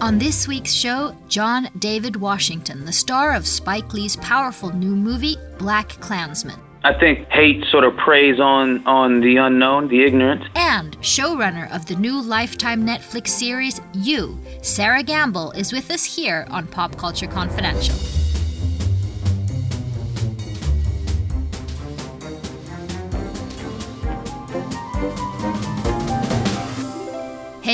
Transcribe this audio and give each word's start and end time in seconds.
On 0.00 0.18
this 0.18 0.46
week's 0.48 0.72
show, 0.72 1.16
John 1.28 1.68
David 1.78 2.16
Washington, 2.16 2.84
the 2.84 2.92
star 2.92 3.32
of 3.34 3.46
Spike 3.46 3.94
Lee's 3.94 4.16
powerful 4.16 4.74
new 4.74 4.94
movie, 4.94 5.36
Black 5.58 5.88
Klansman. 6.00 6.60
I 6.82 6.92
think 6.98 7.26
hate 7.30 7.64
sort 7.70 7.84
of 7.84 7.96
preys 7.96 8.38
on 8.38 8.86
on 8.86 9.20
the 9.20 9.36
unknown, 9.36 9.88
the 9.88 10.04
ignorant. 10.04 10.42
And 10.56 10.98
showrunner 10.98 11.74
of 11.74 11.86
the 11.86 11.94
new 11.94 12.20
Lifetime 12.20 12.84
Netflix 12.84 13.28
series 13.28 13.80
You, 13.94 14.38
Sera 14.60 15.02
Gamble 15.02 15.52
is 15.52 15.72
with 15.72 15.90
us 15.90 16.04
here 16.04 16.46
on 16.50 16.66
Pop 16.66 16.96
Culture 16.98 17.28
Confidential. 17.28 17.94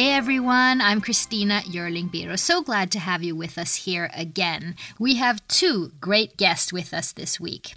Hey 0.01 0.15
everyone, 0.15 0.81
I'm 0.81 1.03
Christina 1.03 1.61
Yerling 1.67 2.11
Biro. 2.11 2.39
So 2.39 2.63
glad 2.63 2.91
to 2.93 2.99
have 2.99 3.23
you 3.23 3.37
with 3.37 3.59
us 3.59 3.85
here 3.85 4.11
again. 4.17 4.75
We 4.99 5.17
have 5.17 5.47
two 5.47 5.93
great 6.01 6.39
guests 6.39 6.73
with 6.73 6.95
us 6.95 7.13
this 7.13 7.39
week. 7.39 7.75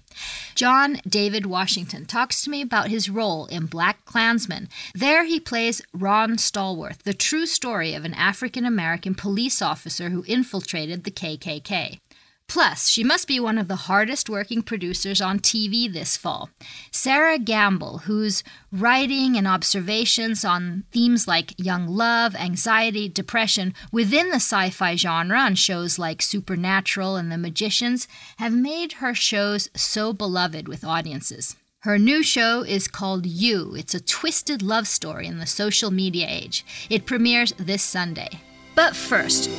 John 0.56 1.02
David 1.06 1.46
Washington 1.46 2.06
talks 2.06 2.42
to 2.42 2.50
me 2.50 2.62
about 2.62 2.88
his 2.88 3.10
role 3.10 3.48
in 3.48 3.68
BlacKkKlansman. 3.68 4.70
There 4.96 5.26
he 5.26 5.38
plays 5.42 5.82
Ron 5.94 6.38
Stallworth, 6.38 7.04
the 7.04 7.14
true 7.14 7.46
story 7.46 7.94
of 7.94 8.06
an 8.06 8.14
African 8.14 8.64
American 8.64 9.16
police 9.16 9.62
officer 9.62 10.10
who 10.10 10.24
infiltrated 10.26 11.04
the 11.04 11.12
KKK. 11.12 12.00
Plus, 12.48 12.90
she 12.90 13.04
must 13.04 13.28
be 13.28 13.40
one 13.40 13.58
of 13.58 13.68
the 13.68 13.88
hardest 13.88 14.30
working 14.30 14.62
producers 14.62 15.22
on 15.22 15.40
TV 15.40 15.92
this 15.92 16.16
fall. 16.18 16.50
Sera 16.92 17.40
Gamble, 17.40 18.00
whose 18.00 18.44
writing 18.72 19.36
and 19.36 19.48
observations 19.48 20.46
on 20.46 20.84
themes 20.92 21.28
like 21.28 21.54
young 21.58 21.88
love, 21.88 22.36
anxiety, 22.36 23.10
depression 23.10 23.74
within 23.92 24.30
the 24.30 24.36
sci 24.36 24.70
fi 24.70 24.96
genre 24.96 25.40
on 25.40 25.56
shows 25.56 25.98
like 25.98 26.22
Supernatural 26.22 27.16
and 27.16 27.32
The 27.32 27.38
Magicians 27.38 28.08
have 28.38 28.54
made 28.54 28.94
her 28.94 29.16
shows 29.16 29.70
so 29.76 30.14
beloved 30.14 30.68
with 30.68 30.84
audiences. 30.84 31.56
Her 31.80 32.00
new 32.00 32.24
show 32.24 32.62
is 32.62 32.88
called 32.88 33.26
You. 33.26 33.76
It's 33.76 33.94
a 33.94 34.00
twisted 34.00 34.62
love 34.62 34.88
story 34.88 35.28
in 35.28 35.40
the 35.40 35.46
social 35.46 35.92
media 35.92 36.28
age. 36.30 36.66
It 36.90 37.06
premieres 37.06 37.52
this 37.58 37.84
Sunday. 37.84 38.30
But 38.74 38.96
first, 38.96 39.50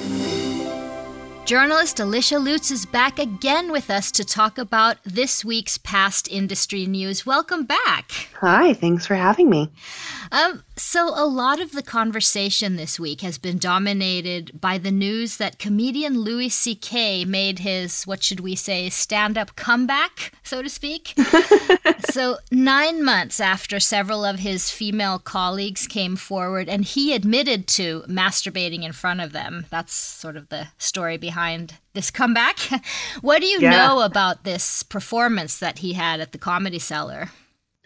Journalist 1.45 2.01
Alicia 2.01 2.39
Lutes 2.39 2.71
is 2.71 2.87
back 2.87 3.19
again 3.19 3.71
with 3.71 3.91
us 3.91 4.11
to 4.13 4.25
talk 4.25 4.57
about 4.57 4.97
this 5.05 5.45
week's 5.45 5.77
past 5.77 6.27
industry 6.29 6.87
news. 6.87 7.27
Welcome 7.27 7.65
back. 7.65 8.13
Hi, 8.41 8.73
thanks 8.73 9.05
for 9.07 9.15
having 9.15 9.51
me. 9.51 9.71
Um, 10.35 10.65
so, 10.75 11.11
a 11.15 11.25
lot 11.25 11.61
of 11.61 11.71
the 11.71 11.83
conversation 11.83 12.75
this 12.75 12.99
week 12.99 13.21
has 13.21 13.39
been 13.39 13.57
dominated 13.57 14.61
by 14.61 14.79
the 14.79 14.91
news 14.91 15.37
that 15.37 15.61
comedian 15.61 16.23
Louis 16.23 16.49
C.K. 16.49 17.25
made 17.25 17.61
his, 17.61 18.03
what 18.03 18.25
should 18.25 18.41
we 18.41 18.57
say, 18.57 18.91
stand 18.91 19.39
up 19.39 19.55
comeback, 19.55 20.33
so 20.43 20.61
to 20.61 20.69
speak. 20.69 21.15
so, 22.11 22.39
nine 22.51 23.05
months 23.05 23.39
after 23.39 23.79
several 23.79 24.25
of 24.25 24.41
his 24.41 24.73
female 24.73 25.21
colleagues 25.21 25.87
came 25.87 26.17
forward 26.17 26.69
and 26.69 26.85
he 26.85 27.15
admitted 27.15 27.69
to 27.69 28.03
masturbating 28.09 28.83
in 28.83 28.91
front 28.91 29.21
of 29.21 29.31
them. 29.31 29.67
That's 29.71 29.95
sort 29.95 30.37
of 30.37 30.49
the 30.49 30.67
story 30.79 31.17
behind 31.17 31.75
this 31.93 32.11
comeback. 32.11 32.59
what 33.21 33.41
do 33.41 33.47
you 33.47 33.61
yeah. 33.61 33.71
know 33.71 34.01
about 34.01 34.43
this 34.43 34.83
performance 34.83 35.61
that 35.61 35.79
he 35.79 35.93
had 35.93 36.19
at 36.19 36.33
the 36.33 36.39
Comedy 36.39 36.81
Cellar? 36.81 37.31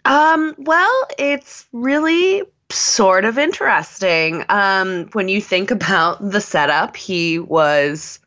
Um, 0.05 0.55
well, 0.57 1.07
it's 1.17 1.65
really 1.71 2.43
sort 2.71 3.25
of 3.25 3.37
interesting. 3.37 4.45
Um, 4.49 5.09
when 5.13 5.27
you 5.27 5.41
think 5.41 5.71
about 5.71 6.31
the 6.31 6.41
setup, 6.41 6.95
he 6.95 7.39
was 7.39 8.19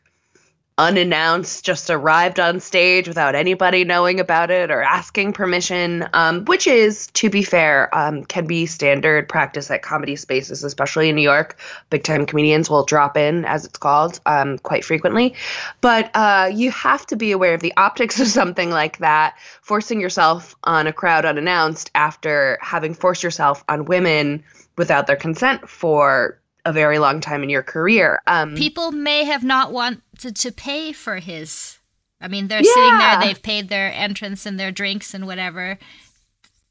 unannounced, 0.79 1.65
just 1.65 1.91
arrived 1.91 2.41
on 2.41 2.59
stage 2.59 3.07
without 3.07 3.35
anybody 3.35 3.85
knowing 3.85 4.21
about 4.21 4.51
it 4.51 4.71
or 4.71 4.83
asking 4.83 5.33
permission, 5.33 6.09
um, 6.13 6.45
which 6.47 6.67
is, 6.67 7.09
to 7.09 7.29
be 7.29 7.43
fair, 7.43 7.95
um, 7.97 8.25
can 8.25 8.47
be 8.47 8.65
standard 8.67 9.29
practice 9.29 9.71
at 9.71 9.83
comedy 9.83 10.17
spaces, 10.17 10.65
especially 10.65 11.11
in 11.11 11.17
New 11.17 11.23
York. 11.23 11.59
Big 11.91 12.03
time 12.03 12.25
comedians 12.27 12.71
will 12.71 12.85
drop 12.85 13.17
in, 13.17 13.45
as 13.45 13.65
it's 13.65 13.79
called, 13.79 14.19
um, 14.25 14.59
quite 14.59 14.85
frequently. 14.85 15.35
But 15.81 16.11
uh, 16.15 16.51
you 16.53 16.71
have 16.71 17.07
to 17.07 17.17
be 17.17 17.33
aware 17.33 17.55
of 17.55 17.61
the 17.61 17.75
optics 17.77 18.19
of 18.21 18.27
something 18.29 18.71
like 18.71 18.99
that, 18.99 19.37
forcing 19.61 20.01
yourself 20.01 20.57
on 20.65 20.87
a 20.87 20.93
crowd 20.93 21.25
unannounced 21.25 21.91
after 21.95 22.59
having 22.63 22.95
forced 22.95 23.23
yourself 23.23 23.63
on 23.69 23.85
women 23.85 24.43
without 24.77 25.07
their 25.07 25.17
consent 25.17 25.69
for 25.69 26.39
a 26.65 26.73
very 26.73 26.99
long 26.99 27.21
time 27.21 27.43
in 27.43 27.51
your 27.51 27.63
career. 27.63 28.21
Um, 28.27 28.55
People 28.55 28.93
may 28.93 29.25
have 29.25 29.45
not 29.45 29.73
wanted 29.73 30.37
to 30.37 30.53
pay 30.53 30.93
for 30.93 31.17
his. 31.17 31.79
I 32.21 32.29
mean, 32.29 32.49
they're 32.49 32.63
yeah. 32.63 32.75
sitting 32.75 32.99
there, 32.99 33.21
they've 33.21 33.43
paid 33.43 33.69
their 33.69 33.93
entrance 33.93 34.47
and 34.47 34.59
their 34.59 34.71
drinks 34.71 35.13
and 35.13 35.27
whatever. 35.27 35.79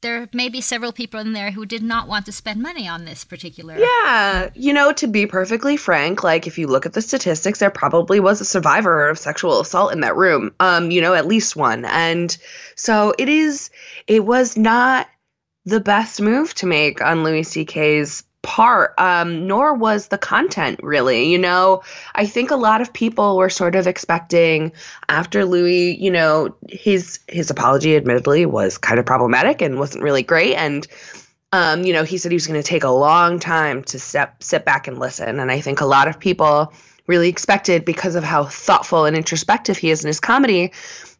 There 0.00 0.28
may 0.32 0.48
be 0.48 0.60
several 0.60 0.90
people 0.90 1.20
in 1.20 1.32
there 1.32 1.52
who 1.52 1.64
did 1.64 1.82
not 1.82 2.08
want 2.08 2.26
to 2.26 2.32
spend 2.32 2.60
money 2.60 2.88
on 2.88 3.04
this 3.04 3.22
particular. 3.22 3.78
Yeah. 3.78 4.50
You 4.54 4.72
know, 4.72 4.92
to 4.94 5.06
be 5.06 5.26
perfectly 5.26 5.76
frank, 5.76 6.24
like 6.24 6.48
if 6.48 6.58
you 6.58 6.66
look 6.66 6.86
at 6.86 6.94
the 6.94 7.02
statistics, 7.02 7.60
there 7.60 7.70
probably 7.70 8.18
was 8.18 8.40
a 8.40 8.44
survivor 8.44 9.08
of 9.08 9.18
sexual 9.18 9.60
assault 9.60 9.92
in 9.92 10.00
that 10.00 10.16
room. 10.16 10.52
Um, 10.58 10.90
you 10.90 11.02
know, 11.02 11.14
at 11.14 11.26
least 11.26 11.54
one. 11.54 11.84
And 11.84 12.36
so 12.74 13.14
it 13.16 13.28
is, 13.28 13.70
it 14.08 14.24
was 14.24 14.56
not 14.56 15.06
the 15.66 15.80
best 15.80 16.20
move 16.20 16.52
to 16.54 16.66
make 16.66 17.00
on 17.00 17.22
Louis 17.22 17.44
C.K.'s 17.44 18.24
part 18.42 18.92
um 18.98 19.46
nor 19.46 19.72
was 19.72 20.08
the 20.08 20.18
content 20.18 20.80
really 20.82 21.30
you 21.30 21.38
know? 21.38 21.82
I 22.14 22.26
think 22.26 22.50
a 22.50 22.56
lot 22.56 22.80
of 22.80 22.92
people 22.92 23.36
were 23.36 23.50
sort 23.50 23.76
of 23.76 23.86
expecting 23.86 24.72
after 25.08 25.44
louis 25.44 25.96
you 25.96 26.10
know 26.10 26.54
his 26.68 27.20
his 27.28 27.50
apology 27.50 27.94
admittedly 27.96 28.44
was 28.46 28.78
kind 28.78 28.98
of 28.98 29.06
problematic 29.06 29.62
and 29.62 29.78
wasn't 29.78 30.04
really 30.04 30.22
great. 30.24 30.54
And 30.56 30.86
um 31.52 31.84
you 31.84 31.92
know 31.92 32.02
he 32.02 32.18
said 32.18 32.32
he 32.32 32.36
was 32.36 32.46
going 32.46 32.60
to 32.60 32.66
take 32.66 32.84
a 32.84 32.90
long 32.90 33.38
time 33.38 33.84
to 33.84 33.98
step 33.98 34.42
sit 34.42 34.64
back 34.64 34.88
and 34.88 34.98
listen. 34.98 35.38
And 35.38 35.50
i 35.50 35.60
think 35.60 35.80
a 35.80 35.86
lot 35.86 36.08
of 36.08 36.18
people 36.18 36.72
really 37.06 37.28
expected 37.28 37.84
because 37.84 38.14
of 38.14 38.24
how 38.24 38.44
thoughtful 38.44 39.04
and 39.04 39.16
introspective 39.16 39.76
he 39.76 39.90
is 39.90 40.04
in 40.04 40.08
his 40.08 40.20
comedy 40.20 40.72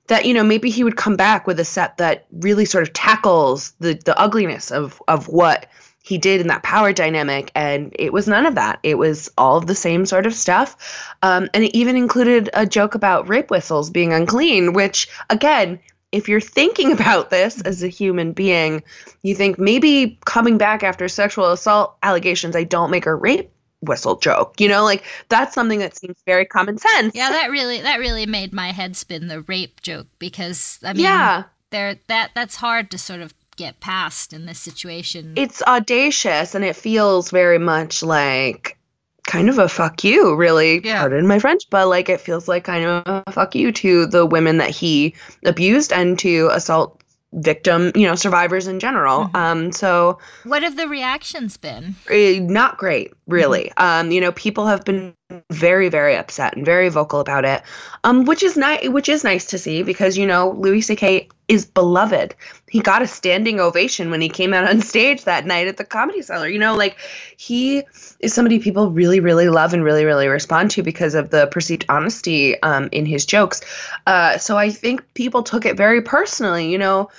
that 0.08 0.24
you 0.26 0.34
know 0.34 0.44
maybe 0.44 0.70
he 0.70 0.84
would 0.84 0.96
come 0.96 1.16
back 1.16 1.46
with 1.46 1.60
a 1.60 1.64
set 1.64 1.96
that 1.98 2.26
really 2.32 2.64
sort 2.64 2.82
of 2.82 2.92
tackles 2.92 3.72
the 3.80 3.94
the 4.04 4.18
ugliness 4.18 4.70
of 4.70 5.00
of 5.08 5.28
what 5.28 5.66
he 6.02 6.18
did 6.18 6.40
in 6.40 6.48
that 6.48 6.62
power 6.62 6.92
dynamic 6.92 7.50
and 7.54 7.94
it 7.98 8.12
was 8.12 8.26
none 8.26 8.44
of 8.44 8.56
that. 8.56 8.80
It 8.82 8.98
was 8.98 9.30
all 9.38 9.56
of 9.56 9.66
the 9.66 9.74
same 9.74 10.04
sort 10.04 10.26
of 10.26 10.34
stuff. 10.34 11.14
Um, 11.22 11.48
and 11.54 11.64
it 11.64 11.76
even 11.76 11.96
included 11.96 12.50
a 12.54 12.66
joke 12.66 12.94
about 12.94 13.28
rape 13.28 13.50
whistles 13.50 13.90
being 13.90 14.12
unclean 14.12 14.72
which 14.72 15.08
again 15.30 15.78
if 16.10 16.28
you're 16.28 16.40
thinking 16.40 16.92
about 16.98 17.30
this 17.30 17.60
as 17.62 17.82
a 17.82 17.88
human 17.88 18.32
being 18.32 18.82
you 19.22 19.34
think 19.34 19.58
maybe 19.58 20.18
coming 20.24 20.58
back 20.58 20.82
after 20.82 21.08
sexual 21.08 21.50
assault 21.52 21.96
allegations 22.02 22.56
i 22.56 22.64
don't 22.64 22.90
make 22.90 23.06
a 23.06 23.14
rape 23.14 23.50
whistle 23.80 24.16
joke 24.16 24.60
you 24.60 24.68
know? 24.68 24.84
Like 24.84 25.04
that's 25.28 25.54
something 25.54 25.80
that 25.80 25.96
seems 25.96 26.16
very 26.24 26.46
common 26.46 26.78
sense. 26.78 27.14
Yeah 27.14 27.30
that 27.30 27.50
really 27.50 27.80
that 27.80 27.98
really 27.98 28.26
made 28.26 28.52
my 28.52 28.72
head 28.72 28.96
spin 28.96 29.28
the 29.28 29.42
rape 29.42 29.80
joke 29.82 30.06
because 30.18 30.78
i 30.84 30.92
mean 30.92 31.04
yeah. 31.04 31.44
there 31.70 31.98
that 32.08 32.30
that's 32.34 32.56
hard 32.56 32.90
to 32.92 32.98
sort 32.98 33.20
of 33.20 33.34
get 33.56 33.80
past 33.80 34.32
in 34.32 34.46
this 34.46 34.58
situation. 34.58 35.34
It's 35.36 35.62
audacious 35.62 36.54
and 36.54 36.64
it 36.64 36.76
feels 36.76 37.30
very 37.30 37.58
much 37.58 38.02
like 38.02 38.78
kind 39.26 39.48
of 39.48 39.58
a 39.58 39.68
fuck 39.68 40.04
you, 40.04 40.34
really. 40.34 40.84
Yeah. 40.84 41.00
Pardon 41.00 41.26
my 41.26 41.38
French, 41.38 41.64
but 41.70 41.88
like 41.88 42.08
it 42.08 42.20
feels 42.20 42.48
like 42.48 42.64
kind 42.64 42.84
of 42.84 43.22
a 43.26 43.32
fuck 43.32 43.54
you 43.54 43.72
to 43.72 44.06
the 44.06 44.26
women 44.26 44.58
that 44.58 44.70
he 44.70 45.14
abused 45.44 45.92
and 45.92 46.18
to 46.20 46.48
assault 46.52 47.02
victim, 47.34 47.92
you 47.94 48.06
know, 48.06 48.14
survivors 48.14 48.66
in 48.66 48.78
general. 48.78 49.24
Mm-hmm. 49.24 49.36
Um, 49.36 49.72
so 49.72 50.18
what 50.44 50.62
have 50.62 50.76
the 50.76 50.88
reactions 50.88 51.56
been? 51.56 51.94
Uh, 52.10 52.42
not 52.42 52.78
great, 52.78 53.12
really. 53.26 53.72
Mm-hmm. 53.76 54.06
Um, 54.06 54.12
you 54.12 54.20
know, 54.20 54.32
people 54.32 54.66
have 54.66 54.84
been 54.84 55.14
very, 55.50 55.88
very 55.88 56.14
upset 56.16 56.56
and 56.56 56.66
very 56.66 56.88
vocal 56.88 57.20
about 57.20 57.44
it. 57.44 57.62
Um, 58.04 58.24
which 58.24 58.42
is 58.42 58.56
nice 58.56 58.88
which 58.88 59.08
is 59.08 59.24
nice 59.24 59.46
to 59.46 59.58
see 59.58 59.82
because, 59.82 60.18
you 60.18 60.26
know, 60.26 60.50
Louis 60.50 60.82
C.K. 60.82 61.28
is 61.48 61.64
beloved. 61.64 62.34
He 62.72 62.80
got 62.80 63.02
a 63.02 63.06
standing 63.06 63.60
ovation 63.60 64.10
when 64.10 64.22
he 64.22 64.30
came 64.30 64.54
out 64.54 64.66
on 64.66 64.80
stage 64.80 65.24
that 65.24 65.44
night 65.44 65.68
at 65.68 65.76
the 65.76 65.84
comedy 65.84 66.22
cellar. 66.22 66.48
You 66.48 66.58
know, 66.58 66.74
like 66.74 66.96
he 67.36 67.82
is 68.18 68.32
somebody 68.32 68.60
people 68.60 68.90
really, 68.90 69.20
really 69.20 69.50
love 69.50 69.74
and 69.74 69.84
really, 69.84 70.06
really 70.06 70.26
respond 70.26 70.70
to 70.70 70.82
because 70.82 71.14
of 71.14 71.28
the 71.28 71.48
perceived 71.48 71.84
honesty 71.90 72.60
um 72.62 72.88
in 72.90 73.04
his 73.04 73.26
jokes. 73.26 73.60
Uh 74.06 74.38
so 74.38 74.56
I 74.56 74.70
think 74.70 75.12
people 75.12 75.42
took 75.42 75.66
it 75.66 75.76
very 75.76 76.00
personally, 76.00 76.72
you 76.72 76.78
know 76.78 77.10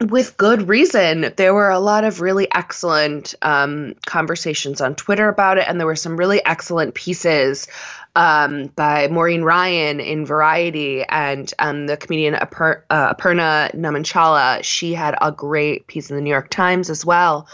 with 0.00 0.36
good 0.38 0.68
reason. 0.68 1.32
There 1.36 1.52
were 1.52 1.70
a 1.70 1.78
lot 1.78 2.04
of 2.04 2.20
really 2.20 2.48
excellent 2.50 3.34
um, 3.42 3.94
conversations 4.06 4.80
on 4.80 4.94
Twitter 4.94 5.28
about 5.28 5.58
it, 5.58 5.66
and 5.68 5.78
there 5.78 5.86
were 5.86 5.96
some 5.96 6.16
really 6.16 6.42
excellent 6.44 6.94
pieces 6.94 7.68
um, 8.16 8.66
by 8.76 9.08
Maureen 9.08 9.42
Ryan 9.42 10.00
in 10.00 10.26
Variety 10.26 11.04
and 11.04 11.52
um, 11.58 11.86
the 11.86 11.96
comedian 11.96 12.34
Aper- 12.34 12.84
uh, 12.90 13.14
Aparna 13.14 13.74
Nancherla. 13.74 14.62
She 14.64 14.94
had 14.94 15.16
a 15.20 15.32
great 15.32 15.86
piece 15.86 16.10
in 16.10 16.16
the 16.16 16.22
New 16.22 16.30
York 16.30 16.50
Times 16.50 16.90
as 16.90 17.04
well, 17.04 17.46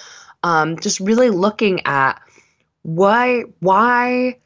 um, 0.43 0.79
just 0.79 1.00
really 1.00 1.31
looking 1.31 1.82
at 1.87 2.20
why 2.82 3.43
why 3.61 4.38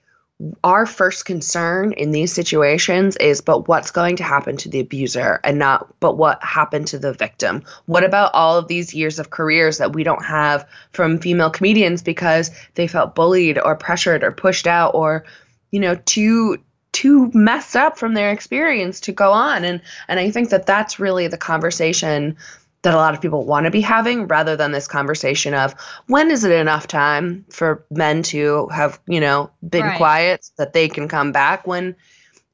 our 0.65 0.87
first 0.87 1.27
concern 1.27 1.93
in 1.93 2.13
these 2.13 2.33
situations 2.33 3.15
is 3.17 3.43
but 3.43 3.69
what's 3.69 3.91
going 3.91 4.17
to 4.17 4.25
happen 4.25 4.57
to 4.57 4.71
the 4.71 4.81
abuser 4.81 5.39
and 5.45 5.59
not 5.59 5.95
but 6.01 6.17
what 6.17 6.43
happened 6.43 6.87
to 6.87 6.99
the 6.99 7.13
victim 7.13 7.63
what 7.85 8.05
about 8.05 8.33
all 8.33 8.57
of 8.57 8.67
these 8.67 8.95
years 8.95 9.19
of 9.19 9.29
careers 9.29 9.77
that 9.77 9.93
we 9.93 10.03
don't 10.03 10.25
have 10.25 10.67
from 10.93 11.19
female 11.19 11.51
comedians 11.51 12.03
because 12.03 12.51
they 12.75 12.87
felt 12.87 13.15
bullied 13.15 13.59
or 13.59 13.77
pressured 13.77 14.25
or 14.25 14.33
pushed 14.33 14.67
out 14.67 14.95
or 14.95 15.25
you 15.71 15.81
know 15.81 15.95
too 15.95 16.59
too 16.93 17.31
messed 17.33 17.77
up 17.77 17.99
from 17.99 18.15
their 18.15 18.33
experience 18.33 19.01
to 19.01 19.13
go 19.13 19.33
on 19.33 19.65
and 19.65 19.81
and 20.09 20.19
I 20.19 20.31
think 20.31 20.51
that 20.51 20.67
that's 20.67 20.99
really 20.99 21.29
the 21.29 21.39
conversation 21.39 22.37
that 22.83 22.95
a 22.95 22.97
lot 22.97 23.15
of 23.15 23.21
people 23.21 23.45
want 23.45 23.65
to 23.65 23.71
be 23.71 23.81
having 23.81 24.27
rather 24.27 24.57
than 24.57 24.73
this 24.73 24.89
conversation 24.89 25.53
of 25.55 25.75
when 26.07 26.31
is 26.31 26.45
it 26.45 26.53
enough 26.53 26.87
time 26.87 27.45
for 27.51 27.85
men 27.91 28.23
to 28.23 28.69
have, 28.69 28.99
you 29.07 29.21
know, 29.21 29.51
been 29.67 29.85
right. 29.85 29.97
quiet 29.97 30.45
so 30.45 30.53
that 30.57 30.73
they 30.73 30.89
can 30.89 31.07
come 31.07 31.33
back 31.33 31.67
when 31.67 31.95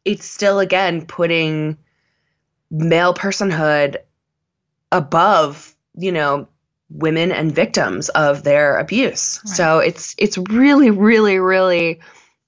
it's 0.04 0.24
still 0.24 0.58
again 0.58 1.06
putting 1.06 1.76
male 2.70 3.14
personhood 3.14 3.96
above, 4.90 5.76
you 5.96 6.10
know, 6.10 6.48
women 6.90 7.30
and 7.30 7.54
victims 7.54 8.08
of 8.08 8.42
their 8.42 8.78
abuse. 8.78 9.40
Right. 9.44 9.56
So 9.56 9.78
it's 9.78 10.16
it's 10.18 10.38
really 10.38 10.90
really 10.90 11.38
really 11.38 12.00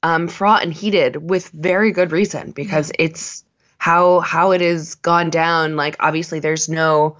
um, 0.02 0.28
fraught 0.28 0.62
and 0.62 0.72
heated 0.72 1.28
with 1.28 1.48
very 1.50 1.92
good 1.92 2.12
reason 2.12 2.52
because 2.52 2.90
yeah. 2.98 3.06
it's 3.06 3.44
how 3.78 4.20
how 4.20 4.52
it 4.52 4.60
has 4.60 4.94
gone 4.96 5.30
down. 5.30 5.76
Like 5.76 5.96
obviously 6.00 6.40
there's 6.40 6.68
no 6.68 7.16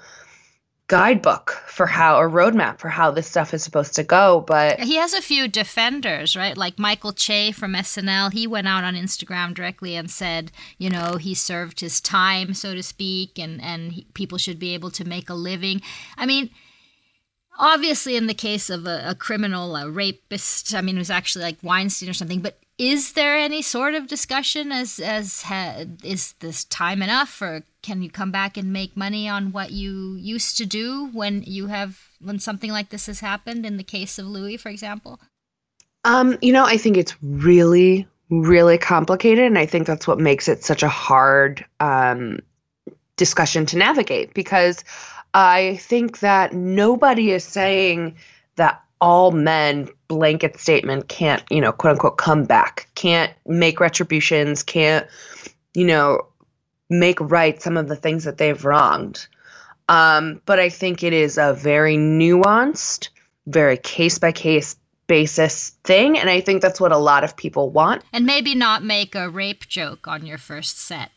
guidebook 0.89 1.51
for 1.67 1.87
how 1.87 2.19
a 2.19 2.23
roadmap 2.23 2.79
for 2.79 2.89
how 2.89 3.11
this 3.11 3.27
stuff 3.27 3.53
is 3.53 3.63
supposed 3.63 3.95
to 3.95 4.03
go 4.03 4.43
but 4.47 4.81
he 4.81 4.97
has 4.97 5.13
a 5.13 5.21
few 5.21 5.47
defenders 5.47 6.35
right? 6.35 6.57
Like 6.57 6.79
michael 6.79 7.13
che 7.13 7.53
from 7.53 7.75
snl 7.75 8.33
he 8.33 8.47
went 8.47 8.69
out 8.69 8.85
on 8.85 8.95
instagram 8.95 9.53
directly 9.53 9.95
and 9.97 10.11
said 10.11 10.51
you 10.79 10.89
know 10.89 11.17
he 11.17 11.35
served 11.35 11.81
his 11.81 12.01
time 12.01 12.55
so 12.55 12.75
to 12.75 12.83
speak 12.83 13.39
and 13.39 13.61
and 13.61 13.93
he, 13.93 14.07
people 14.15 14.39
should 14.39 14.59
be 14.59 14.73
able 14.73 14.91
to 14.93 15.05
make 15.05 15.29
a 15.29 15.35
living. 15.35 15.83
I 16.17 16.25
mean 16.25 16.49
obviously 17.59 18.17
in 18.17 18.27
the 18.27 18.35
case 18.35 18.71
of 18.71 18.87
a, 18.87 19.03
a 19.09 19.15
criminal 19.15 19.77
a 19.77 19.91
rapist 19.91 20.75
i 20.75 20.81
mean 20.81 20.97
it 20.97 21.01
was 21.01 21.11
actually 21.11 21.45
like 21.45 21.59
weinstein 21.63 22.09
or 22.09 22.15
something 22.15 22.41
but 22.41 22.59
is 22.79 23.15
there 23.15 23.37
any 23.37 23.61
sort 23.61 23.95
of 23.95 24.07
discussion 24.07 24.71
as 24.71 25.01
as 25.01 25.43
ha, 25.43 25.85
is 26.05 26.35
this 26.41 26.65
time 26.65 27.03
enough 27.03 27.43
or 27.43 27.65
can 27.83 28.03
you 28.03 28.11
come 28.11 28.31
back 28.31 28.57
and 28.57 28.73
make 28.73 28.97
money 28.97 29.29
on 29.29 29.53
what 29.53 29.73
you 29.73 30.15
used 30.15 30.57
to 30.57 30.67
do 30.67 31.09
when 31.13 31.43
you 31.43 31.67
have 31.67 31.99
when 32.21 32.39
something 32.39 32.71
like 32.71 32.91
this 32.91 33.07
has 33.07 33.21
happened 33.21 33.67
in 33.67 33.77
the 33.77 33.85
case 33.85 34.19
of 34.19 34.27
Louis 34.27 34.57
for 34.57 34.69
example? 34.69 35.21
Um 36.05 36.39
you 36.41 36.53
know 36.53 36.65
I 36.65 36.77
think 36.77 36.97
it's 36.97 37.15
really 37.21 38.07
really 38.31 38.79
complicated 38.79 39.45
and 39.45 39.59
I 39.59 39.67
think 39.67 39.87
that's 39.87 40.07
what 40.07 40.21
makes 40.21 40.49
it 40.49 40.65
such 40.65 40.83
a 40.83 40.89
hard 40.89 41.65
um 41.81 42.39
discussion 43.17 43.67
to 43.67 43.77
navigate 43.77 44.33
because 44.35 44.85
I 45.35 45.77
think 45.83 46.21
that 46.21 46.53
nobody 46.53 47.33
is 47.33 47.45
saying 47.45 48.17
that 48.57 48.83
all 49.01 49.31
men 49.31 49.89
blanket 50.09 50.59
statement 50.59 51.09
can't, 51.09 51.43
you 51.51 51.61
know, 51.61 51.73
quote 51.73 51.93
unquote 51.93 52.19
come 52.19 52.45
back, 52.45 52.89
can't 52.95 53.33
make 53.47 53.81
retributions, 53.81 54.63
can't, 54.63 55.07
you 55.75 55.87
know, 55.87 56.27
make 56.91 57.21
right 57.21 57.61
some 57.61 57.77
of 57.77 57.89
the 57.89 57.97
things 57.97 58.25
that 58.25 58.39
they've 58.39 58.65
wronged. 58.65 59.27
Um, 59.89 60.41
but 60.47 60.59
I 60.59 60.69
think 60.69 61.03
it 61.03 61.13
is 61.13 61.39
a 61.39 61.55
very 61.55 61.97
nuanced, 61.97 63.09
very 63.47 63.77
case 63.77 64.19
by 64.19 64.33
case 64.33 64.77
basis 65.07 65.71
thing. 65.85 66.19
And 66.19 66.31
I 66.31 66.41
think 66.41 66.63
that's 66.63 66.81
what 66.81 66.93
a 66.93 66.99
lot 66.99 67.25
of 67.25 67.37
people 67.37 67.71
want. 67.71 68.03
And 68.13 68.27
maybe 68.27 68.55
not 68.55 68.85
make 68.85 69.15
a 69.15 69.29
rape 69.29 69.67
joke 69.67 70.07
on 70.07 70.27
your 70.27 70.39
first 70.39 70.79
set. 70.79 71.11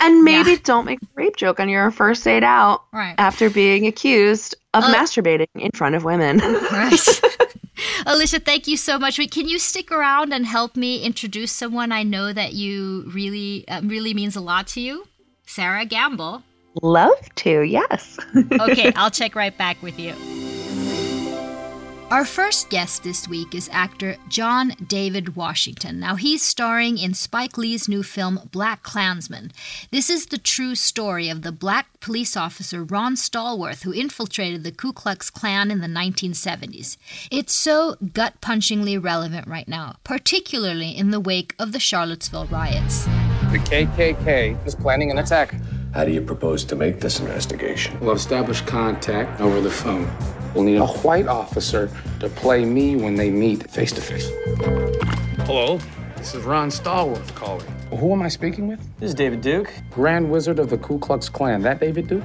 And 0.00 0.22
maybe 0.22 0.52
yeah. 0.52 0.58
don't 0.64 0.84
make 0.84 1.00
a 1.02 1.06
rape 1.14 1.36
joke 1.36 1.60
on 1.60 1.68
your 1.68 1.90
first 1.90 2.24
date 2.24 2.42
out 2.42 2.84
right. 2.92 3.14
after 3.16 3.48
being 3.48 3.86
accused 3.86 4.54
of 4.74 4.84
uh, 4.84 4.94
masturbating 4.94 5.46
in 5.54 5.70
front 5.72 5.94
of 5.94 6.04
women. 6.04 6.38
right. 6.38 7.00
Alicia, 8.06 8.40
thank 8.40 8.66
you 8.66 8.76
so 8.76 8.98
much. 8.98 9.18
Can 9.30 9.48
you 9.48 9.58
stick 9.58 9.90
around 9.90 10.32
and 10.32 10.46
help 10.46 10.76
me 10.76 11.02
introduce 11.02 11.52
someone 11.52 11.92
I 11.92 12.02
know 12.02 12.32
that 12.32 12.52
you 12.54 13.10
really, 13.12 13.66
uh, 13.68 13.80
really 13.82 14.14
means 14.14 14.36
a 14.36 14.40
lot 14.40 14.66
to 14.68 14.80
you? 14.80 15.06
Sera 15.46 15.84
Gamble. 15.84 16.42
Love 16.82 17.34
to, 17.36 17.62
yes. 17.62 18.18
okay, 18.52 18.92
I'll 18.96 19.10
check 19.10 19.34
right 19.34 19.56
back 19.56 19.80
with 19.82 19.98
you. 19.98 20.12
Our 22.14 22.24
first 22.24 22.70
guest 22.70 23.02
this 23.02 23.26
week 23.26 23.56
is 23.56 23.68
actor 23.72 24.16
John 24.28 24.74
David 24.86 25.34
Washington. 25.34 25.98
Now, 25.98 26.14
he's 26.14 26.44
starring 26.44 26.96
in 26.96 27.12
Spike 27.12 27.58
Lee's 27.58 27.88
new 27.88 28.04
film 28.04 28.38
BlacKkKlansman. 28.52 29.50
This 29.90 30.08
is 30.08 30.26
the 30.26 30.38
true 30.38 30.76
story 30.76 31.28
of 31.28 31.42
the 31.42 31.50
black 31.50 31.88
police 31.98 32.36
officer 32.36 32.84
Ron 32.84 33.16
Stallworth 33.16 33.82
who 33.82 33.92
infiltrated 33.92 34.62
the 34.62 34.70
Ku 34.70 34.92
Klux 34.92 35.28
Klan 35.28 35.72
in 35.72 35.80
the 35.80 35.88
1970s. 35.88 36.98
It's 37.32 37.52
so 37.52 37.96
gut 38.12 38.40
punchingly 38.40 39.02
relevant 39.02 39.48
right 39.48 39.66
now, 39.66 39.96
particularly 40.04 40.90
in 40.90 41.10
the 41.10 41.18
wake 41.18 41.56
of 41.58 41.72
the 41.72 41.80
Charlottesville 41.80 42.46
riots. 42.46 43.06
The 43.50 43.58
KKK 43.58 44.64
is 44.64 44.76
planning 44.76 45.10
an 45.10 45.18
attack. 45.18 45.52
How 45.92 46.04
do 46.04 46.12
you 46.12 46.20
propose 46.20 46.62
to 46.66 46.76
make 46.76 47.00
this 47.00 47.18
investigation? 47.18 47.98
We'll 47.98 48.14
establish 48.14 48.60
contact 48.60 49.40
over 49.40 49.60
the 49.60 49.68
phone. 49.68 50.08
We'll 50.54 50.64
need 50.64 50.76
a 50.76 50.86
white 50.86 51.26
officer 51.26 51.90
to 52.20 52.28
play 52.28 52.64
me 52.64 52.94
when 52.94 53.16
they 53.16 53.28
meet 53.28 53.68
face 53.70 53.90
to 53.92 54.00
face. 54.00 54.30
Hello, 55.46 55.78
this 56.16 56.34
is 56.34 56.44
Ron 56.44 56.68
Stallworth 56.68 57.34
calling. 57.34 57.66
Well, 57.90 58.00
who 58.00 58.12
am 58.12 58.22
I 58.22 58.28
speaking 58.28 58.68
with? 58.68 58.80
This 59.00 59.08
is 59.08 59.14
David 59.14 59.40
Duke. 59.40 59.72
Grand 59.90 60.30
Wizard 60.30 60.60
of 60.60 60.70
the 60.70 60.78
Ku 60.78 60.98
Klux 61.00 61.28
Klan. 61.28 61.60
That 61.62 61.80
David 61.80 62.06
Duke? 62.06 62.22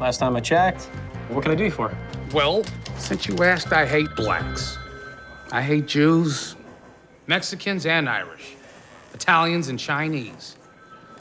Last 0.00 0.18
time 0.18 0.36
I 0.36 0.40
checked. 0.40 0.82
What 1.28 1.42
can 1.42 1.50
I 1.50 1.54
do 1.56 1.68
for 1.70 1.90
you 1.90 1.90
for? 1.90 2.34
Well, 2.36 2.64
since 2.98 3.26
you 3.26 3.42
asked, 3.42 3.72
I 3.72 3.84
hate 3.84 4.14
blacks. 4.14 4.78
I 5.50 5.60
hate 5.60 5.86
Jews, 5.86 6.54
Mexicans, 7.26 7.84
and 7.84 8.08
Irish, 8.08 8.54
Italians, 9.12 9.68
and 9.68 9.78
Chinese. 9.78 10.56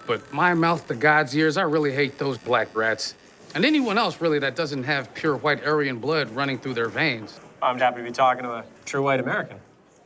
But 0.05 0.31
my 0.31 0.53
mouth 0.53 0.87
to 0.87 0.95
God's 0.95 1.35
ears, 1.35 1.57
I 1.57 1.63
really 1.63 1.91
hate 1.91 2.17
those 2.17 2.37
black 2.37 2.75
rats. 2.75 3.15
And 3.55 3.65
anyone 3.65 3.97
else, 3.97 4.19
really, 4.19 4.39
that 4.39 4.55
doesn't 4.55 4.83
have 4.83 5.13
pure 5.13 5.37
white 5.37 5.63
Aryan 5.65 5.99
blood 5.99 6.29
running 6.31 6.57
through 6.57 6.73
their 6.73 6.89
veins. 6.89 7.39
I'm 7.61 7.77
happy 7.77 7.97
to 7.97 8.03
be 8.03 8.11
talking 8.11 8.43
to 8.43 8.51
a 8.51 8.65
true 8.85 9.03
white 9.03 9.19
American. 9.19 9.59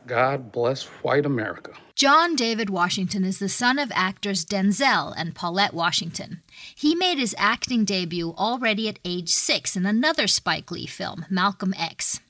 God 0.06 0.52
bless 0.52 0.84
white 1.02 1.26
America. 1.26 1.72
John 1.94 2.36
David 2.36 2.70
Washington 2.70 3.24
is 3.24 3.38
the 3.38 3.48
son 3.48 3.78
of 3.78 3.90
actors 3.94 4.44
Denzel 4.44 5.12
and 5.16 5.34
Paulette 5.34 5.74
Washington. 5.74 6.40
He 6.74 6.94
made 6.94 7.18
his 7.18 7.34
acting 7.38 7.84
debut 7.84 8.34
already 8.38 8.88
at 8.88 9.00
age 9.04 9.30
six 9.30 9.76
in 9.76 9.84
another 9.84 10.26
Spike 10.26 10.70
Lee 10.70 10.86
film, 10.86 11.26
Malcolm 11.28 11.74
X. 11.76 12.20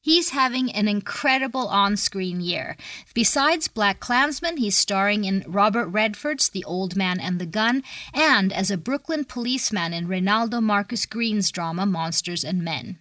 He's 0.00 0.30
having 0.30 0.70
an 0.70 0.86
incredible 0.86 1.66
on 1.68 1.96
screen 1.96 2.40
year. 2.40 2.76
Besides 3.14 3.66
BlacKkKlansman, 3.68 4.58
he's 4.58 4.76
starring 4.76 5.24
in 5.24 5.44
Robert 5.46 5.88
Redford's 5.88 6.48
The 6.48 6.64
Old 6.64 6.94
Man 6.94 7.18
and 7.18 7.40
the 7.40 7.46
Gun 7.46 7.82
and 8.14 8.52
as 8.52 8.70
a 8.70 8.76
Brooklyn 8.76 9.24
policeman 9.24 9.92
in 9.92 10.06
Reinaldo 10.06 10.60
Marcus 10.60 11.04
Green's 11.04 11.50
drama 11.50 11.84
Monsters 11.84 12.44
and 12.44 12.62
Men. 12.62 12.98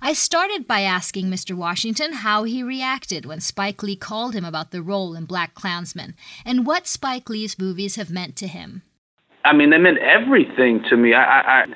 I 0.00 0.12
started 0.12 0.66
by 0.66 0.82
asking 0.82 1.26
Mr. 1.26 1.54
Washington 1.54 2.12
how 2.12 2.44
he 2.44 2.62
reacted 2.62 3.26
when 3.26 3.40
Spike 3.40 3.82
Lee 3.82 3.96
called 3.96 4.34
him 4.34 4.44
about 4.44 4.70
the 4.70 4.82
role 4.82 5.14
in 5.16 5.26
BlacKkKlansman 5.26 6.14
and 6.44 6.64
what 6.64 6.86
Spike 6.86 7.28
Lee's 7.28 7.58
movies 7.58 7.96
have 7.96 8.10
meant 8.10 8.36
to 8.36 8.46
him. 8.46 8.82
I 9.44 9.52
mean, 9.52 9.70
they 9.70 9.78
meant 9.78 9.98
everything 9.98 10.84
to 10.90 10.96
me. 10.96 11.14
I, 11.14 11.62
I 11.62 11.66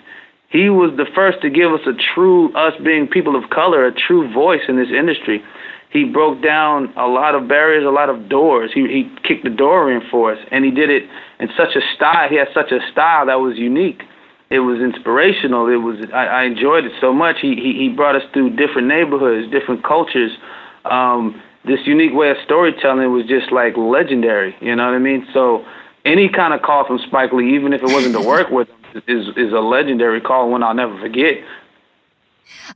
he 0.55 0.71
was 0.71 0.97
the 0.97 1.07
first 1.17 1.43
to 1.43 1.51
give 1.51 1.73
us 1.73 1.81
a 1.85 1.95
true, 2.15 2.55
us 2.55 2.75
being 2.85 3.09
people 3.09 3.35
of 3.35 3.51
color, 3.51 3.85
a 3.85 3.93
true 3.93 4.33
voice 4.33 4.61
in 4.69 4.77
this 4.77 4.87
industry. 4.89 5.43
He 5.91 6.05
broke 6.05 6.41
down 6.45 6.93
a 6.97 7.09
lot 7.09 7.35
of 7.35 7.49
barriers, 7.49 7.85
a 7.85 7.91
lot 7.91 8.09
of 8.09 8.29
doors. 8.29 8.71
He 8.73 8.83
he 8.87 9.11
kicked 9.27 9.43
the 9.43 9.51
door 9.51 9.91
in 9.91 10.01
for 10.13 10.33
us, 10.33 10.39
and 10.53 10.65
he 10.65 10.71
did 10.71 10.91
it 10.91 11.11
in 11.41 11.49
such 11.57 11.75
a 11.75 11.81
style. 11.97 12.29
He 12.29 12.37
had 12.37 12.47
such 12.55 12.71
a 12.71 12.79
style 12.93 13.27
that 13.27 13.41
was 13.41 13.59
unique. 13.59 14.05
It 14.49 14.61
was 14.61 14.79
inspirational. 14.79 15.67
It 15.67 15.83
was 15.83 15.97
I, 16.15 16.27
I 16.27 16.43
enjoyed 16.45 16.85
it 16.85 16.93
so 17.01 17.13
much. 17.13 17.37
He, 17.43 17.57
he 17.57 17.73
he 17.75 17.89
brought 17.89 18.15
us 18.15 18.23
through 18.33 18.55
different 18.55 18.87
neighborhoods, 18.87 19.51
different 19.51 19.83
cultures. 19.83 20.31
Um, 20.85 21.43
this 21.65 21.81
unique 21.85 22.15
way 22.15 22.31
of 22.31 22.37
storytelling 22.45 23.11
was 23.11 23.27
just 23.27 23.51
like 23.51 23.77
legendary. 23.77 24.55
You 24.61 24.77
know 24.77 24.87
what 24.87 24.95
I 24.95 24.99
mean? 24.99 25.27
So 25.33 25.65
any 26.05 26.29
kind 26.29 26.55
of 26.55 26.63
call 26.63 26.87
from 26.87 27.01
Spike 27.09 27.33
Lee, 27.33 27.57
even 27.57 27.73
if 27.73 27.83
it 27.83 27.91
wasn't 27.91 28.15
to 28.15 28.23
work 28.23 28.51
with 28.51 28.69
him, 28.69 28.84
is 29.07 29.29
is 29.37 29.53
a 29.53 29.61
legendary 29.61 30.21
call, 30.21 30.51
one 30.51 30.63
I'll 30.63 30.75
never 30.75 30.99
forget. 31.01 31.39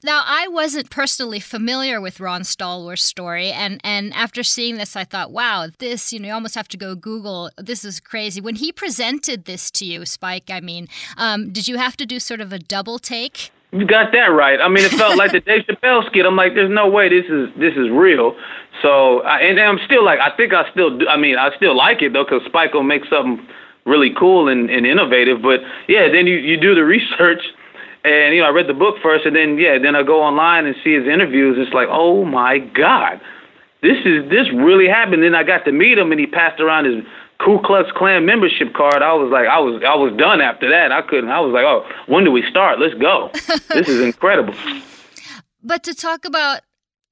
Now, 0.03 0.23
I 0.25 0.49
wasn't 0.49 0.91
personally 0.91 1.41
familiar 1.41 2.01
with 2.01 2.21
Ron 2.21 2.43
Stallworth's 2.43 3.05
story, 3.05 3.51
and, 3.51 3.81
and 3.85 4.13
after 4.15 4.43
seeing 4.43 4.77
this, 4.77 4.97
I 4.97 5.05
thought, 5.05 5.31
wow, 5.31 5.69
this, 5.79 6.13
you 6.13 6.19
know, 6.19 6.29
you 6.29 6.35
almost 6.35 6.55
have 6.55 6.69
to 6.69 6.77
go 6.77 6.95
Google. 6.95 7.51
This 7.59 7.85
is 7.85 8.01
crazy. 8.01 8.41
When 8.41 8.57
he 8.57 8.73
presented 8.73 9.45
this 9.45 9.71
to 9.73 9.85
you, 9.85 10.05
Spike, 10.07 10.51
I 10.51 10.61
mean, 10.61 10.89
um, 11.17 11.53
did 11.53 11.69
you 11.69 11.77
have 11.77 11.97
to 11.99 12.07
do 12.07 12.19
sort 12.19 12.41
of 12.41 12.53
a 12.53 12.59
double 12.59 12.99
take? 12.99 13.51
You 13.71 13.87
got 13.87 14.13
that 14.13 14.29
right. 14.29 14.59
I 14.61 14.69
mean, 14.69 14.85
it 14.85 14.93
felt 14.93 15.17
like 15.17 15.33
the 15.33 15.41
Dave 15.47 15.65
Chappelle 15.69 16.07
skit. 16.07 16.25
I'm 16.25 16.37
like, 16.37 16.55
there's 16.55 16.73
no 16.73 16.89
way 16.89 17.09
this 17.11 17.27
is 17.27 17.51
this 17.59 17.75
is 17.75 17.91
real. 17.91 18.35
So 18.81 19.21
I, 19.23 19.41
and 19.41 19.61
I'm 19.61 19.79
still 19.85 20.05
like 20.05 20.21
I 20.21 20.35
think 20.37 20.55
I 20.55 20.71
still 20.71 20.97
do. 20.97 21.07
I 21.07 21.19
mean 21.19 21.37
I 21.37 21.55
still 21.57 21.77
like 21.77 22.01
it 22.01 22.15
though 22.15 22.25
because 22.25 22.41
Spike 22.47 22.73
will 22.73 22.83
make 22.83 23.03
something 23.11 23.47
really 23.89 24.13
cool 24.17 24.49
and, 24.49 24.71
and 24.71 24.87
innovative. 24.87 25.43
But 25.43 25.61
yeah, 25.89 26.09
then 26.13 26.27
you 26.27 26.37
you 26.37 26.61
do 26.61 26.75
the 26.75 26.85
research. 26.85 27.43
And 28.05 28.35
you 28.35 28.41
know, 28.41 28.47
I 28.47 28.51
read 28.51 28.69
the 28.69 28.75
book 28.75 28.97
first, 29.03 29.27
and 29.27 29.35
then 29.35 29.59
yeah, 29.59 29.79
then 29.83 29.97
I 29.97 30.03
go 30.05 30.23
online 30.23 30.67
and 30.67 30.77
see 30.85 30.95
his 30.95 31.07
interviews. 31.09 31.57
It's 31.59 31.75
like, 31.75 31.89
oh 31.91 32.25
my 32.25 32.59
God, 32.59 33.21
this 33.83 33.99
is 34.05 34.31
this 34.31 34.47
really 34.55 34.87
happened. 34.87 35.25
Then 35.25 35.35
I 35.35 35.43
got 35.43 35.65
to 35.65 35.73
meet 35.73 35.99
him, 35.99 36.13
and 36.13 36.21
he 36.21 36.27
passed 36.27 36.61
around 36.61 36.85
his 36.85 37.05
Ku 37.39 37.61
Klux 37.65 37.91
Klan 37.97 38.27
membership 38.27 38.73
card. 38.75 39.03
I 39.03 39.13
was 39.15 39.31
like, 39.31 39.47
I 39.47 39.59
was 39.59 39.83
I 39.87 39.95
was 39.95 40.13
done 40.17 40.41
after 40.41 40.71
that. 40.71 40.93
I 40.93 41.03
couldn't. 41.03 41.31
I 41.31 41.41
was 41.41 41.53
like, 41.53 41.65
oh, 41.65 41.89
when 42.07 42.25
do 42.25 42.31
we 42.31 42.43
start? 42.49 42.79
Let's 42.79 42.95
go. 42.95 43.31
this 43.69 43.89
is 43.89 44.01
incredible. 44.01 44.55
But 45.63 45.83
to 45.85 45.95
talk 45.95 46.25
about 46.25 46.61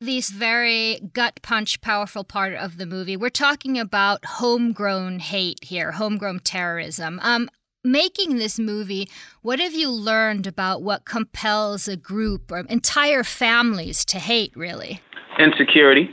these 0.01 0.31
very 0.31 1.01
gut 1.13 1.41
punch 1.43 1.81
powerful 1.81 2.25
part 2.25 2.55
of 2.55 2.79
the 2.79 2.87
movie, 2.87 3.17
we're 3.17 3.31
talking 3.31 3.79
about 3.79 4.25
homegrown 4.25 5.19
hate 5.19 5.65
here, 5.65 5.93
homegrown 5.93 6.41
terrorism. 6.41 7.19
Um, 7.23 7.49
making 7.85 8.37
this 8.37 8.59
movie, 8.59 9.09
what 9.43 9.59
have 9.59 9.75
you 9.75 9.91
learned 9.91 10.47
about 10.47 10.83
what 10.83 11.05
compels 11.05 11.89
a 11.89 11.97
group 11.97 12.51
or 12.51 12.61
entire 12.61 13.25
families 13.25 14.05
to 14.07 14.19
hate? 14.19 14.57
Really, 14.57 15.01
insecurity. 15.39 16.11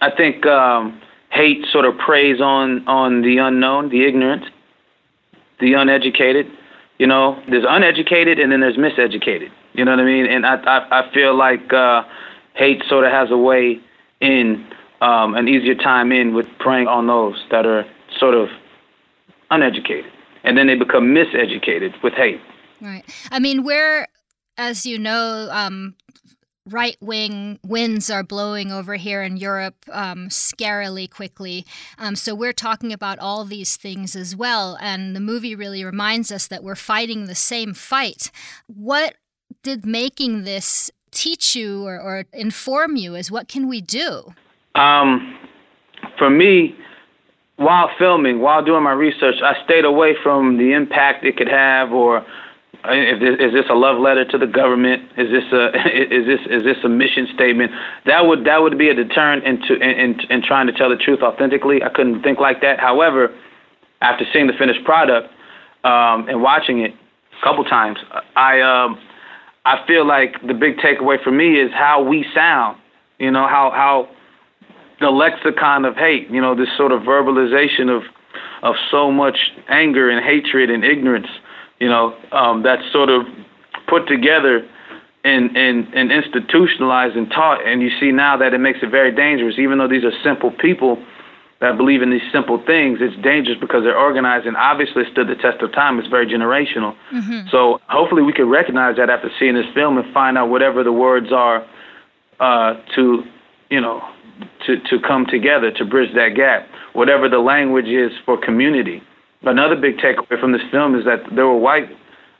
I 0.00 0.10
think. 0.10 0.46
Um, 0.46 1.00
hate 1.32 1.64
sort 1.72 1.84
of 1.84 1.96
preys 1.98 2.40
on 2.40 2.86
on 2.86 3.22
the 3.22 3.38
unknown, 3.38 3.88
the 3.88 4.04
ignorant, 4.04 4.44
the 5.60 5.74
uneducated. 5.74 6.46
You 6.98 7.06
know, 7.06 7.42
there's 7.48 7.64
uneducated 7.68 8.38
and 8.38 8.52
then 8.52 8.60
there's 8.60 8.76
miseducated. 8.76 9.48
You 9.72 9.84
know 9.84 9.92
what 9.92 10.00
I 10.00 10.04
mean? 10.04 10.26
And 10.26 10.46
I 10.46 10.56
I, 10.56 11.00
I 11.00 11.12
feel 11.14 11.36
like 11.36 11.72
uh, 11.72 12.02
hate 12.54 12.82
sort 12.88 13.04
of 13.04 13.12
has 13.12 13.30
a 13.30 13.36
way 13.36 13.80
in 14.20 14.66
um, 15.00 15.34
an 15.34 15.48
easier 15.48 15.74
time 15.74 16.12
in 16.12 16.34
with 16.34 16.46
preying 16.58 16.86
on 16.86 17.06
those 17.06 17.42
that 17.50 17.66
are 17.66 17.84
sort 18.18 18.34
of 18.34 18.48
uneducated, 19.50 20.10
and 20.44 20.56
then 20.56 20.66
they 20.66 20.74
become 20.74 21.14
miseducated 21.14 21.92
with 22.02 22.14
hate. 22.14 22.40
Right. 22.80 23.04
I 23.30 23.38
mean, 23.38 23.64
we're 23.64 24.06
as 24.56 24.86
you 24.86 24.98
know, 24.98 25.48
um, 25.50 25.94
right 26.68 26.96
wing 27.00 27.58
winds 27.64 28.10
are 28.10 28.22
blowing 28.22 28.70
over 28.70 28.94
here 28.94 29.22
in 29.22 29.36
Europe 29.36 29.74
um, 29.90 30.28
scarily 30.28 31.10
quickly. 31.10 31.66
Um, 31.98 32.14
so 32.14 32.34
we're 32.34 32.52
talking 32.52 32.92
about 32.92 33.18
all 33.18 33.44
these 33.44 33.76
things 33.76 34.14
as 34.14 34.36
well. 34.36 34.78
And 34.80 35.16
the 35.16 35.20
movie 35.20 35.56
really 35.56 35.84
reminds 35.84 36.30
us 36.30 36.46
that 36.48 36.62
we're 36.62 36.76
fighting 36.76 37.26
the 37.26 37.34
same 37.34 37.74
fight. 37.74 38.30
What 38.66 39.16
did 39.62 39.84
making 39.84 40.44
this 40.44 40.90
teach 41.12 41.54
you 41.54 41.86
or, 41.86 42.00
or 42.00 42.24
inform 42.32 42.96
you 42.96 43.14
is 43.14 43.30
what 43.30 43.48
can 43.48 43.68
we 43.68 43.80
do? 43.80 44.34
Um, 44.74 45.38
for 46.18 46.30
me, 46.30 46.74
while 47.56 47.90
filming, 47.98 48.40
while 48.40 48.64
doing 48.64 48.82
my 48.82 48.92
research, 48.92 49.36
I 49.42 49.62
stayed 49.64 49.84
away 49.84 50.14
from 50.22 50.58
the 50.58 50.72
impact 50.72 51.24
it 51.24 51.36
could 51.36 51.48
have 51.48 51.92
or 51.92 52.24
this, 52.84 53.38
is 53.38 53.52
this 53.52 53.66
a 53.70 53.74
love 53.74 53.98
letter 54.00 54.24
to 54.24 54.38
the 54.38 54.46
government? 54.46 55.02
Is 55.16 55.30
this 55.30 55.44
a 55.52 55.68
is 56.12 56.26
this 56.26 56.40
is 56.50 56.62
this 56.64 56.76
a 56.84 56.88
mission 56.88 57.28
statement? 57.34 57.70
That 58.06 58.26
would 58.26 58.44
that 58.44 58.62
would 58.62 58.78
be 58.78 58.88
a 58.88 58.94
deterrent 58.94 59.44
into 59.44 59.74
in, 59.74 59.90
in, 59.90 60.20
in 60.30 60.42
trying 60.42 60.66
to 60.66 60.72
tell 60.72 60.90
the 60.90 60.96
truth 60.96 61.20
authentically. 61.22 61.82
I 61.82 61.90
couldn't 61.90 62.22
think 62.22 62.40
like 62.40 62.60
that. 62.62 62.80
However, 62.80 63.34
after 64.00 64.24
seeing 64.32 64.46
the 64.48 64.52
finished 64.58 64.84
product 64.84 65.32
um, 65.84 66.28
and 66.28 66.42
watching 66.42 66.80
it 66.80 66.92
a 66.92 67.44
couple 67.44 67.64
times, 67.64 67.98
I 68.34 68.60
um, 68.60 68.98
I 69.64 69.84
feel 69.86 70.06
like 70.06 70.34
the 70.46 70.54
big 70.54 70.78
takeaway 70.78 71.22
for 71.22 71.30
me 71.30 71.60
is 71.60 71.70
how 71.72 72.02
we 72.02 72.26
sound. 72.34 72.78
You 73.18 73.30
know 73.30 73.46
how 73.46 73.70
how 73.70 74.08
the 75.00 75.10
lexicon 75.10 75.84
of 75.84 75.96
hate. 75.96 76.30
You 76.30 76.40
know 76.40 76.54
this 76.54 76.68
sort 76.76 76.92
of 76.92 77.02
verbalization 77.02 77.94
of 77.94 78.02
of 78.62 78.74
so 78.90 79.10
much 79.10 79.36
anger 79.68 80.10
and 80.10 80.24
hatred 80.24 80.70
and 80.70 80.84
ignorance 80.84 81.28
you 81.82 81.88
know, 81.88 82.14
um, 82.30 82.62
that's 82.62 82.82
sort 82.92 83.08
of 83.08 83.22
put 83.88 84.06
together 84.06 84.64
and, 85.24 85.56
and, 85.56 85.92
and 85.92 86.12
institutionalized 86.12 87.16
and 87.16 87.28
taught. 87.28 87.66
And 87.66 87.82
you 87.82 87.90
see 87.98 88.12
now 88.12 88.36
that 88.36 88.54
it 88.54 88.58
makes 88.58 88.78
it 88.82 88.90
very 88.92 89.12
dangerous. 89.12 89.56
Even 89.58 89.78
though 89.78 89.88
these 89.88 90.04
are 90.04 90.12
simple 90.22 90.52
people 90.52 91.04
that 91.62 91.78
believe 91.78 92.02
in 92.02 92.10
these 92.10 92.26
simple 92.30 92.62
things, 92.66 92.98
it's 93.00 93.16
dangerous 93.22 93.56
because 93.58 93.84
they're 93.84 93.98
organized 93.98 94.46
and 94.46 94.56
obviously 94.56 95.04
stood 95.10 95.28
the 95.28 95.36
test 95.36 95.62
of 95.62 95.72
time. 95.72 95.98
It's 95.98 96.08
very 96.08 96.26
generational. 96.26 96.94
Mm-hmm. 97.10 97.48
So 97.50 97.80
hopefully 97.88 98.22
we 98.22 98.34
can 98.34 98.50
recognize 98.50 98.96
that 98.96 99.08
after 99.08 99.30
seeing 99.38 99.54
this 99.54 99.72
film 99.72 99.96
and 99.96 100.12
find 100.12 100.36
out 100.36 100.50
whatever 100.50 100.84
the 100.84 100.92
words 100.92 101.32
are 101.32 101.64
uh, 102.40 102.74
to, 102.96 103.24
you 103.70 103.80
know, 103.80 104.02
to, 104.66 104.78
to 104.90 105.00
come 105.00 105.24
together 105.24 105.70
to 105.70 105.84
bridge 105.86 106.12
that 106.14 106.34
gap. 106.36 106.68
Whatever 106.92 107.30
the 107.30 107.38
language 107.38 107.86
is 107.86 108.12
for 108.26 108.36
community 108.36 109.00
another 109.44 109.76
big 109.76 109.98
takeaway 109.98 110.38
from 110.40 110.52
this 110.52 110.62
film 110.70 110.94
is 110.94 111.04
that 111.04 111.22
there 111.34 111.46
were 111.46 111.58
white 111.58 111.88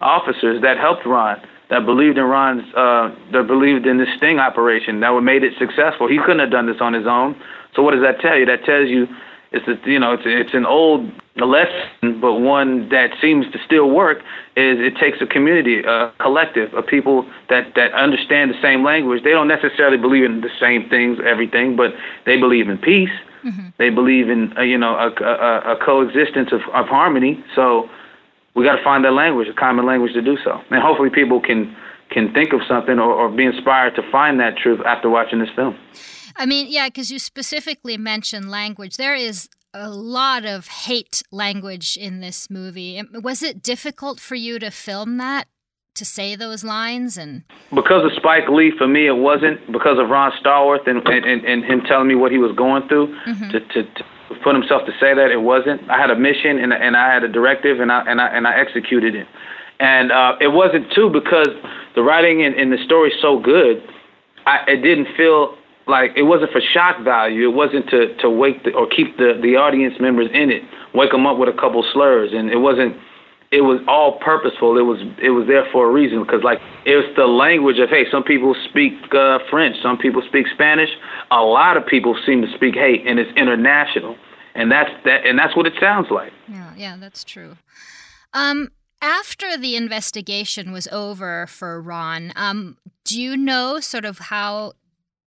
officers 0.01 0.63
that 0.63 0.79
helped 0.79 1.07
Ron, 1.07 1.41
that 1.71 1.87
believed 1.87 2.19
in 2.19 2.25
Ron's, 2.25 2.63
uh, 2.75 3.15
that 3.33 3.47
believed 3.47 3.87
in 3.87 3.99
this 3.99 4.09
sting 4.17 4.39
operation, 4.39 5.01
that 5.01 5.19
made 5.23 5.43
it 5.43 5.55
successful. 5.59 6.09
He 6.09 6.19
couldn't 6.19 6.41
have 6.41 6.51
done 6.51 6.67
this 6.67 6.81
on 6.81 6.93
his 6.93 7.07
own. 7.07 7.41
So 7.75 7.83
what 7.83 7.93
does 7.93 8.03
that 8.03 8.21
tell 8.21 8.37
you? 8.37 8.47
That 8.47 8.65
tells 8.65 8.89
you 8.89 9.07
it's 9.53 9.67
a, 9.69 9.91
you 9.91 9.99
know 9.99 10.13
it's 10.13 10.23
it's 10.25 10.55
an 10.55 10.67
old 10.67 11.11
lesson, 11.37 12.21
but 12.21 12.35
one 12.35 12.89
that 12.91 13.11
seems 13.21 13.51
to 13.53 13.59
still 13.65 13.91
work. 13.91 14.19
Is 14.57 14.79
it 14.79 14.97
takes 14.97 15.19
a 15.21 15.27
community, 15.27 15.81
a 15.81 16.13
collective 16.19 16.73
of 16.75 16.87
people 16.87 17.29
that 17.49 17.75
that 17.75 17.93
understand 17.93 18.51
the 18.51 18.61
same 18.61 18.85
language. 18.85 19.25
They 19.25 19.31
don't 19.31 19.49
necessarily 19.49 19.99
believe 19.99 20.25
in 20.25 20.41
the 20.41 20.51
same 20.61 20.89
things, 20.89 21.19
everything, 21.25 21.77
but 21.77 21.93
they 22.27 22.39
believe 22.39 22.69
in 22.69 22.79
peace 22.79 23.11
Mm-hmm. 23.45 23.69
They 23.79 23.91
believe 23.91 24.31
in 24.31 24.57
uh, 24.57 24.63
you 24.63 24.79
know 24.79 24.95
a, 24.95 25.11
a, 25.25 25.75
a 25.75 25.85
coexistence 25.85 26.53
of, 26.53 26.61
of 26.73 26.87
harmony. 26.87 27.45
So 27.55 27.89
we 28.55 28.65
got 28.65 28.77
to 28.77 28.85
find 28.85 29.05
that 29.05 29.13
language, 29.13 29.49
a 29.49 29.55
common 29.55 29.85
language 29.87 30.13
to 30.15 30.23
do 30.23 30.37
so, 30.45 30.61
and 30.71 30.83
hopefully 30.83 31.11
people 31.11 31.41
can 31.41 31.75
can 32.11 32.33
think 32.33 32.53
of 32.53 32.61
something 32.69 32.99
or, 32.99 33.13
or 33.13 33.29
be 33.31 33.45
inspired 33.45 33.97
to 33.97 34.03
find 34.11 34.39
that 34.39 34.57
truth 34.57 34.81
after 34.87 35.09
watching 35.09 35.41
this 35.41 35.49
film. 35.57 35.77
I 36.37 36.47
mean, 36.47 36.67
yeah, 36.69 36.89
because 36.89 37.11
you 37.11 37.19
specifically 37.19 37.97
mentioned 37.97 38.51
language. 38.51 38.97
There 38.97 39.15
is 39.15 39.49
a 39.75 39.89
lot 39.89 40.45
of 40.45 40.69
hate 40.69 41.23
language 41.31 41.97
in 41.97 42.21
this 42.21 42.51
movie. 42.51 43.03
Was 43.15 43.43
it 43.43 43.63
difficult 43.63 44.21
for 44.21 44.35
you 44.35 44.59
to 44.59 44.71
film 44.71 45.17
that? 45.19 45.49
to 45.95 46.05
say 46.05 46.35
those 46.35 46.65
lines 46.65 47.19
and 47.19 47.45
because 47.75 48.05
of 48.05 48.13
Spike 48.17 48.49
Lee 48.49 48.73
for 48.79 48.89
me 48.89 49.07
it 49.07 49.17
wasn't 49.17 49.61
because 49.71 49.99
of 49.99 50.09
Ron 50.09 50.33
Stallworth 50.43 50.89
and 50.89 51.07
and, 51.07 51.45
and 51.45 51.65
him 51.65 51.83
telling 51.83 52.09
me 52.09 52.15
what 52.15 52.33
he 52.33 52.39
was 52.39 52.53
going 52.57 52.89
through 52.89 53.15
mm-hmm. 53.27 53.51
to, 53.51 53.61
to, 53.61 53.83
to 53.83 54.05
put 54.43 54.55
himself 54.55 54.87
to 54.87 54.93
say 54.93 55.15
that 55.15 55.31
it 55.31 55.43
wasn't 55.43 55.83
I 55.91 56.01
had 56.01 56.11
a 56.11 56.17
mission 56.17 56.59
and 56.59 56.73
and 56.73 56.97
I 56.97 57.13
had 57.13 57.25
a 57.25 57.29
directive 57.29 57.81
and 57.81 57.93
I 57.93 58.05
and 58.09 58.21
I 58.21 58.29
and 58.29 58.47
I 58.47 58.59
executed 58.59 59.15
it 59.15 59.27
and 59.81 60.13
uh, 60.13 60.37
it 60.41 60.49
wasn't 60.49 60.91
too 60.95 61.11
because 61.11 61.49
the 61.95 62.03
writing 62.03 62.43
and, 62.43 62.55
and 62.55 62.73
the 62.73 62.83
story's 62.87 63.21
so 63.21 63.39
good 63.39 63.83
I 64.47 64.65
it 64.69 64.81
didn't 64.83 65.09
feel 65.15 65.59
like 65.87 66.13
it 66.17 66.23
wasn't 66.23 66.51
for 66.53 66.61
shock 66.61 67.03
value 67.03 67.49
it 67.49 67.55
wasn't 67.55 67.89
to 67.91 68.15
to 68.17 68.31
wake 68.31 68.63
the, 68.65 68.73
or 68.73 68.87
keep 68.87 69.17
the 69.17 69.39
the 69.43 69.57
audience 69.57 69.95
members 70.01 70.29
in 70.33 70.51
it 70.51 70.63
wake 70.95 71.11
them 71.11 71.27
up 71.27 71.39
with 71.39 71.49
a 71.49 71.59
couple 71.59 71.85
slurs 71.93 72.31
and 72.33 72.51
it 72.51 72.59
wasn't 72.59 72.97
it 73.53 73.61
was 73.61 73.81
all 73.87 74.19
purposeful. 74.19 74.79
It 74.79 74.83
was 74.83 74.99
it 75.23 75.31
was 75.31 75.47
there 75.47 75.69
for 75.71 75.87
a 75.87 75.93
reason 75.93 76.25
because 76.25 76.43
like 76.43 76.59
it 76.87 76.97
was 76.97 77.05
the 77.17 77.27
language 77.27 77.79
of 77.79 77.91
hey, 77.91 78.07
some 78.11 78.25
people 78.25 78.57
speak 78.71 78.95
uh, 79.13 79.39
French, 79.51 79.77
some 79.83 79.99
people 79.99 80.23
speak 80.27 80.47
Spanish. 80.55 80.89
A 81.31 81.43
lot 81.43 81.77
of 81.77 81.87
people 81.87 82.19
seem 82.25 82.41
to 82.41 82.51
speak 82.55 82.75
hate, 82.75 83.07
and 83.07 83.21
it's 83.21 83.31
international, 83.37 84.17
and 84.55 84.73
that's 84.73 84.91
that, 85.05 85.27
and 85.27 85.39
that's 85.39 85.55
what 85.55 85.67
it 85.67 85.75
sounds 85.79 86.09
like. 86.11 86.33
Yeah, 86.49 86.73
yeah, 86.77 86.97
that's 86.99 87.23
true. 87.23 87.59
Um, 88.33 88.71
after 89.03 89.59
the 89.59 89.77
investigation 89.77 90.73
was 90.73 90.89
over 90.89 91.47
for 91.47 91.81
Ron, 91.83 92.33
um, 92.35 92.79
do 93.05 93.21
you 93.21 93.37
know 93.37 93.81
sort 93.81 94.07
of 94.07 94.19
how 94.19 94.73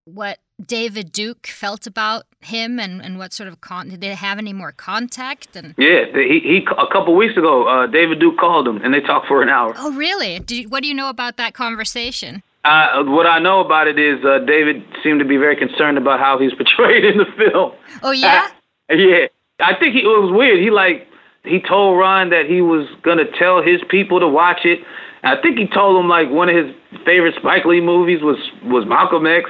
what 0.06 0.40
David 0.64 1.12
Duke 1.12 1.48
felt 1.48 1.86
about 1.86 2.26
him 2.40 2.80
and, 2.80 3.02
and 3.02 3.18
what 3.18 3.34
sort 3.34 3.50
of 3.50 3.60
con 3.62 3.90
did 3.90 4.02
they 4.02 4.16
have 4.16 4.38
any 4.38 4.54
more 4.54 4.72
contact 4.72 5.56
and? 5.56 5.76
Yeah 5.78 6.06
he, 6.14 6.40
he 6.40 6.68
a 6.78 6.88
couple 6.92 7.16
weeks 7.16 7.36
ago 7.36 7.68
uh, 7.68 7.88
David 7.88 8.20
Duke 8.20 8.38
called 8.38 8.68
him 8.68 8.78
and 8.78 8.94
they 8.94 9.02
talked 9.02 9.28
for 9.28 9.42
an 9.42 9.50
hour. 9.50 9.74
Oh 9.78 9.92
really? 9.94 10.40
Do 10.40 10.62
you, 10.62 10.70
what 10.70 10.82
do 10.82 10.88
you 10.88 10.94
know 10.94 11.10
about 11.10 11.38
that 11.38 11.54
conversation? 11.54 12.42
Uh, 12.64 13.04
what 13.04 13.28
I 13.28 13.40
know 13.40 13.60
about 13.60 13.88
it 13.88 14.00
is 14.00 14.24
uh, 14.26 14.40
David 14.40 14.84
seemed 15.04 15.20
to 15.20 15.26
be 15.26 15.38
very 15.38 15.56
concerned 15.56 15.98
about 15.98 16.20
how 16.20 16.40
he's 16.40 16.54
portrayed 16.58 17.04
in 17.04 17.18
the 17.18 17.26
film. 17.38 17.74
Oh 18.02 18.12
yeah? 18.12 18.50
Yeah. 18.88 19.26
I 19.60 19.74
think 19.74 19.96
he, 19.96 20.02
it 20.02 20.06
was 20.06 20.32
weird. 20.32 20.60
He 20.60 20.70
like 20.70 21.08
he 21.44 21.60
told 21.60 21.98
Ron 21.98 22.30
that 22.30 22.46
he 22.46 22.62
was 22.62 22.88
gonna 23.02 23.26
tell 23.40 23.64
his 23.64 23.82
people 23.90 24.20
to 24.20 24.28
watch 24.28 24.60
it. 24.64 24.80
I 25.24 25.42
think 25.42 25.58
he 25.58 25.66
told 25.66 26.00
him 26.00 26.08
like 26.08 26.30
one 26.30 26.50
of 26.50 26.56
his 26.56 26.76
favorite 27.04 27.34
Spike 27.40 27.66
Lee 27.66 27.82
movies 27.82 28.22
was 28.22 28.38
was 28.64 28.86
Malcolm 28.86 29.26
X 29.26 29.50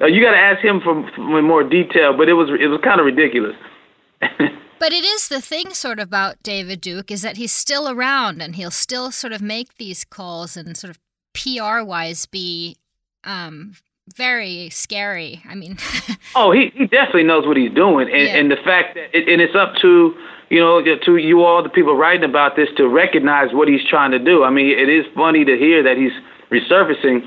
uh, 0.00 0.06
you 0.06 0.22
got 0.22 0.32
to 0.32 0.38
ask 0.38 0.60
him 0.64 0.80
for, 0.80 1.08
for 1.14 1.42
more 1.42 1.62
detail, 1.62 2.16
but 2.16 2.28
it 2.28 2.34
was 2.34 2.48
it 2.60 2.66
was 2.68 2.80
kind 2.82 3.00
of 3.00 3.06
ridiculous. 3.06 3.56
but 4.20 4.92
it 4.92 5.04
is 5.04 5.28
the 5.28 5.40
thing, 5.40 5.70
sort 5.74 5.98
of, 5.98 6.08
about 6.08 6.42
David 6.42 6.80
Duke 6.80 7.10
is 7.10 7.22
that 7.22 7.36
he's 7.36 7.52
still 7.52 7.88
around 7.88 8.40
and 8.42 8.56
he'll 8.56 8.70
still 8.70 9.10
sort 9.10 9.32
of 9.32 9.40
make 9.42 9.76
these 9.76 10.04
calls 10.04 10.56
and 10.56 10.76
sort 10.76 10.90
of 10.90 10.98
PR 11.34 11.82
wise 11.82 12.26
be 12.26 12.76
um, 13.24 13.74
very 14.14 14.68
scary. 14.70 15.42
I 15.48 15.54
mean, 15.54 15.76
oh, 16.34 16.52
he, 16.52 16.70
he 16.74 16.86
definitely 16.86 17.24
knows 17.24 17.46
what 17.46 17.56
he's 17.56 17.72
doing, 17.72 18.08
and, 18.10 18.22
Yeah. 18.22 18.36
and 18.36 18.50
the 18.50 18.56
fact 18.64 18.94
that 18.94 19.16
it, 19.16 19.28
and 19.28 19.40
it's 19.40 19.54
up 19.54 19.74
to 19.82 20.14
you 20.50 20.60
know 20.60 20.82
to 20.82 21.16
you 21.16 21.42
all 21.42 21.62
the 21.62 21.68
people 21.68 21.96
writing 21.96 22.28
about 22.28 22.56
this 22.56 22.68
to 22.76 22.88
recognize 22.88 23.52
what 23.54 23.68
he's 23.68 23.84
trying 23.88 24.10
to 24.10 24.18
do. 24.18 24.44
I 24.44 24.50
mean, 24.50 24.66
it 24.66 24.88
is 24.88 25.06
funny 25.14 25.44
to 25.44 25.56
hear 25.56 25.82
that 25.82 25.96
he's 25.96 26.12
resurfacing, 26.50 27.22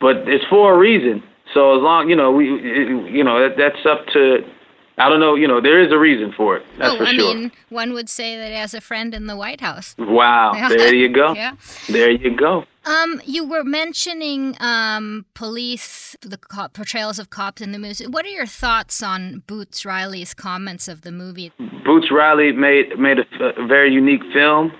but 0.00 0.16
it's 0.28 0.44
for 0.46 0.74
a 0.74 0.78
reason. 0.78 1.22
So 1.54 1.76
as 1.76 1.82
long 1.82 2.08
you 2.08 2.16
know 2.16 2.30
we 2.30 2.46
you 2.46 3.24
know 3.24 3.40
that, 3.40 3.56
that's 3.56 3.84
up 3.86 4.06
to 4.12 4.38
I 4.98 5.08
don't 5.08 5.20
know 5.20 5.34
you 5.34 5.48
know 5.48 5.60
there 5.60 5.82
is 5.82 5.92
a 5.92 5.98
reason 5.98 6.32
for 6.36 6.56
it. 6.56 6.64
That's 6.78 6.94
oh, 6.94 6.98
for 6.98 7.04
I 7.04 7.14
sure. 7.14 7.34
mean, 7.34 7.52
one 7.70 7.92
would 7.92 8.08
say 8.08 8.36
that 8.36 8.52
as 8.52 8.74
a 8.74 8.80
friend 8.80 9.14
in 9.14 9.26
the 9.26 9.36
White 9.36 9.60
House. 9.60 9.94
wow, 9.98 10.52
there 10.68 10.94
you 10.94 11.08
go. 11.08 11.34
Yeah. 11.34 11.56
There 11.88 12.10
you 12.10 12.36
go. 12.36 12.64
Um, 12.86 13.20
you 13.26 13.46
were 13.46 13.62
mentioning 13.62 14.56
um, 14.58 15.26
police, 15.34 16.16
the 16.22 16.38
cop, 16.38 16.72
portrayals 16.72 17.18
of 17.18 17.28
cops 17.28 17.60
in 17.60 17.72
the 17.72 17.78
movie. 17.78 18.06
What 18.06 18.24
are 18.24 18.30
your 18.30 18.46
thoughts 18.46 19.02
on 19.02 19.42
Boots 19.46 19.84
Riley's 19.84 20.32
comments 20.32 20.88
of 20.88 21.02
the 21.02 21.12
movie? 21.12 21.52
Boots 21.84 22.10
Riley 22.10 22.52
made 22.52 22.98
made 22.98 23.18
a, 23.18 23.62
a 23.62 23.66
very 23.66 23.92
unique 23.92 24.22
film. 24.32 24.72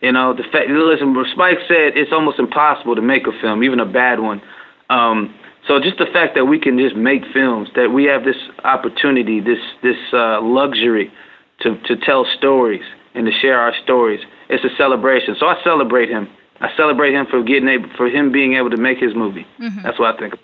You 0.00 0.12
know, 0.12 0.34
the 0.34 0.42
fact 0.52 0.68
listen, 0.68 1.14
Spike 1.32 1.58
said 1.68 1.96
it's 1.96 2.12
almost 2.12 2.38
impossible 2.38 2.96
to 2.96 3.02
make 3.02 3.26
a 3.26 3.32
film, 3.40 3.62
even 3.62 3.78
a 3.78 3.86
bad 3.86 4.20
one. 4.20 4.42
Um, 4.90 5.34
so 5.66 5.80
just 5.80 5.98
the 5.98 6.06
fact 6.06 6.34
that 6.34 6.44
we 6.44 6.58
can 6.58 6.78
just 6.78 6.96
make 6.96 7.22
films, 7.32 7.68
that 7.74 7.90
we 7.90 8.04
have 8.04 8.24
this 8.24 8.36
opportunity, 8.64 9.40
this 9.40 9.58
this 9.82 9.96
uh, 10.12 10.40
luxury 10.42 11.12
to 11.60 11.76
to 11.86 11.96
tell 11.96 12.26
stories 12.36 12.84
and 13.14 13.26
to 13.26 13.32
share 13.32 13.58
our 13.58 13.72
stories, 13.82 14.20
it's 14.48 14.64
a 14.64 14.76
celebration. 14.76 15.36
So 15.38 15.46
I 15.46 15.62
celebrate 15.62 16.08
him. 16.08 16.28
I 16.60 16.68
celebrate 16.76 17.12
him 17.12 17.26
for 17.26 17.42
getting 17.42 17.68
able, 17.68 17.88
for 17.96 18.08
him 18.08 18.30
being 18.30 18.54
able 18.54 18.70
to 18.70 18.76
make 18.76 18.98
his 18.98 19.14
movie. 19.14 19.46
That's 19.82 19.98
what 19.98 20.14
I 20.14 20.18
think. 20.18 20.34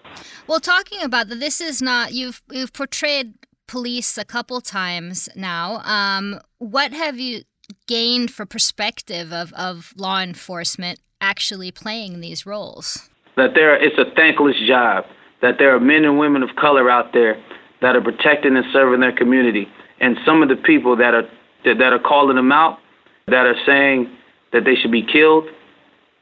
Well, 0.46 0.60
talking 0.60 1.02
about 1.02 1.28
that, 1.28 1.40
this 1.40 1.60
is 1.60 1.82
not 1.82 2.12
you've 2.12 2.42
you've 2.50 2.72
portrayed 2.72 3.34
police 3.68 4.18
a 4.18 4.24
couple 4.24 4.60
times 4.60 5.28
now. 5.36 5.80
Um, 5.84 6.40
what 6.58 6.92
have 6.92 7.20
you 7.20 7.42
gained 7.86 8.32
for 8.32 8.46
perspective 8.46 9.32
of, 9.32 9.52
of 9.52 9.92
law 9.96 10.20
enforcement 10.20 10.98
actually 11.20 11.70
playing 11.70 12.20
these 12.20 12.44
roles? 12.44 13.09
That 13.40 13.54
there 13.54 13.74
it's 13.76 13.98
a 13.98 14.14
thankless 14.14 14.56
job 14.66 15.04
that 15.40 15.56
there 15.58 15.74
are 15.74 15.80
men 15.80 16.04
and 16.04 16.18
women 16.18 16.42
of 16.42 16.50
color 16.56 16.90
out 16.90 17.12
there 17.12 17.42
that 17.80 17.96
are 17.96 18.02
protecting 18.02 18.56
and 18.56 18.64
serving 18.72 19.00
their 19.00 19.16
community. 19.16 19.66
And 20.00 20.16
some 20.26 20.42
of 20.42 20.48
the 20.48 20.56
people 20.56 20.96
that 20.96 21.14
are 21.14 21.28
that, 21.64 21.92
are 21.92 21.98
calling 21.98 22.36
them 22.36 22.52
out 22.52 22.78
that 23.26 23.46
are 23.46 23.56
saying 23.66 24.10
that 24.52 24.64
they 24.64 24.74
should 24.74 24.92
be 24.92 25.02
killed 25.02 25.44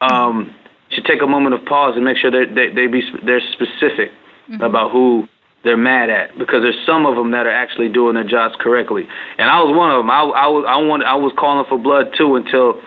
um, 0.01 0.55
should 0.91 1.05
take 1.05 1.23
a 1.23 1.27
moment 1.27 1.55
of 1.55 1.65
pause 1.65 1.95
and 1.97 2.05
make 2.05 2.17
sure 2.17 2.31
that 2.31 2.55
they, 2.55 2.69
they 2.73 2.87
be 2.87 3.03
they're 3.27 3.43
specific 3.53 4.11
about 4.63 4.91
who 4.91 5.29
they're 5.63 5.77
mad 5.77 6.09
at 6.09 6.39
because 6.39 6.63
there's 6.63 6.79
some 6.87 7.05
of 7.05 7.17
them 7.17 7.33
that 7.33 7.47
are 7.47 7.53
actually 7.53 7.89
doing 7.89 8.15
their 8.15 8.25
jobs 8.25 8.55
correctly. 8.59 9.07
And 9.39 9.51
I 9.51 9.61
was 9.61 9.77
one 9.77 9.91
of 9.91 9.99
them. 9.99 10.11
I, 10.11 10.23
I 10.23 10.47
was 10.47 10.65
I 10.69 10.77
wanted 10.79 11.07
I 11.07 11.17
was 11.17 11.33
calling 11.37 11.67
for 11.69 11.79
blood 11.79 12.15
too 12.17 12.37
until 12.37 12.81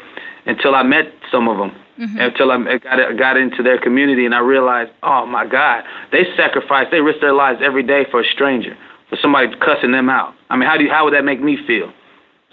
until 0.45 0.73
I 0.73 0.83
met 0.83 1.05
some 1.31 1.47
of 1.47 1.57
them 1.57 1.80
until 2.01 2.51
I 2.51 2.77
got 2.79 3.17
got 3.17 3.37
into 3.37 3.61
their 3.63 3.79
community 3.79 4.25
and 4.25 4.33
I 4.33 4.39
realized, 4.39 4.91
oh 5.03 5.25
my 5.25 5.45
God, 5.45 5.83
they 6.11 6.23
sacrifice, 6.35 6.87
they 6.91 6.99
risk 7.01 7.19
their 7.21 7.33
lives 7.33 7.59
every 7.63 7.83
day 7.83 8.05
for 8.09 8.21
a 8.21 8.25
stranger, 8.25 8.75
for 9.09 9.17
somebody 9.21 9.47
cussing 9.59 9.91
them 9.91 10.09
out. 10.09 10.33
I 10.49 10.57
mean, 10.57 10.67
how 10.67 10.77
do 10.77 10.83
you, 10.83 10.89
how 10.89 11.05
would 11.05 11.13
that 11.13 11.23
make 11.25 11.41
me 11.41 11.57
feel? 11.67 11.91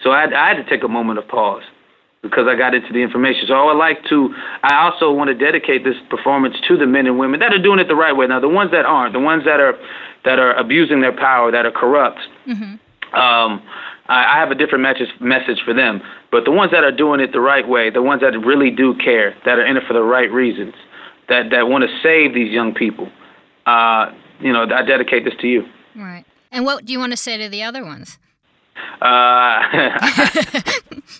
So 0.03 0.13
I, 0.13 0.21
had- 0.21 0.33
I 0.35 0.49
had 0.49 0.57
to 0.63 0.69
take 0.69 0.85
a 0.85 0.89
moment 0.89 1.19
of 1.19 1.27
pause 1.29 1.63
because 2.23 2.47
I 2.49 2.57
got 2.57 2.75
into 2.75 2.93
the 2.93 2.99
information. 3.01 3.47
So 3.49 3.55
I 3.55 3.65
would 3.65 3.79
like 3.79 4.05
to, 4.11 4.35
I 4.63 4.75
also 4.85 5.11
want 5.13 5.29
to 5.29 5.35
dedicate 5.35 5.83
this 5.85 5.97
performance 6.11 6.57
to 6.69 6.77
the 6.77 6.87
men 6.87 7.07
and 7.07 7.19
women 7.19 7.41
that 7.41 7.53
are 7.55 7.63
doing 7.63 7.79
it 7.79 7.89
the 7.89 7.95
right 7.97 8.13
way. 8.15 8.27
Now, 8.27 8.41
the 8.41 8.49
ones 8.49 8.71
that 8.73 8.85
aren't, 8.85 9.13
the 9.15 9.21
ones 9.21 9.45
that 9.45 9.61
are 9.61 9.75
that 10.25 10.39
are 10.41 10.53
abusing 10.55 11.01
their 11.01 11.13
power, 11.17 11.51
that 11.53 11.65
are 11.65 11.71
corrupt. 11.71 12.19
Um, 13.15 13.63
I, 14.09 14.37
I 14.37 14.41
have 14.41 14.51
a 14.51 14.55
different 14.55 14.83
message 14.83 15.09
message 15.21 15.61
for 15.65 15.75
them. 15.75 16.03
But 16.31 16.45
the 16.45 16.51
ones 16.51 16.73
that 16.73 16.85
are 16.85 16.93
doing 16.93 17.21
it 17.21 17.33
the 17.33 17.41
right 17.41 17.67
way, 17.67 17.91
the 17.91 18.03
ones 18.03 18.21
that 18.23 18.33
really 18.39 18.71
do 18.71 18.95
care, 18.95 19.35
that 19.45 19.59
are 19.59 19.67
in 19.67 19.77
it 19.77 19.85
for 19.87 19.95
the 19.95 20.03
right 20.03 20.31
reasons, 20.31 20.75
that 21.29 21.51
that 21.51 21.69
want 21.69 21.85
to 21.85 21.91
save 22.03 22.35
these 22.35 22.51
young 22.51 22.75
people, 22.75 23.11
uh, 23.67 24.13
you 24.41 24.53
know, 24.53 24.63
I 24.63 24.85
dedicate 24.85 25.25
this 25.25 25.35
to 25.41 25.47
you. 25.47 25.65
Right. 25.97 26.25
And 26.51 26.65
what 26.65 26.85
do 26.85 26.93
you 26.93 26.99
want 26.99 27.13
to 27.13 27.17
say 27.17 27.37
to 27.37 27.49
the 27.49 27.63
other 27.63 27.85
ones? 27.85 28.19
Uh, 29.01 29.63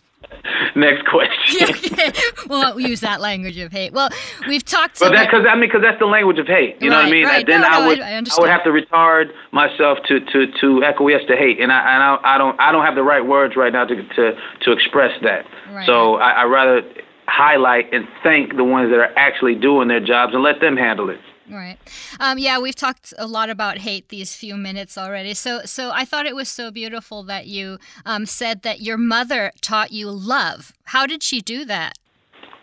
next 0.77 1.07
question. 1.07 1.69
okay. 1.93 2.13
Well, 2.49 2.75
we'll 2.75 2.89
use 2.89 3.01
that 3.01 3.21
language 3.21 3.59
of 3.59 3.73
hate. 3.73 3.93
Well, 3.93 4.11
we've 4.47 4.65
talked 4.65 4.99
But 5.01 5.13
that, 5.13 5.27
because 5.31 5.47
I 5.49 5.55
mean, 5.55 5.69
because 5.69 5.83
that's 5.83 5.99
the 5.99 6.07
language 6.07 6.39
of 6.39 6.47
hate. 6.47 6.81
You 6.81 6.91
know 6.91 6.97
what 6.97 7.07
I 7.07 7.11
mean? 7.11 7.25
right. 7.25 7.47
Then 7.47 7.61
No, 7.63 7.69
I 7.69 7.81
no, 7.81 7.87
would, 7.89 8.01
I- 8.01 8.17
I 8.17 8.41
would 8.41 8.51
have 8.51 8.65
to 8.65 8.71
retard 8.71 9.31
myself 9.53 9.99
to 10.09 10.21
to 10.21 10.47
to 10.61 10.85
acquiesce 10.85 11.23
to 11.29 11.37
hate, 11.37 11.61
and 11.61 11.73
I 11.73 11.79
and 11.95 12.03
I, 12.03 12.35
I 12.35 12.39
don't 12.39 12.59
I 12.61 12.73
don't 12.73 12.85
have 12.85 12.95
the 12.95 13.03
right 13.03 13.25
words 13.25 13.57
right 13.57 13.73
now 13.73 13.85
to 13.85 13.95
to 13.97 14.33
to 14.63 14.73
express 14.73 15.13
that. 15.23 15.45
Right. 15.73 15.87
So 15.87 16.17
I, 16.17 16.31
I 16.31 16.45
rather 16.45 16.83
highlight 17.27 17.93
and 17.93 18.07
thank 18.23 18.57
the 18.57 18.65
ones 18.65 18.91
that 18.91 18.99
are 18.99 19.13
actually 19.19 19.55
doing 19.55 19.89
their 19.89 20.01
jobs 20.01 20.33
and 20.35 20.43
let 20.43 20.61
them 20.61 20.77
handle 20.77 21.11
it. 21.11 21.21
Right. 21.51 21.79
Um, 22.21 22.39
yeah, 22.39 22.59
we've 22.59 22.75
talked 22.75 23.15
a 23.19 23.27
lot 23.27 23.51
about 23.51 23.79
hate 23.79 24.09
these 24.09 24.35
few 24.35 24.57
minutes 24.57 24.99
already. 24.99 25.35
So, 25.35 25.63
so 25.65 25.91
I 25.93 26.05
thought 26.05 26.27
it 26.27 26.37
was 26.37 26.49
so 26.49 26.71
beautiful 26.71 27.23
that 27.25 27.47
you 27.47 27.79
um, 28.05 28.27
said 28.27 28.63
that 28.63 28.81
your 28.81 28.99
mother 28.99 29.53
taught 29.61 29.91
you 29.91 30.11
love. 30.11 30.73
How 30.85 31.07
did 31.07 31.23
she 31.23 31.41
do 31.41 31.65
that? 31.65 31.99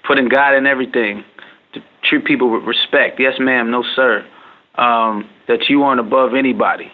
putting 0.07 0.27
God 0.27 0.55
in 0.55 0.65
everything, 0.65 1.23
to 1.73 1.81
treat 2.03 2.25
people 2.25 2.51
with 2.51 2.63
respect. 2.63 3.19
Yes, 3.19 3.33
ma'am. 3.39 3.71
No, 3.71 3.83
sir. 3.95 4.25
Um, 4.75 5.29
that 5.47 5.69
you 5.69 5.83
aren't 5.83 5.99
above 5.99 6.33
anybody. 6.37 6.91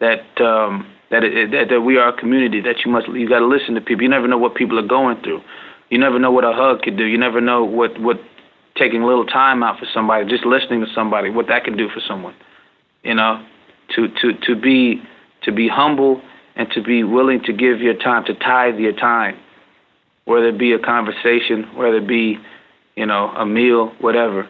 That 0.00 0.40
um, 0.40 0.86
that, 1.10 1.24
it, 1.24 1.50
that 1.50 1.68
that 1.70 1.80
we 1.80 1.96
are 1.96 2.08
a 2.08 2.16
community. 2.16 2.60
That 2.60 2.84
you 2.84 2.92
must 2.92 3.08
you 3.08 3.28
got 3.28 3.40
to 3.40 3.46
listen 3.46 3.74
to 3.74 3.80
people. 3.80 4.02
You 4.02 4.08
never 4.08 4.28
know 4.28 4.38
what 4.38 4.54
people 4.54 4.78
are 4.78 4.86
going 4.86 5.20
through. 5.22 5.40
You 5.90 5.98
never 5.98 6.18
know 6.18 6.30
what 6.30 6.44
a 6.44 6.52
hug 6.52 6.82
could 6.82 6.96
do. 6.96 7.04
You 7.04 7.18
never 7.18 7.40
know 7.40 7.64
what 7.64 8.00
what 8.00 8.16
taking 8.78 9.02
a 9.02 9.06
little 9.06 9.26
time 9.26 9.62
out 9.62 9.78
for 9.78 9.86
somebody, 9.92 10.28
just 10.28 10.44
listening 10.44 10.80
to 10.80 10.86
somebody, 10.94 11.30
what 11.30 11.48
that 11.48 11.64
can 11.64 11.76
do 11.76 11.88
for 11.88 12.00
someone. 12.06 12.34
You 13.02 13.14
know, 13.14 13.44
to 13.96 14.08
to 14.08 14.32
to 14.46 14.56
be 14.56 15.02
to 15.42 15.52
be 15.52 15.68
humble 15.68 16.20
and 16.56 16.70
to 16.72 16.82
be 16.82 17.04
willing 17.04 17.42
to 17.44 17.52
give 17.52 17.80
your 17.80 17.94
time, 17.94 18.24
to 18.24 18.34
tithe 18.34 18.78
your 18.78 18.92
time 18.92 19.38
whether 20.28 20.48
it 20.48 20.58
be 20.58 20.72
a 20.72 20.78
conversation, 20.78 21.64
whether 21.74 21.96
it 21.96 22.06
be, 22.06 22.36
you 22.96 23.06
know, 23.06 23.30
a 23.30 23.46
meal, 23.46 23.94
whatever. 23.98 24.46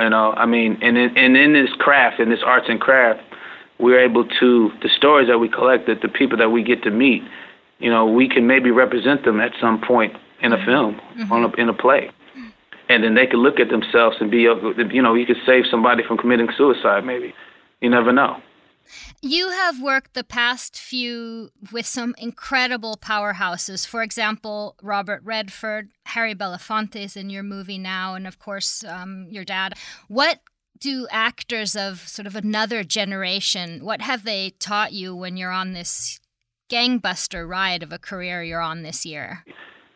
You 0.00 0.08
know, 0.08 0.32
I 0.32 0.46
mean, 0.46 0.78
and 0.80 0.96
in, 0.96 1.16
and 1.18 1.36
in 1.36 1.52
this 1.52 1.70
craft, 1.78 2.18
in 2.18 2.30
this 2.30 2.40
arts 2.44 2.66
and 2.70 2.80
craft, 2.80 3.20
we're 3.78 4.00
able 4.00 4.26
to 4.40 4.70
the 4.82 4.88
stories 4.96 5.28
that 5.28 5.36
we 5.36 5.50
collect, 5.50 5.86
that 5.86 6.00
the 6.00 6.08
people 6.08 6.38
that 6.38 6.48
we 6.48 6.62
get 6.62 6.82
to 6.84 6.90
meet, 6.90 7.22
you 7.78 7.90
know, 7.90 8.06
we 8.06 8.26
can 8.26 8.46
maybe 8.46 8.70
represent 8.70 9.22
them 9.26 9.38
at 9.38 9.52
some 9.60 9.82
point 9.82 10.14
in 10.40 10.54
a 10.54 10.56
mm-hmm. 10.56 10.64
film, 10.64 11.00
on 11.30 11.44
a, 11.44 11.60
in 11.60 11.68
a 11.68 11.74
play, 11.74 12.10
and 12.88 13.02
then 13.02 13.14
they 13.14 13.26
could 13.26 13.38
look 13.40 13.58
at 13.58 13.68
themselves 13.68 14.16
and 14.20 14.30
be, 14.30 14.38
you 14.38 15.02
know, 15.02 15.14
you 15.14 15.26
could 15.26 15.36
save 15.44 15.64
somebody 15.70 16.02
from 16.06 16.18
committing 16.18 16.48
suicide, 16.56 17.04
maybe. 17.04 17.34
You 17.80 17.90
never 17.90 18.12
know. 18.12 18.40
You 19.20 19.50
have 19.50 19.82
worked 19.82 20.14
the 20.14 20.24
past 20.24 20.76
few 20.78 21.50
with 21.72 21.86
some 21.86 22.14
incredible 22.18 22.96
powerhouses. 22.96 23.86
For 23.86 24.02
example, 24.02 24.76
Robert 24.82 25.22
Redford, 25.24 25.90
Harry 26.06 26.34
Belafonte 26.34 26.96
is 26.96 27.16
in 27.16 27.28
your 27.28 27.42
movie 27.42 27.78
now, 27.78 28.14
and 28.14 28.26
of 28.26 28.38
course, 28.38 28.84
um, 28.84 29.26
your 29.30 29.44
dad. 29.44 29.74
What 30.08 30.40
do 30.78 31.06
actors 31.10 31.74
of 31.74 32.06
sort 32.06 32.26
of 32.26 32.36
another 32.36 32.84
generation, 32.84 33.84
what 33.84 34.02
have 34.02 34.24
they 34.24 34.50
taught 34.58 34.92
you 34.92 35.16
when 35.16 35.36
you're 35.36 35.50
on 35.50 35.72
this 35.72 36.20
gangbuster 36.70 37.48
ride 37.48 37.82
of 37.82 37.92
a 37.92 37.98
career 37.98 38.42
you're 38.42 38.60
on 38.60 38.82
this 38.82 39.06
year? 39.06 39.44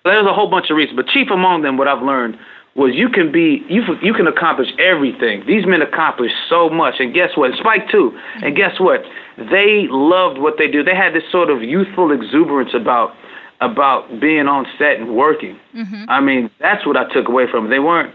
There's 0.04 0.26
a 0.26 0.32
whole 0.32 0.50
bunch 0.50 0.70
of 0.70 0.76
reasons, 0.76 0.96
but 0.96 1.06
chief 1.08 1.28
among 1.30 1.62
them, 1.62 1.76
what 1.76 1.86
I've 1.86 2.02
learned 2.02 2.38
was 2.76 2.92
you 2.94 3.08
can 3.08 3.32
be 3.32 3.64
you 3.68 3.82
you 4.02 4.14
can 4.14 4.26
accomplish 4.26 4.68
everything. 4.78 5.44
These 5.46 5.66
men 5.66 5.82
accomplished 5.82 6.36
so 6.48 6.68
much, 6.68 6.94
and 7.00 7.12
guess 7.12 7.30
what? 7.36 7.50
Spike 7.58 7.90
too. 7.90 8.16
And 8.42 8.54
guess 8.54 8.78
what? 8.78 9.02
They 9.36 9.86
loved 9.90 10.38
what 10.38 10.54
they 10.58 10.70
do. 10.70 10.82
They 10.84 10.94
had 10.94 11.14
this 11.14 11.24
sort 11.32 11.50
of 11.50 11.62
youthful 11.62 12.12
exuberance 12.12 12.70
about 12.74 13.14
about 13.60 14.20
being 14.20 14.46
on 14.46 14.66
set 14.78 14.96
and 14.98 15.16
working. 15.16 15.58
Mm-hmm. 15.76 16.04
I 16.08 16.20
mean, 16.20 16.50
that's 16.60 16.86
what 16.86 16.96
I 16.96 17.12
took 17.12 17.28
away 17.28 17.44
from 17.50 17.66
it. 17.66 17.70
They 17.70 17.80
weren't. 17.80 18.14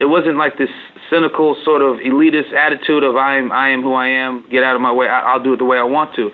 It 0.00 0.06
wasn't 0.06 0.36
like 0.36 0.58
this 0.58 0.70
cynical 1.08 1.56
sort 1.64 1.82
of 1.82 1.98
elitist 1.98 2.52
attitude 2.54 3.04
of 3.04 3.16
I 3.16 3.36
am 3.38 3.52
I 3.52 3.68
am 3.68 3.82
who 3.82 3.92
I 3.92 4.08
am. 4.08 4.44
Get 4.50 4.64
out 4.64 4.74
of 4.74 4.80
my 4.80 4.92
way. 4.92 5.06
I, 5.06 5.20
I'll 5.32 5.42
do 5.42 5.52
it 5.52 5.58
the 5.58 5.64
way 5.64 5.78
I 5.78 5.84
want 5.84 6.14
to. 6.16 6.30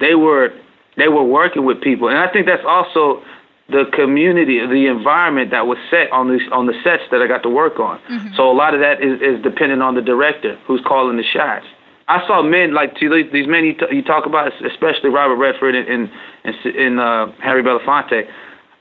They 0.00 0.14
were 0.14 0.48
they 0.96 1.08
were 1.08 1.24
working 1.24 1.64
with 1.64 1.80
people, 1.80 2.08
and 2.08 2.18
I 2.18 2.30
think 2.32 2.46
that's 2.46 2.64
also 2.66 3.22
the 3.68 3.84
community, 3.92 4.58
the 4.66 4.86
environment 4.86 5.50
that 5.50 5.66
was 5.66 5.78
set 5.90 6.10
on 6.12 6.30
these 6.30 6.46
on 6.52 6.66
the 6.66 6.74
sets 6.84 7.02
that 7.10 7.22
I 7.22 7.26
got 7.26 7.42
to 7.44 7.48
work 7.48 7.78
on. 7.78 8.00
So 8.36 8.50
a 8.50 8.52
lot 8.52 8.74
of 8.74 8.80
that 8.80 9.02
is, 9.02 9.20
is 9.20 9.42
dependent 9.42 9.82
on 9.82 9.94
the 9.94 10.02
director 10.02 10.58
who's 10.66 10.80
calling 10.86 11.16
the 11.16 11.22
shots. 11.22 11.66
I 12.08 12.26
saw 12.26 12.42
men 12.42 12.74
like 12.74 12.98
these 12.98 13.10
these 13.32 13.46
men 13.46 13.64
you, 13.64 13.74
t- 13.74 13.96
you 13.96 14.02
talk 14.02 14.26
about, 14.26 14.52
especially 14.64 15.10
Robert 15.10 15.36
Redford 15.36 15.74
and 15.74 15.88
and, 15.88 16.10
and, 16.44 16.76
and 16.76 17.00
uh, 17.00 17.26
Harry 17.40 17.62
Belafonte. 17.62 18.28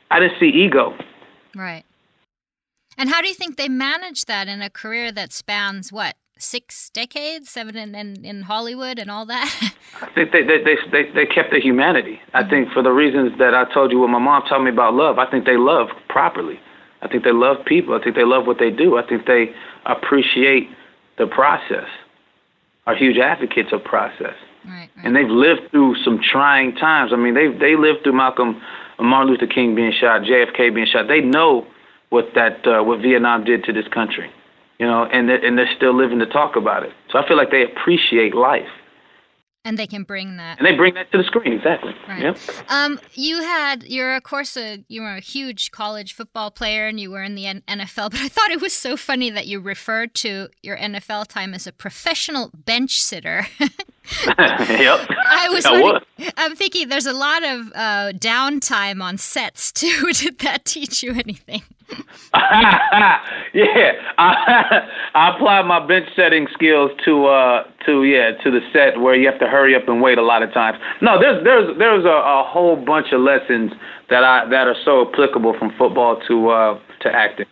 I 0.10 0.20
didn't 0.20 0.40
see 0.40 0.48
ego. 0.48 0.98
Right. 1.56 1.86
And 2.98 3.10
how 3.10 3.22
do 3.22 3.28
you 3.28 3.34
think 3.34 3.58
they 3.58 3.70
manage 3.70 4.26
that 4.26 4.48
in 4.48 4.62
a 4.62 4.70
career 4.70 5.12
that 5.14 5.32
spans 5.32 5.92
what? 5.92 6.16
Six 6.42 6.90
decades, 6.90 7.50
seven 7.50 7.76
in, 7.78 7.96
in, 7.96 8.26
in 8.26 8.42
Hollywood 8.44 9.00
and 9.00 9.10
all 9.12 9.26
that? 9.26 9.74
I 10.02 10.08
think 10.14 10.32
they, 10.32 10.44
they, 10.44 10.64
they, 10.64 10.76
they, 10.92 11.12
they 11.12 11.26
kept 11.26 11.52
their 11.52 11.62
humanity. 11.62 12.20
I 12.34 12.48
think 12.48 12.72
for 12.72 12.82
the 12.82 12.92
reasons 12.92 13.38
that 13.40 13.54
I 13.54 13.72
told 13.74 13.92
you 13.92 14.00
what 14.00 14.10
my 14.10 14.20
mom 14.20 14.44
told 14.50 14.64
me 14.64 14.72
about 14.72 14.94
love, 14.94 15.20
I 15.20 15.30
think 15.30 15.46
they 15.46 15.58
love 15.58 15.88
properly. 16.10 16.60
I 17.02 17.08
think 17.08 17.24
they 17.24 17.32
love 17.32 17.58
people. 17.66 17.96
I 17.96 18.04
think 18.04 18.16
they 18.16 18.26
love 18.26 18.46
what 18.46 18.60
they 18.60 18.70
do. 18.70 18.98
I 18.98 19.08
think 19.08 19.26
they 19.26 19.54
appreciate 19.86 20.70
the 21.18 21.28
process, 21.28 21.88
are 22.88 22.96
huge 22.96 23.18
advocates 23.18 23.70
of 23.72 23.84
process. 23.84 24.36
Right, 24.66 24.90
right. 24.96 25.06
And 25.06 25.16
they've 25.16 25.30
lived 25.30 25.72
through 25.72 25.96
some 26.04 26.20
trying 26.22 26.76
times. 26.76 27.12
I 27.14 27.16
mean, 27.16 27.34
they 27.34 27.48
they 27.48 27.76
lived 27.76 28.04
through 28.04 28.14
Malcolm, 28.14 28.62
Martin 29.00 29.32
Luther 29.32 29.48
King 29.48 29.76
being 29.76 29.92
shot, 29.92 30.22
JFK 30.22 30.74
being 30.74 30.88
shot. 30.88 31.08
They 31.08 31.22
know 31.22 31.66
what 32.10 32.30
that 32.36 32.66
uh, 32.68 32.84
what 32.84 33.02
Vietnam 33.02 33.44
did 33.44 33.64
to 33.66 33.74
this 33.74 33.88
country, 33.88 34.30
you 34.82 34.88
know, 34.88 35.06
and 35.06 35.30
they're, 35.30 35.46
and 35.46 35.56
they're 35.60 35.70
still 35.76 35.96
living 35.96 36.18
to 36.18 36.26
talk 36.26 36.56
about 36.56 36.82
it. 36.82 36.92
So 37.12 37.20
I 37.20 37.28
feel 37.28 37.38
like 37.38 37.52
they 37.52 37.64
appreciate 37.64 38.34
life. 38.34 38.68
And 39.64 39.78
they 39.78 39.86
can 39.86 40.02
bring 40.02 40.38
that. 40.38 40.58
And 40.58 40.66
they 40.66 40.76
bring 40.76 40.96
that 40.96 41.12
to 41.12 41.20
the 41.20 41.24
screen, 41.24 41.54
exactly. 41.54 41.94
Right. 42.08 42.24
Yep. 42.24 42.38
Um, 42.68 43.00
you 43.14 43.44
had 43.44 43.84
you're 43.84 44.16
of 44.16 44.24
course 44.24 44.58
a 44.58 44.84
you 44.88 45.04
were 45.04 45.18
a 45.18 45.20
huge 45.20 45.70
college 45.70 46.14
football 46.14 46.50
player 46.50 46.88
and 46.88 47.00
you 47.00 47.12
were 47.12 47.22
in 47.22 47.36
the 47.36 47.44
NFL, 47.46 48.10
but 48.10 48.22
I 48.22 48.28
thought 48.28 48.50
it 48.50 48.60
was 48.60 48.74
so 48.74 48.98
funny 48.98 49.30
that 49.30 49.46
you 49.46 49.60
referred 49.60 50.16
to 50.16 50.50
your 50.64 50.78
NFL 50.78 51.28
time 51.28 51.54
as 51.54 51.68
a 51.68 51.72
professional 51.72 52.50
bench 52.56 53.00
sitter. 53.00 53.46
yep. 53.60 53.70
I 54.28 55.48
was, 55.52 55.64
I 55.64 55.80
was. 55.80 56.02
I'm 56.38 56.56
thinking 56.56 56.90
there's 56.90 57.06
a 57.06 57.14
lot 57.14 57.44
of 57.44 57.72
uh, 57.76 58.12
downtime 58.14 59.04
on 59.04 59.20
sets 59.20 59.72
too. 59.72 60.10
Did 60.14 60.40
that 60.40 60.66
teach 60.66 61.04
you 61.04 61.12
anything? 61.12 61.62
yeah, 63.54 63.92
I, 64.18 64.88
I 65.16 65.36
apply 65.36 65.62
my 65.64 65.86
bench 65.86 66.08
setting 66.16 66.48
skills 66.54 66.92
to 67.06 67.26
uh 67.26 67.64
to 67.86 68.04
yeah 68.04 68.32
to 68.44 68.52
the 68.52 68.62
set 68.72 69.00
where 69.02 69.16
you 69.16 69.28
have 69.30 69.40
to 69.40 69.48
hurry 69.48 69.76
up 69.76 69.88
and 69.88 70.02
wait 70.02 70.18
a 70.18 70.22
lot 70.22 70.44
of 70.44 70.54
times. 70.54 70.78
No, 71.02 71.20
there's 71.20 71.44
there's 71.44 71.78
there's 71.78 72.06
a, 72.06 72.08
a 72.08 72.44
whole 72.48 72.78
bunch 72.78 73.08
of 73.12 73.22
lessons 73.22 73.72
that 74.10 74.24
I 74.24 74.46
that 74.50 74.68
are 74.68 74.76
so 74.86 75.10
applicable 75.10 75.58
from 75.58 75.72
football 75.78 76.22
to 76.28 76.50
uh 76.50 76.80
to 77.02 77.10
acting. 77.14 77.48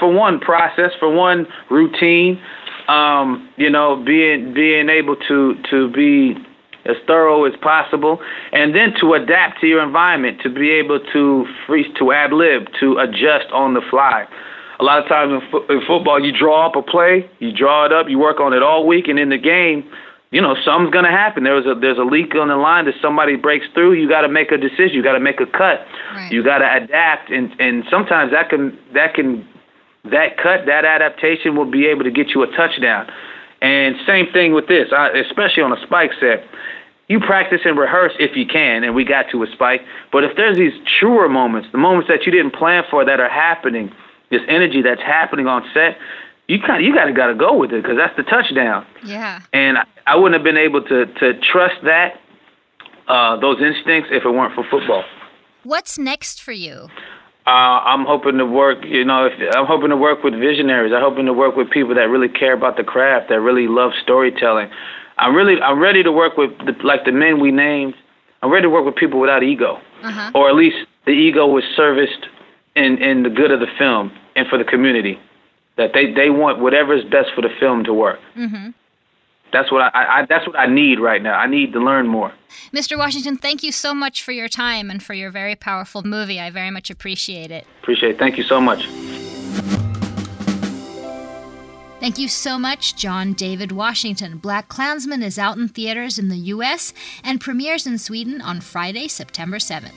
For 0.00 0.12
one, 0.12 0.40
process. 0.40 0.90
For 0.98 1.12
one, 1.12 1.46
routine. 1.70 2.40
Um, 2.88 3.48
you 3.56 3.70
know, 3.70 4.02
being 4.04 4.52
being 4.54 4.88
able 4.88 5.16
to 5.28 5.54
to 5.70 5.90
be 5.92 6.36
as 6.88 6.96
thorough 7.06 7.44
as 7.44 7.54
possible, 7.60 8.20
and 8.52 8.74
then 8.74 8.94
to 9.00 9.14
adapt 9.14 9.60
to 9.60 9.66
your 9.66 9.82
environment, 9.82 10.40
to 10.42 10.50
be 10.50 10.70
able 10.70 11.00
to 11.12 11.46
free, 11.66 11.92
to 11.98 12.12
ad 12.12 12.32
lib, 12.32 12.68
to 12.80 12.98
adjust 12.98 13.50
on 13.52 13.74
the 13.74 13.82
fly. 13.90 14.26
A 14.78 14.84
lot 14.84 15.02
of 15.02 15.08
times 15.08 15.32
in, 15.32 15.50
fo- 15.50 15.66
in 15.72 15.80
football, 15.86 16.22
you 16.22 16.32
draw 16.36 16.66
up 16.66 16.76
a 16.76 16.82
play, 16.82 17.28
you 17.38 17.50
draw 17.50 17.86
it 17.86 17.92
up, 17.92 18.08
you 18.08 18.18
work 18.18 18.40
on 18.40 18.52
it 18.52 18.62
all 18.62 18.86
week, 18.86 19.08
and 19.08 19.18
in 19.18 19.30
the 19.30 19.38
game, 19.38 19.88
you 20.30 20.40
know 20.40 20.54
something's 20.64 20.92
gonna 20.92 21.10
happen. 21.10 21.44
There's 21.44 21.66
a 21.66 21.74
there's 21.74 21.98
a 21.98 22.04
leak 22.04 22.34
on 22.34 22.48
the 22.48 22.56
line 22.56 22.84
that 22.86 22.94
somebody 23.00 23.36
breaks 23.36 23.66
through. 23.72 23.94
You 23.94 24.08
got 24.08 24.22
to 24.22 24.28
make 24.28 24.50
a 24.50 24.58
decision. 24.58 24.92
You 24.92 25.02
got 25.02 25.12
to 25.12 25.20
make 25.20 25.40
a 25.40 25.46
cut. 25.46 25.86
Right. 26.14 26.30
You 26.32 26.42
got 26.42 26.58
to 26.58 26.84
adapt, 26.84 27.30
and 27.30 27.54
and 27.60 27.84
sometimes 27.88 28.32
that 28.32 28.50
can 28.50 28.76
that 28.92 29.14
can 29.14 29.48
that 30.04 30.36
cut 30.36 30.66
that 30.66 30.84
adaptation 30.84 31.56
will 31.56 31.70
be 31.70 31.86
able 31.86 32.04
to 32.04 32.10
get 32.10 32.30
you 32.30 32.42
a 32.42 32.48
touchdown. 32.56 33.08
And 33.62 33.96
same 34.06 34.26
thing 34.32 34.52
with 34.52 34.68
this, 34.68 34.88
I, 34.92 35.08
especially 35.10 35.62
on 35.62 35.72
a 35.72 35.80
spike 35.86 36.12
set 36.20 36.44
you 37.08 37.20
practice 37.20 37.60
and 37.64 37.78
rehearse 37.78 38.12
if 38.18 38.36
you 38.36 38.46
can, 38.46 38.82
and 38.82 38.94
we 38.94 39.04
got 39.04 39.26
to 39.30 39.42
a 39.42 39.46
spike. 39.52 39.82
But 40.10 40.24
if 40.24 40.36
there's 40.36 40.56
these 40.56 40.72
truer 40.98 41.28
moments, 41.28 41.68
the 41.70 41.78
moments 41.78 42.08
that 42.08 42.26
you 42.26 42.32
didn't 42.32 42.52
plan 42.52 42.82
for 42.90 43.04
that 43.04 43.20
are 43.20 43.28
happening, 43.28 43.92
this 44.30 44.42
energy 44.48 44.82
that's 44.82 45.02
happening 45.02 45.46
on 45.46 45.62
set, 45.72 45.98
you 46.48 46.58
kind 46.60 46.82
of 46.82 46.86
you 46.86 46.94
got 46.94 47.04
to 47.04 47.12
got 47.12 47.28
to 47.28 47.34
go 47.34 47.56
with 47.56 47.72
it 47.72 47.82
because 47.82 47.96
that's 47.96 48.16
the 48.16 48.24
touchdown. 48.24 48.86
Yeah. 49.04 49.40
And 49.52 49.78
I, 49.78 49.84
I 50.06 50.16
wouldn't 50.16 50.34
have 50.34 50.44
been 50.44 50.56
able 50.56 50.82
to 50.82 51.06
to 51.06 51.40
trust 51.40 51.76
that 51.84 52.20
uh, 53.08 53.38
those 53.38 53.60
instincts 53.60 54.10
if 54.12 54.24
it 54.24 54.30
weren't 54.30 54.54
for 54.54 54.64
football. 54.68 55.04
What's 55.62 55.98
next 55.98 56.42
for 56.42 56.52
you? 56.52 56.88
Uh, 57.46 57.50
I'm 57.84 58.04
hoping 58.04 58.38
to 58.38 58.46
work, 58.46 58.78
you 58.84 59.04
know, 59.04 59.26
if, 59.26 59.32
I'm 59.54 59.66
hoping 59.66 59.90
to 59.90 59.96
work 59.96 60.24
with 60.24 60.34
visionaries. 60.34 60.92
I'm 60.92 61.00
hoping 61.02 61.26
to 61.26 61.32
work 61.32 61.54
with 61.56 61.70
people 61.70 61.94
that 61.94 62.08
really 62.10 62.28
care 62.28 62.52
about 62.54 62.76
the 62.76 62.82
craft, 62.82 63.28
that 63.28 63.40
really 63.40 63.68
love 63.68 63.92
storytelling. 64.02 64.68
I'm 65.18 65.34
really, 65.34 65.60
I'm 65.62 65.78
ready 65.78 66.02
to 66.02 66.10
work 66.10 66.36
with 66.36 66.50
the, 66.58 66.74
like 66.82 67.04
the 67.04 67.12
men 67.12 67.38
we 67.40 67.52
named. 67.52 67.94
I'm 68.42 68.50
ready 68.50 68.62
to 68.64 68.70
work 68.70 68.84
with 68.84 68.96
people 68.96 69.20
without 69.20 69.42
ego, 69.44 69.80
Uh-huh. 70.02 70.30
or 70.34 70.48
at 70.48 70.56
least 70.56 70.76
the 71.06 71.12
ego 71.12 71.46
was 71.46 71.62
serviced 71.76 72.26
in 72.74 72.98
in 72.98 73.22
the 73.22 73.30
good 73.30 73.50
of 73.50 73.60
the 73.60 73.66
film 73.78 74.12
and 74.34 74.46
for 74.48 74.58
the 74.58 74.64
community. 74.64 75.18
That 75.76 75.92
they 75.94 76.12
they 76.12 76.30
want 76.30 76.58
whatever 76.58 76.94
is 76.94 77.04
best 77.04 77.28
for 77.34 77.42
the 77.42 77.48
film 77.60 77.84
to 77.84 77.94
work. 77.94 78.18
Mm-hmm. 78.36 78.70
That's 79.52 79.70
what 79.70 79.82
I, 79.82 80.20
I 80.20 80.26
that's 80.26 80.46
what 80.46 80.58
I 80.58 80.66
need 80.66 81.00
right 81.00 81.22
now. 81.22 81.34
I 81.34 81.46
need 81.46 81.72
to 81.72 81.80
learn 81.80 82.06
more. 82.06 82.32
Mr. 82.72 82.98
Washington, 82.98 83.36
thank 83.36 83.62
you 83.62 83.72
so 83.72 83.94
much 83.94 84.22
for 84.22 84.32
your 84.32 84.48
time 84.48 84.90
and 84.90 85.02
for 85.02 85.14
your 85.14 85.30
very 85.30 85.54
powerful 85.54 86.02
movie. 86.02 86.40
I 86.40 86.50
very 86.50 86.70
much 86.70 86.90
appreciate 86.90 87.50
it. 87.50 87.66
Appreciate 87.82 88.12
it. 88.12 88.18
Thank 88.18 88.36
you 88.36 88.44
so 88.44 88.60
much. 88.60 88.86
Thank 91.98 92.18
you 92.18 92.28
so 92.28 92.58
much, 92.58 92.94
John 92.96 93.32
David 93.32 93.72
Washington. 93.72 94.38
BlacKkKlansman 94.38 95.22
is 95.22 95.38
out 95.38 95.56
in 95.56 95.66
theaters 95.66 96.18
in 96.18 96.28
the 96.28 96.36
US 96.36 96.92
and 97.24 97.40
premieres 97.40 97.86
in 97.86 97.98
Sweden 97.98 98.40
on 98.40 98.60
Friday, 98.60 99.08
September 99.08 99.56
7th. 99.56 99.92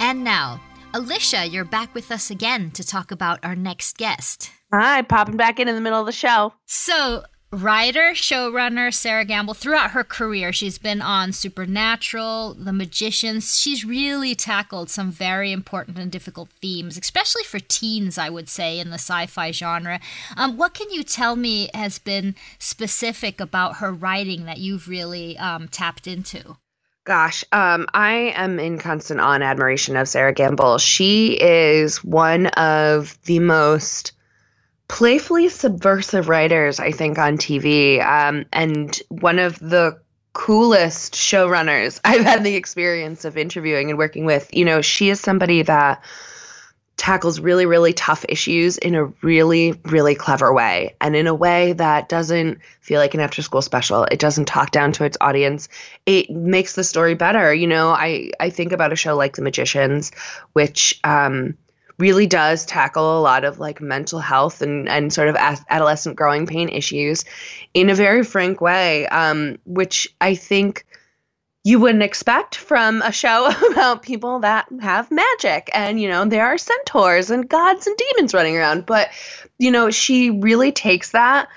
And 0.00 0.24
now, 0.24 0.60
Alicia, 0.92 1.46
you're 1.46 1.64
back 1.64 1.94
with 1.94 2.10
us 2.10 2.30
again 2.30 2.70
to 2.72 2.84
talk 2.84 3.10
about 3.10 3.38
our 3.44 3.54
next 3.54 3.96
guest. 3.96 4.50
Hi, 4.70 5.00
popping 5.00 5.38
back 5.38 5.58
in 5.58 5.66
in 5.66 5.74
the 5.74 5.80
middle 5.80 6.00
of 6.00 6.04
the 6.04 6.12
show. 6.12 6.52
So, 6.66 7.22
writer, 7.50 8.10
showrunner 8.12 8.92
Sera 8.92 9.24
Gamble, 9.24 9.54
throughout 9.54 9.92
her 9.92 10.04
career, 10.04 10.52
she's 10.52 10.76
been 10.76 11.00
on 11.00 11.32
Supernatural, 11.32 12.52
The 12.52 12.74
Magicians. 12.74 13.58
She's 13.58 13.86
really 13.86 14.34
tackled 14.34 14.90
some 14.90 15.10
very 15.10 15.52
important 15.52 15.98
and 15.98 16.12
difficult 16.12 16.50
themes, 16.60 16.98
especially 16.98 17.44
for 17.44 17.58
teens, 17.58 18.18
I 18.18 18.28
would 18.28 18.50
say, 18.50 18.78
in 18.78 18.90
the 18.90 18.98
sci 18.98 19.24
fi 19.24 19.52
genre. 19.52 20.00
Um, 20.36 20.58
what 20.58 20.74
can 20.74 20.90
you 20.90 21.02
tell 21.02 21.34
me 21.34 21.70
has 21.72 21.98
been 21.98 22.34
specific 22.58 23.40
about 23.40 23.76
her 23.76 23.90
writing 23.90 24.44
that 24.44 24.58
you've 24.58 24.86
really 24.86 25.38
um, 25.38 25.68
tapped 25.68 26.06
into? 26.06 26.58
Gosh, 27.04 27.42
um, 27.52 27.86
I 27.94 28.34
am 28.36 28.60
in 28.60 28.76
constant 28.76 29.18
awe 29.18 29.32
and 29.32 29.42
admiration 29.42 29.96
of 29.96 30.08
Sera 30.08 30.34
Gamble. 30.34 30.76
She 30.76 31.40
is 31.40 32.04
one 32.04 32.48
of 32.48 33.18
the 33.22 33.38
most 33.38 34.12
playfully 34.88 35.48
subversive 35.48 36.28
writers, 36.28 36.80
I 36.80 36.90
think, 36.90 37.18
on 37.18 37.36
TV, 37.36 38.04
um, 38.04 38.46
and 38.52 38.98
one 39.08 39.38
of 39.38 39.58
the 39.58 40.00
coolest 40.32 41.14
showrunners 41.14 42.00
I've 42.04 42.24
had 42.24 42.44
the 42.44 42.54
experience 42.54 43.24
of 43.24 43.36
interviewing 43.36 43.90
and 43.90 43.98
working 43.98 44.24
with. 44.24 44.52
You 44.52 44.64
know, 44.64 44.80
she 44.80 45.10
is 45.10 45.20
somebody 45.20 45.62
that 45.62 46.02
tackles 46.96 47.38
really, 47.38 47.64
really 47.64 47.92
tough 47.92 48.24
issues 48.28 48.76
in 48.76 48.96
a 48.96 49.04
really, 49.22 49.72
really 49.84 50.16
clever 50.16 50.52
way 50.52 50.96
and 51.00 51.14
in 51.14 51.28
a 51.28 51.34
way 51.34 51.72
that 51.74 52.08
doesn't 52.08 52.58
feel 52.80 53.00
like 53.00 53.14
an 53.14 53.20
after 53.20 53.40
school 53.40 53.62
special. 53.62 54.02
It 54.04 54.18
doesn't 54.18 54.46
talk 54.46 54.72
down 54.72 54.92
to 54.92 55.04
its 55.04 55.16
audience. 55.20 55.68
It 56.06 56.28
makes 56.28 56.74
the 56.74 56.82
story 56.82 57.14
better. 57.14 57.54
You 57.54 57.68
know, 57.68 57.90
I, 57.90 58.32
I 58.40 58.50
think 58.50 58.72
about 58.72 58.92
a 58.92 58.96
show 58.96 59.16
like 59.16 59.36
The 59.36 59.42
Magicians, 59.42 60.10
which 60.54 60.98
um, 61.04 61.56
really 61.98 62.26
does 62.26 62.64
tackle 62.64 63.18
a 63.18 63.20
lot 63.20 63.44
of 63.44 63.58
like 63.58 63.80
mental 63.80 64.20
health 64.20 64.62
and, 64.62 64.88
and 64.88 65.12
sort 65.12 65.28
of 65.28 65.36
adolescent 65.36 66.16
growing 66.16 66.46
pain 66.46 66.68
issues 66.68 67.24
in 67.74 67.90
a 67.90 67.94
very 67.94 68.22
frank 68.22 68.60
way, 68.60 69.06
um, 69.08 69.58
which 69.64 70.14
I 70.20 70.34
think 70.34 70.86
you 71.64 71.80
wouldn't 71.80 72.04
expect 72.04 72.54
from 72.54 73.02
a 73.02 73.12
show 73.12 73.50
about 73.72 74.02
people 74.02 74.40
that 74.40 74.66
have 74.80 75.10
magic 75.10 75.68
and 75.74 76.00
you 76.00 76.08
know 76.08 76.24
there 76.24 76.46
are 76.46 76.56
centaurs 76.56 77.30
and 77.30 77.48
gods 77.48 77.86
and 77.86 77.96
demons 77.96 78.32
running 78.32 78.56
around. 78.56 78.86
But 78.86 79.10
you 79.58 79.70
know 79.70 79.90
she 79.90 80.30
really 80.30 80.72
takes 80.72 81.10
that 81.12 81.48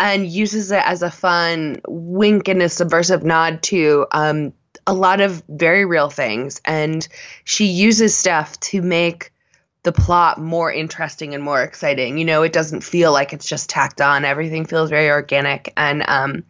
and 0.00 0.26
uses 0.26 0.70
it 0.70 0.82
as 0.84 1.02
a 1.02 1.10
fun 1.10 1.80
wink 1.88 2.48
and 2.48 2.62
a 2.62 2.68
subversive 2.68 3.24
nod 3.24 3.62
to 3.64 4.06
um, 4.12 4.52
a 4.86 4.94
lot 4.94 5.20
of 5.20 5.42
very 5.48 5.84
real 5.84 6.08
things. 6.08 6.60
And 6.64 7.06
she 7.44 7.66
uses 7.66 8.16
stuff 8.16 8.58
to 8.60 8.80
make 8.80 9.32
the 9.88 10.02
plot 10.02 10.38
more 10.38 10.70
interesting 10.70 11.34
and 11.34 11.42
more 11.42 11.62
exciting. 11.62 12.18
You 12.18 12.26
know 12.26 12.42
it 12.42 12.52
doesn't 12.52 12.82
feel 12.82 13.10
like 13.10 13.32
it's 13.32 13.48
just 13.48 13.70
tacked 13.70 14.02
on. 14.02 14.26
Everything 14.26 14.66
feels 14.66 14.90
very 14.90 15.08
organic. 15.08 15.72
And 15.78 16.04
um, 16.06 16.44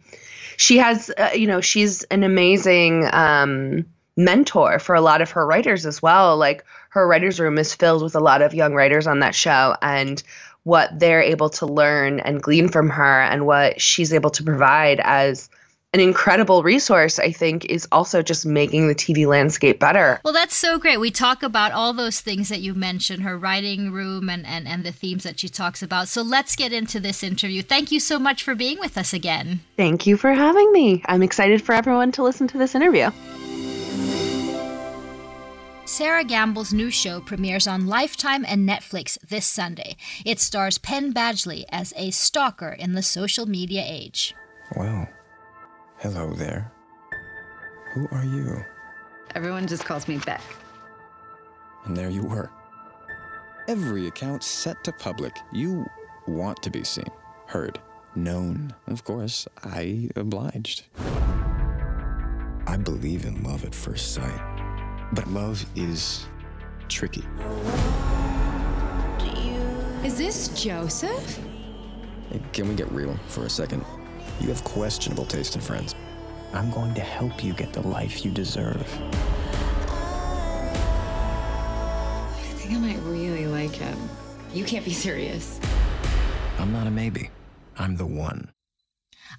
she 0.57 0.77
has 0.79 1.09
uh, 1.17 1.29
you 1.33 1.47
know 1.47 1.61
she's 1.61 2.03
an 2.03 2.23
amazing 2.23 3.07
um, 3.13 3.85
mentor 4.17 4.77
for 4.79 4.93
a 4.93 4.99
lot 4.99 5.21
of 5.21 5.31
her 5.31 5.45
writers 5.45 5.85
as 5.85 6.01
well. 6.01 6.35
Like 6.35 6.65
her 6.89 7.07
writers 7.07 7.39
room 7.39 7.57
is 7.57 7.73
filled 7.73 8.03
with 8.03 8.15
a 8.15 8.19
lot 8.19 8.41
of 8.41 8.53
young 8.53 8.73
writers 8.73 9.07
on 9.07 9.19
that 9.19 9.35
show. 9.35 9.73
And 9.81 10.21
what 10.63 10.99
they're 10.99 11.21
able 11.21 11.49
to 11.49 11.65
learn 11.65 12.19
and 12.19 12.43
glean 12.43 12.67
from 12.67 12.89
her 12.89 13.21
and 13.21 13.45
what 13.45 13.79
she's 13.79 14.13
able 14.13 14.31
to 14.31 14.43
provide 14.43 14.99
as 15.01 15.49
an 15.91 15.99
incredible 15.99 16.61
resource, 16.61 17.17
I 17.17 17.31
think, 17.31 17.65
is 17.65 17.87
also 17.91 18.21
just 18.21 18.45
making 18.45 18.87
the 18.87 18.93
TV 18.93 19.25
landscape 19.25 19.79
better. 19.79 20.21
Well, 20.23 20.33
that's 20.33 20.55
so 20.55 20.77
great. 20.77 20.99
We 20.99 21.09
talk 21.09 21.41
about 21.41 21.71
all 21.71 21.93
those 21.93 22.21
things 22.21 22.49
that 22.49 22.61
you 22.61 22.75
mentioned, 22.75 23.23
her 23.23 23.37
writing 23.37 23.91
room 23.91 24.29
and, 24.29 24.45
and, 24.45 24.67
and 24.67 24.83
the 24.83 24.91
themes 24.91 25.23
that 25.23 25.39
she 25.39 25.49
talks 25.49 25.81
about. 25.81 26.07
So 26.07 26.21
let's 26.21 26.55
get 26.55 26.71
into 26.71 26.99
this 26.99 27.23
interview. 27.23 27.63
Thank 27.63 27.91
you 27.91 27.99
so 27.99 28.19
much 28.19 28.43
for 28.43 28.53
being 28.53 28.79
with 28.79 28.99
us 28.99 29.13
again. 29.13 29.61
Thank 29.77 30.05
you 30.05 30.15
for 30.15 30.31
having 30.31 30.71
me. 30.71 31.01
I'm 31.07 31.23
excited 31.23 31.59
for 31.63 31.73
everyone 31.73 32.11
to 32.13 32.23
listen 32.23 32.47
to 32.49 32.59
this 32.59 32.75
interview. 32.75 33.09
Sera 35.85 36.23
Gamble's 36.23 36.71
new 36.71 36.91
show 36.91 37.19
premieres 37.19 37.65
on 37.65 37.87
Lifetime 37.87 38.45
and 38.47 38.69
Netflix 38.69 39.17
this 39.27 39.47
Sunday. 39.47 39.97
It 40.23 40.39
stars 40.39 40.77
Penn 40.77 41.15
Badgley 41.15 41.65
as 41.69 41.93
a 41.97 42.11
stalker 42.11 42.69
in 42.69 42.93
the 42.93 43.01
social 43.01 43.47
media 43.47 43.83
age. 43.83 44.35
Well, 44.75 45.09
hello 45.99 46.31
there. 46.33 46.71
Who 47.93 48.07
are 48.11 48.23
you? 48.23 48.63
Everyone 49.35 49.67
just 49.67 49.83
calls 49.83 50.07
me 50.07 50.17
Beck. 50.17 50.41
And 51.85 51.95
there 51.95 52.09
you 52.09 52.23
were. 52.23 52.49
Every 53.67 54.07
account 54.07 54.43
set 54.43 54.81
to 54.85 54.93
public. 54.93 55.35
You 55.51 55.85
want 56.25 56.63
to 56.63 56.69
be 56.69 56.85
seen, 56.85 57.09
heard, 57.47 57.79
known. 58.15 58.73
Of 58.87 59.03
course, 59.03 59.47
I 59.63 60.09
obliged. 60.15 60.83
I 62.65 62.77
believe 62.77 63.25
in 63.25 63.43
love 63.43 63.65
at 63.65 63.75
first 63.75 64.13
sight. 64.13 65.09
But 65.11 65.27
love 65.27 65.65
is 65.75 66.27
tricky. 66.87 67.25
Is 70.03 70.17
this 70.17 70.47
Joseph? 70.49 71.39
Hey, 72.29 72.41
can 72.53 72.69
we 72.69 72.75
get 72.75 72.89
real 72.91 73.17
for 73.27 73.45
a 73.45 73.49
second? 73.49 73.83
You 74.39 74.47
have 74.49 74.63
questionable 74.63 75.25
taste 75.25 75.55
in 75.55 75.61
friends. 75.61 75.95
I'm 76.53 76.71
going 76.71 76.93
to 76.95 77.01
help 77.01 77.43
you 77.43 77.53
get 77.53 77.73
the 77.73 77.81
life 77.87 78.25
you 78.25 78.31
deserve. 78.31 78.81
I 82.31 82.53
think 82.55 82.75
I 82.75 82.79
might 82.79 82.99
really 83.03 83.47
like 83.47 83.71
him. 83.71 83.97
You 84.53 84.63
can't 84.63 84.85
be 84.85 84.93
serious. 84.93 85.59
I'm 86.57 86.71
not 86.71 86.87
a 86.87 86.91
maybe. 86.91 87.29
I'm 87.77 87.97
the 87.97 88.05
one. 88.05 88.49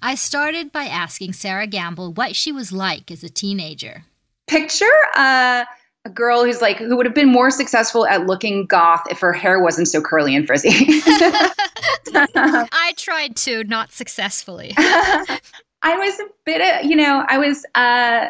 I 0.01 0.15
started 0.15 0.71
by 0.71 0.85
asking 0.85 1.33
Sera 1.33 1.67
Gamble 1.67 2.13
what 2.13 2.35
she 2.35 2.51
was 2.51 2.71
like 2.71 3.11
as 3.11 3.23
a 3.23 3.29
teenager 3.29 4.05
picture 4.51 4.85
uh, 5.15 5.63
a 6.05 6.09
girl 6.09 6.43
who's 6.43 6.61
like 6.61 6.77
who 6.77 6.97
would 6.97 7.05
have 7.05 7.15
been 7.15 7.31
more 7.31 7.51
successful 7.51 8.07
at 8.07 8.25
looking 8.25 8.65
goth 8.65 9.03
if 9.09 9.19
her 9.19 9.33
hair 9.33 9.61
wasn't 9.61 9.87
so 9.87 10.01
curly 10.01 10.35
and 10.35 10.47
frizzy. 10.47 10.69
I 12.13 12.93
tried 12.97 13.35
to, 13.37 13.63
not 13.65 13.91
successfully. 13.91 14.73
I 15.83 15.97
was 15.97 16.19
a 16.19 16.25
bit, 16.45 16.61
of, 16.61 16.89
you 16.89 16.95
know, 16.95 17.25
I 17.27 17.37
was, 17.37 17.65
uh, 17.75 18.27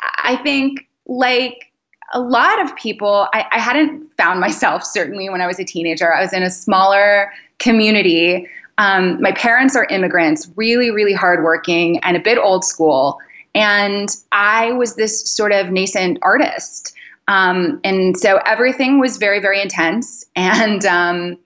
I 0.00 0.36
think, 0.42 0.88
like 1.06 1.72
a 2.12 2.20
lot 2.20 2.60
of 2.60 2.74
people, 2.76 3.28
I, 3.32 3.46
I 3.52 3.58
hadn't 3.58 4.10
found 4.16 4.40
myself 4.40 4.84
certainly 4.84 5.30
when 5.30 5.40
I 5.40 5.46
was 5.46 5.58
a 5.58 5.64
teenager. 5.64 6.12
I 6.12 6.20
was 6.20 6.32
in 6.32 6.42
a 6.42 6.50
smaller 6.50 7.32
community. 7.58 8.48
Um, 8.78 9.20
my 9.20 9.32
parents 9.32 9.76
are 9.76 9.86
immigrants, 9.86 10.50
really, 10.56 10.90
really 10.90 11.12
hardworking 11.12 11.98
and 12.00 12.16
a 12.16 12.20
bit 12.20 12.38
old 12.38 12.64
school. 12.64 13.18
And 13.54 14.08
I 14.32 14.72
was 14.72 14.96
this 14.96 15.30
sort 15.30 15.52
of 15.52 15.70
nascent 15.70 16.18
artist. 16.22 16.94
Um, 17.30 17.80
and 17.84 18.18
so 18.18 18.38
everything 18.44 18.98
was 18.98 19.16
very, 19.16 19.38
very 19.38 19.62
intense. 19.62 20.26
And, 20.34 20.84
um, 20.84 21.38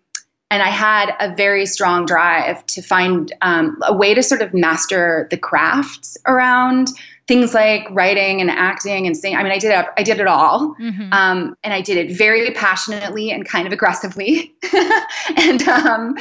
and 0.51 0.63
I 0.63 0.71
had 0.71 1.15
a 1.21 1.35
very 1.35 1.67
strong 1.67 2.07
drive 2.07 2.65
to 2.67 2.81
find 2.81 3.33
um, 3.43 3.79
a 3.83 3.95
way 3.95 4.15
to 4.15 4.23
sort 4.23 4.41
of 4.41 4.55
master 4.55 5.29
the 5.31 5.37
crafts 5.37 6.17
around 6.27 6.89
things 7.29 7.53
like 7.53 7.87
writing 7.91 8.41
and 8.41 8.51
acting 8.51 9.07
and 9.07 9.15
singing. 9.15 9.37
I 9.37 9.43
mean, 9.43 9.53
I 9.53 9.59
did 9.59 9.73
it, 9.73 9.87
I 9.99 10.03
did 10.03 10.21
it 10.21 10.27
all, 10.27 10.75
mm-hmm. 10.81 11.13
um, 11.13 11.57
and 11.63 11.75
I 11.75 11.83
did 11.83 11.99
it 11.99 12.17
very 12.17 12.51
passionately 12.53 13.31
and 13.31 13.47
kind 13.47 13.67
of 13.67 13.73
aggressively. 13.73 14.55
and 15.37 15.63
um, 15.69 16.17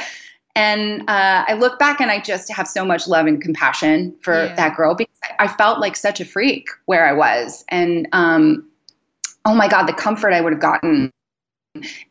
and 0.56 1.02
uh, 1.08 1.44
I 1.48 1.54
look 1.54 1.78
back 1.78 2.00
and 2.00 2.10
I 2.10 2.20
just 2.20 2.50
have 2.52 2.68
so 2.68 2.84
much 2.84 3.08
love 3.08 3.26
and 3.26 3.40
compassion 3.40 4.14
for 4.20 4.46
yeah. 4.46 4.54
that 4.54 4.76
girl 4.76 4.94
because 4.94 5.14
I 5.38 5.48
felt 5.48 5.80
like 5.80 5.96
such 5.96 6.20
a 6.20 6.24
freak 6.24 6.68
where 6.86 7.06
I 7.06 7.12
was. 7.12 7.64
And 7.68 8.08
um, 8.12 8.66
oh 9.44 9.54
my 9.54 9.68
God, 9.68 9.86
the 9.86 9.92
comfort 9.92 10.32
I 10.32 10.40
would 10.40 10.52
have 10.52 10.62
gotten 10.62 11.10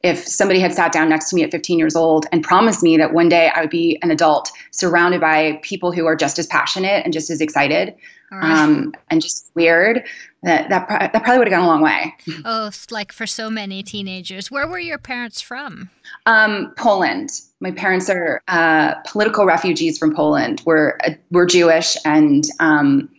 if 0.04 0.28
somebody 0.28 0.60
had 0.60 0.74
sat 0.74 0.92
down 0.92 1.08
next 1.08 1.30
to 1.30 1.36
me 1.36 1.44
at 1.44 1.52
15 1.52 1.80
years 1.80 1.96
old 1.96 2.26
and 2.32 2.44
promised 2.44 2.84
me 2.84 2.98
that 2.98 3.14
one 3.14 3.30
day 3.30 3.50
I 3.56 3.62
would 3.62 3.70
be 3.70 3.98
an 4.02 4.12
adult 4.12 4.52
surrounded 4.72 5.22
by 5.22 5.60
people 5.64 5.92
who 5.92 6.06
are 6.06 6.16
just 6.16 6.38
as 6.38 6.48
passionate 6.48 7.04
and 7.06 7.14
just 7.14 7.30
as 7.30 7.40
excited 7.40 7.96
right. 8.34 8.44
um, 8.44 8.94
and 9.10 9.22
just 9.22 9.52
weird, 9.56 10.04
that, 10.44 10.70
that, 10.70 10.88
that 10.90 11.24
probably 11.24 11.38
would 11.38 11.48
have 11.48 11.58
gone 11.58 11.64
a 11.64 11.68
long 11.68 11.82
way. 11.82 12.14
Oh, 12.46 12.72
like 12.92 13.12
for 13.14 13.26
so 13.26 13.50
many 13.50 13.84
teenagers. 13.84 14.52
Where 14.52 14.68
were 14.68 14.80
your 14.80 14.98
parents 14.98 15.40
from? 15.40 15.90
Um, 16.26 16.74
Poland. 16.78 17.30
My 17.62 17.72
parents 17.72 18.10
are 18.10 18.42
uh, 18.50 18.96
political 19.08 19.46
refugees 19.46 19.98
from 19.98 20.14
Poland. 20.14 20.62
We're, 20.66 20.98
uh, 21.06 21.12
we're 21.32 21.46
Jewish 21.46 21.96
and 22.04 22.44
um, 22.60 23.10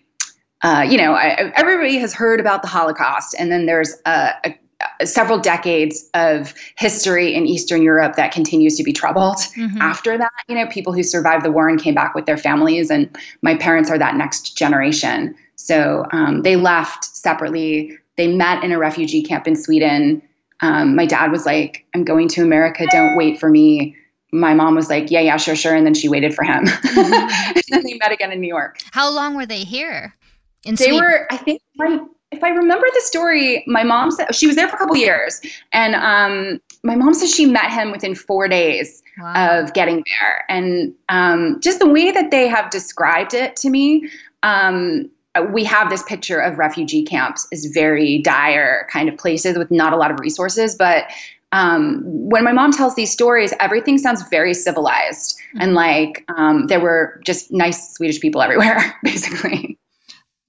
uh, 0.65 0.81
you 0.81 0.97
know, 0.97 1.13
I, 1.13 1.53
everybody 1.57 1.99
has 1.99 2.15
heard 2.15 2.41
about 2.41 2.63
the 2.63 2.69
Holocaust, 2.69 3.37
and 3.39 3.53
then 3.53 3.67
there's 3.67 3.95
a, 4.07 4.31
a 4.45 5.07
several 5.07 5.39
decades 5.39 6.09
of 6.15 6.55
history 6.77 7.35
in 7.35 7.47
Eastern 7.47 7.83
Europe 7.83 8.17
that 8.17 8.33
continues 8.33 8.77
to 8.77 8.83
be 8.83 8.93
troubled. 8.93 9.37
Mm-hmm. 9.57 9.81
After 9.81 10.17
that, 10.17 10.31
you 10.49 10.55
know, 10.55 10.67
people 10.67 10.93
who 10.93 11.03
survived 11.03 11.45
the 11.45 11.53
war 11.53 11.69
and 11.69 11.81
came 11.81 11.95
back 11.95 12.15
with 12.15 12.25
their 12.25 12.39
families, 12.39 12.91
and 12.91 13.15
my 13.43 13.55
parents 13.57 13.91
are 13.91 13.99
that 13.99 14.17
next 14.17 14.57
generation. 14.57 15.35
So 15.57 16.07
um, 16.13 16.43
they 16.43 16.57
left 16.57 17.05
separately. 17.05 17.99
They 18.17 18.35
met 18.35 18.65
in 18.65 18.73
a 18.73 18.79
refugee 18.79 19.23
camp 19.23 19.47
in 19.47 19.57
Sweden. 19.57 20.23
Um, 20.61 20.97
my 20.97 21.05
dad 21.05 21.31
was 21.31 21.45
like, 21.45 21.85
"I'm 21.95 22.05
going 22.05 22.29
to 22.29 22.43
America. 22.43 22.87
Don't 22.91 23.17
wait 23.19 23.39
for 23.39 23.51
me." 23.51 23.97
My 24.33 24.55
mom 24.55 24.75
was 24.75 24.89
like, 24.89 25.11
"Yeah, 25.11 25.21
yeah, 25.21 25.37
sure, 25.37 25.57
sure," 25.57 25.75
and 25.75 25.85
then 25.85 25.95
she 25.95 26.09
waited 26.09 26.35
for 26.35 26.43
him. 26.43 26.65
Mm-hmm. 26.65 27.53
and 27.55 27.65
then 27.69 27.83
they 27.85 27.99
met 27.99 28.13
again 28.13 28.33
in 28.33 28.41
New 28.41 28.49
York. 28.49 28.79
How 28.93 29.11
long 29.11 29.35
were 29.35 29.45
they 29.47 29.63
here? 29.63 30.15
In 30.65 30.75
they 30.75 30.85
Sweden? 30.85 31.01
were, 31.01 31.27
I 31.31 31.37
think, 31.37 31.63
my 31.77 31.99
if 32.35 32.43
I 32.43 32.49
remember 32.49 32.87
the 32.93 33.01
story, 33.03 33.65
my 33.67 33.85
mom 33.85 34.11
said 34.11 34.35
she 34.35 34.47
was 34.47 34.57
there 34.57 34.69
for 34.69 34.77
a 34.77 34.79
couple 34.79 34.97
years, 34.97 35.41
and 35.73 35.95
um, 35.95 36.61
my 36.83 36.97
mom 36.97 37.15
says 37.15 37.33
she 37.33 37.47
met 37.47 37.71
him 37.71 37.93
within 37.93 38.15
four 38.15 38.49
days 38.49 39.03
wow. 39.19 39.61
of 39.61 39.73
getting 39.73 39.97
there, 39.97 40.45
and 40.49 40.93
um, 41.09 41.61
just 41.61 41.79
the 41.79 41.89
way 41.89 42.11
that 42.11 42.31
they 42.31 42.49
have 42.49 42.71
described 42.71 43.35
it 43.35 43.57
to 43.57 43.71
me. 43.71 44.09
Um, 44.43 45.11
we 45.53 45.65
have 45.65 45.91
this 45.91 46.03
picture 46.05 46.39
of 46.39 46.59
refugee 46.59 47.03
camps 47.03 47.49
as 47.53 47.67
very 47.67 48.19
dire 48.23 48.87
kind 48.89 49.09
of 49.09 49.17
places 49.17 49.59
with 49.59 49.69
not 49.69 49.93
a 49.93 49.97
lot 49.97 50.13
of 50.13 50.21
resources, 50.21 50.77
but 50.77 51.07
um, 51.51 52.03
when 52.05 52.45
my 52.45 52.53
mom 52.53 52.73
tells 52.73 52.95
these 52.95 53.11
stories, 53.13 53.53
everything 53.59 53.99
sounds 53.99 54.23
very 54.29 54.55
civilized 54.55 55.37
mm-hmm. 55.37 55.63
and 55.63 55.75
like 55.75 56.25
um, 56.37 56.69
there 56.69 56.81
were 56.81 57.21
just 57.25 57.53
nice 57.53 57.95
Swedish 57.95 58.21
people 58.21 58.43
everywhere, 58.43 58.95
basically. 59.03 59.77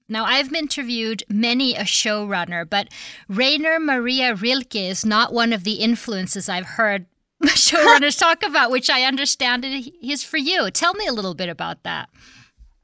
Now, 0.08 0.24
I've 0.24 0.52
interviewed 0.52 1.24
many 1.28 1.74
a 1.74 1.82
showrunner, 1.82 2.68
but 2.68 2.88
Rainer 3.28 3.80
Maria 3.80 4.34
Rilke 4.34 4.76
is 4.76 5.04
not 5.04 5.32
one 5.32 5.52
of 5.52 5.64
the 5.64 5.74
influences 5.74 6.48
I've 6.48 6.66
heard 6.66 7.06
showrunners 7.44 8.18
talk 8.18 8.42
about, 8.42 8.70
which 8.70 8.88
I 8.88 9.02
understand 9.02 9.64
is 9.64 10.22
for 10.22 10.36
you. 10.36 10.70
Tell 10.70 10.94
me 10.94 11.06
a 11.06 11.12
little 11.12 11.34
bit 11.34 11.48
about 11.48 11.82
that. 11.82 12.08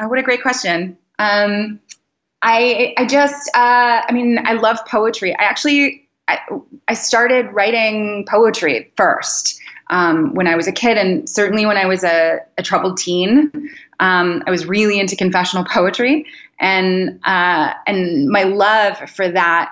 Oh, 0.00 0.08
what 0.08 0.18
a 0.18 0.22
great 0.22 0.42
question. 0.42 0.98
Um, 1.18 1.80
I 2.42 2.92
I 2.96 3.06
just 3.06 3.48
uh, 3.54 4.02
I 4.08 4.12
mean 4.12 4.40
I 4.44 4.54
love 4.54 4.78
poetry. 4.86 5.32
I 5.36 5.44
actually 5.44 6.08
I, 6.26 6.38
I 6.88 6.94
started 6.94 7.46
writing 7.52 8.26
poetry 8.28 8.92
first 8.96 9.60
um, 9.90 10.34
when 10.34 10.48
I 10.48 10.56
was 10.56 10.66
a 10.66 10.72
kid, 10.72 10.98
and 10.98 11.28
certainly 11.28 11.66
when 11.66 11.76
I 11.76 11.86
was 11.86 12.02
a, 12.02 12.40
a 12.58 12.62
troubled 12.62 12.98
teen. 12.98 13.70
Um, 14.00 14.42
I 14.46 14.50
was 14.50 14.66
really 14.66 14.98
into 14.98 15.14
confessional 15.14 15.64
poetry, 15.64 16.26
and 16.62 17.20
uh, 17.24 17.74
and 17.86 18.28
my 18.28 18.44
love 18.44 18.96
for 19.10 19.28
that 19.28 19.70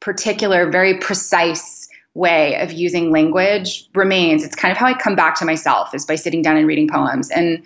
particular, 0.00 0.70
very 0.70 0.96
precise 0.98 1.88
way 2.14 2.54
of 2.60 2.72
using 2.72 3.10
language 3.10 3.88
remains. 3.94 4.44
It's 4.44 4.54
kind 4.54 4.72
of 4.72 4.78
how 4.78 4.86
I 4.86 4.94
come 4.94 5.14
back 5.14 5.34
to 5.36 5.44
myself 5.44 5.94
is 5.94 6.06
by 6.06 6.14
sitting 6.14 6.40
down 6.40 6.56
and 6.56 6.66
reading 6.66 6.88
poems. 6.88 7.30
And 7.30 7.62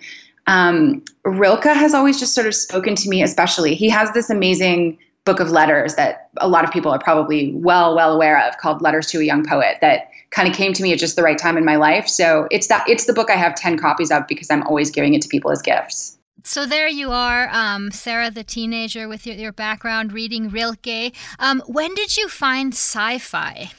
um, 0.47 1.03
Rilke 1.23 1.63
has 1.63 1.93
always 1.93 2.19
just 2.19 2.35
sort 2.35 2.47
of 2.47 2.55
spoken 2.55 2.95
to 2.95 3.09
me, 3.09 3.23
especially. 3.23 3.75
He 3.75 3.89
has 3.89 4.11
this 4.11 4.29
amazing 4.29 4.97
book 5.25 5.39
of 5.39 5.51
letters 5.51 5.95
that 5.95 6.29
a 6.37 6.49
lot 6.49 6.65
of 6.65 6.71
people 6.71 6.91
are 6.91 6.99
probably 6.99 7.53
well, 7.55 7.95
well 7.95 8.13
aware 8.13 8.45
of 8.45 8.57
called 8.57 8.81
Letters 8.81 9.07
to 9.07 9.19
a 9.19 9.23
Young 9.23 9.45
Poet 9.45 9.77
that 9.81 10.09
kind 10.31 10.49
of 10.49 10.53
came 10.53 10.73
to 10.73 10.83
me 10.83 10.91
at 10.91 10.99
just 10.99 11.15
the 11.15 11.23
right 11.23 11.37
time 11.37 11.57
in 11.57 11.63
my 11.63 11.77
life. 11.77 12.07
So 12.07 12.47
it's 12.51 12.67
that 12.67 12.83
it's 12.89 13.05
the 13.05 13.13
book 13.13 13.29
I 13.29 13.35
have 13.35 13.55
10 13.55 13.77
copies 13.77 14.11
of 14.11 14.27
because 14.27 14.51
I'm 14.51 14.63
always 14.63 14.91
giving 14.91 15.13
it 15.13 15.21
to 15.21 15.29
people 15.29 15.51
as 15.51 15.61
gifts. 15.61 16.17
So 16.45 16.65
there 16.65 16.89
you 16.89 17.11
are, 17.11 17.49
um, 17.51 17.91
Sera, 17.91 18.29
the 18.29 18.43
teenager 18.43 19.07
with 19.07 19.25
your, 19.25 19.35
your 19.35 19.53
background 19.53 20.11
reading 20.11 20.49
Rilke. 20.49 21.13
Um, 21.39 21.63
when 21.67 21.95
did 21.95 22.17
you 22.17 22.27
find 22.27 22.73
sci-fi? 22.73 23.71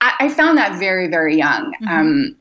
I, 0.00 0.12
I 0.20 0.28
found 0.28 0.56
that 0.58 0.78
very, 0.78 1.08
very 1.08 1.36
young. 1.36 1.74
Mm-hmm. 1.82 1.88
Um, 1.88 2.36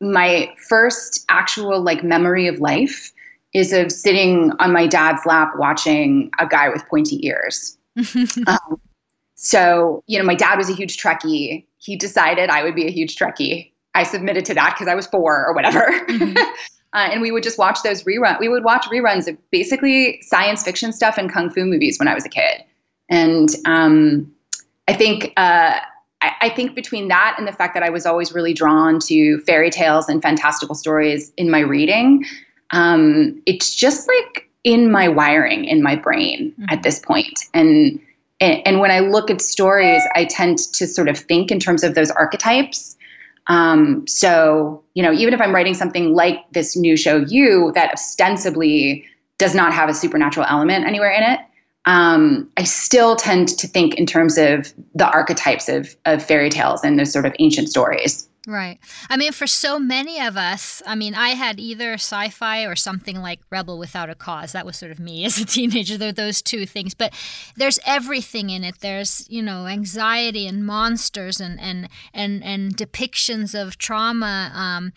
my 0.00 0.54
first 0.68 1.24
actual 1.28 1.82
like 1.82 2.02
memory 2.02 2.48
of 2.48 2.60
life 2.60 3.12
is 3.52 3.72
of 3.72 3.92
sitting 3.92 4.52
on 4.58 4.72
my 4.72 4.86
dad's 4.86 5.24
lap 5.26 5.52
watching 5.56 6.30
a 6.40 6.46
guy 6.46 6.70
with 6.70 6.86
pointy 6.88 7.24
ears. 7.26 7.76
um, 8.46 8.80
so, 9.34 10.02
you 10.06 10.18
know, 10.18 10.24
my 10.24 10.34
dad 10.34 10.56
was 10.56 10.70
a 10.70 10.74
huge 10.74 10.96
Trekkie. 10.96 11.64
He 11.78 11.96
decided 11.96 12.48
I 12.48 12.64
would 12.64 12.74
be 12.74 12.86
a 12.86 12.90
huge 12.90 13.16
Trekkie. 13.16 13.70
I 13.94 14.02
submitted 14.02 14.44
to 14.46 14.54
that 14.54 14.74
because 14.74 14.88
I 14.88 14.94
was 14.94 15.06
four 15.06 15.46
or 15.46 15.54
whatever. 15.54 15.86
Mm-hmm. 16.08 16.36
uh, 16.94 17.08
and 17.10 17.20
we 17.20 17.32
would 17.32 17.42
just 17.42 17.58
watch 17.58 17.82
those 17.82 18.04
reruns. 18.04 18.38
We 18.38 18.48
would 18.48 18.64
watch 18.64 18.86
reruns 18.86 19.28
of 19.28 19.36
basically 19.50 20.20
science 20.22 20.62
fiction 20.62 20.92
stuff 20.92 21.18
and 21.18 21.30
kung 21.30 21.50
fu 21.50 21.64
movies 21.64 21.98
when 21.98 22.08
I 22.08 22.14
was 22.14 22.24
a 22.24 22.28
kid. 22.28 22.62
And 23.10 23.48
um, 23.66 24.32
I 24.88 24.94
think 24.94 25.32
uh, 25.36 25.80
I, 26.22 26.32
I 26.40 26.48
think 26.50 26.74
between 26.74 27.08
that 27.08 27.34
and 27.36 27.46
the 27.46 27.52
fact 27.52 27.74
that 27.74 27.82
I 27.82 27.90
was 27.90 28.06
always 28.06 28.32
really 28.32 28.54
drawn 28.54 28.98
to 29.00 29.38
fairy 29.40 29.70
tales 29.70 30.08
and 30.08 30.22
fantastical 30.22 30.74
stories 30.74 31.32
in 31.36 31.50
my 31.50 31.60
reading, 31.60 32.24
um, 32.70 33.42
it's 33.44 33.74
just 33.74 34.08
like 34.08 34.48
in 34.62 34.90
my 34.90 35.08
wiring 35.08 35.64
in 35.64 35.82
my 35.82 35.96
brain 35.96 36.52
mm-hmm. 36.52 36.64
at 36.70 36.82
this 36.82 36.98
point. 36.98 37.40
And, 37.52 38.00
and 38.40 38.62
and 38.66 38.80
when 38.80 38.90
I 38.90 39.00
look 39.00 39.30
at 39.30 39.40
stories, 39.40 40.02
I 40.14 40.24
tend 40.24 40.58
to 40.58 40.86
sort 40.86 41.08
of 41.08 41.18
think 41.18 41.50
in 41.50 41.60
terms 41.60 41.84
of 41.84 41.94
those 41.94 42.10
archetypes. 42.10 42.93
Um, 43.48 44.06
so 44.06 44.82
you 44.94 45.02
know, 45.02 45.12
even 45.12 45.34
if 45.34 45.40
I'm 45.40 45.54
writing 45.54 45.74
something 45.74 46.14
like 46.14 46.44
this 46.52 46.76
new 46.76 46.96
show, 46.96 47.18
you 47.18 47.72
that 47.74 47.92
ostensibly 47.92 49.04
does 49.38 49.54
not 49.54 49.72
have 49.72 49.88
a 49.88 49.94
supernatural 49.94 50.46
element 50.48 50.86
anywhere 50.86 51.10
in 51.10 51.22
it, 51.22 51.40
um, 51.86 52.50
I 52.56 52.64
still 52.64 53.16
tend 53.16 53.48
to 53.48 53.66
think 53.66 53.96
in 53.96 54.06
terms 54.06 54.38
of 54.38 54.72
the 54.94 55.06
archetypes 55.06 55.68
of, 55.68 55.94
of 56.06 56.24
fairy 56.24 56.48
tales 56.48 56.82
and 56.82 56.98
those 56.98 57.12
sort 57.12 57.26
of 57.26 57.34
ancient 57.38 57.68
stories. 57.68 58.28
Right. 58.46 58.78
I 59.08 59.16
mean, 59.16 59.32
for 59.32 59.46
so 59.46 59.78
many 59.78 60.20
of 60.20 60.36
us, 60.36 60.82
I 60.86 60.94
mean, 60.94 61.14
I 61.14 61.30
had 61.30 61.58
either 61.58 61.94
sci 61.94 62.28
fi 62.28 62.64
or 62.64 62.76
something 62.76 63.22
like 63.22 63.40
Rebel 63.50 63.78
Without 63.78 64.10
a 64.10 64.14
Cause. 64.14 64.52
That 64.52 64.66
was 64.66 64.76
sort 64.76 64.92
of 64.92 65.00
me 65.00 65.24
as 65.24 65.38
a 65.38 65.46
teenager, 65.46 65.96
They're 65.96 66.12
those 66.12 66.42
two 66.42 66.66
things. 66.66 66.94
But 66.94 67.14
there's 67.56 67.78
everything 67.86 68.50
in 68.50 68.62
it. 68.62 68.80
There's, 68.80 69.26
you 69.30 69.42
know, 69.42 69.66
anxiety 69.66 70.46
and 70.46 70.66
monsters 70.66 71.40
and, 71.40 71.58
and, 71.58 71.88
and, 72.12 72.44
and 72.44 72.76
depictions 72.76 73.58
of 73.58 73.78
trauma. 73.78 74.52
Um, 74.54 74.92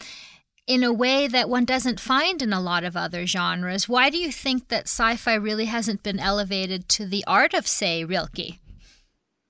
in 0.65 0.83
a 0.83 0.91
way 0.91 1.29
that 1.29 1.47
one 1.47 1.63
doesn't 1.63 1.97
find 1.97 2.41
in 2.41 2.51
a 2.51 2.59
lot 2.59 2.83
of 2.83 2.97
other 2.97 3.25
genres. 3.25 3.87
Why 3.87 4.09
do 4.09 4.17
you 4.17 4.33
think 4.33 4.67
that 4.67 4.83
sci 4.83 5.15
fi 5.15 5.33
really 5.33 5.63
hasn't 5.63 6.03
been 6.03 6.19
elevated 6.19 6.89
to 6.89 7.05
the 7.05 7.23
art 7.25 7.53
of, 7.53 7.65
say, 7.65 8.03
Rilke? 8.03 8.59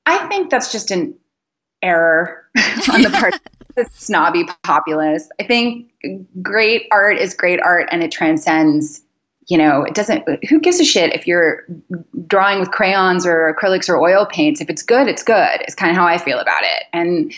I 0.05 0.27
think 0.27 0.51
that's 0.51 0.71
just 0.71 0.91
an 0.91 1.15
error 1.81 2.45
on 2.93 3.01
the 3.01 3.09
part 3.09 3.33
of 3.33 3.41
the 3.77 3.85
snobby 3.93 4.45
populace. 4.63 5.29
I 5.39 5.43
think 5.43 5.89
great 6.41 6.87
art 6.91 7.17
is 7.17 7.33
great 7.33 7.61
art 7.61 7.87
and 7.91 8.03
it 8.03 8.11
transcends, 8.11 9.01
you 9.47 9.57
know, 9.57 9.83
it 9.83 9.93
doesn't, 9.93 10.27
who 10.49 10.59
gives 10.59 10.79
a 10.81 10.83
shit 10.83 11.13
if 11.13 11.25
you're 11.25 11.65
drawing 12.25 12.59
with 12.59 12.71
crayons 12.71 13.25
or 13.25 13.55
acrylics 13.57 13.87
or 13.87 13.97
oil 13.97 14.25
paints? 14.25 14.59
If 14.59 14.69
it's 14.69 14.81
good, 14.81 15.07
it's 15.07 15.23
good, 15.23 15.61
is 15.67 15.75
kind 15.75 15.91
of 15.91 15.95
how 15.95 16.05
I 16.05 16.17
feel 16.17 16.39
about 16.39 16.63
it. 16.63 16.83
And 16.91 17.31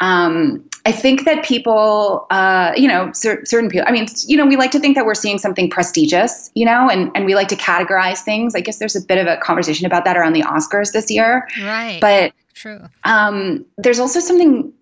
um, 0.00 0.64
I 0.86 0.92
think 0.92 1.26
that 1.26 1.44
people, 1.44 2.26
uh, 2.30 2.72
you 2.74 2.88
know, 2.88 3.12
cer- 3.12 3.44
certain 3.44 3.68
people, 3.68 3.86
I 3.86 3.92
mean, 3.92 4.06
you 4.26 4.38
know, 4.38 4.46
we 4.46 4.56
like 4.56 4.70
to 4.70 4.78
think 4.78 4.96
that 4.96 5.04
we're 5.04 5.14
seeing 5.14 5.38
something 5.38 5.68
prestigious, 5.68 6.50
you 6.54 6.64
know, 6.64 6.88
and, 6.88 7.10
and 7.14 7.26
we 7.26 7.34
like 7.34 7.48
to 7.48 7.56
categorize 7.56 8.20
things. 8.20 8.54
I 8.54 8.60
guess 8.60 8.78
there's 8.78 8.96
a 8.96 9.02
bit 9.02 9.18
of 9.18 9.26
a 9.26 9.36
conversation 9.42 9.84
about 9.84 10.06
that 10.06 10.16
around 10.16 10.32
the 10.32 10.42
Oscars 10.42 10.92
this 10.92 11.10
year. 11.10 11.46
Right. 11.60 11.98
But 12.00 12.32
true. 12.54 12.80
Um, 13.04 13.66
there's 13.76 13.98
also 13.98 14.20
something, 14.20 14.72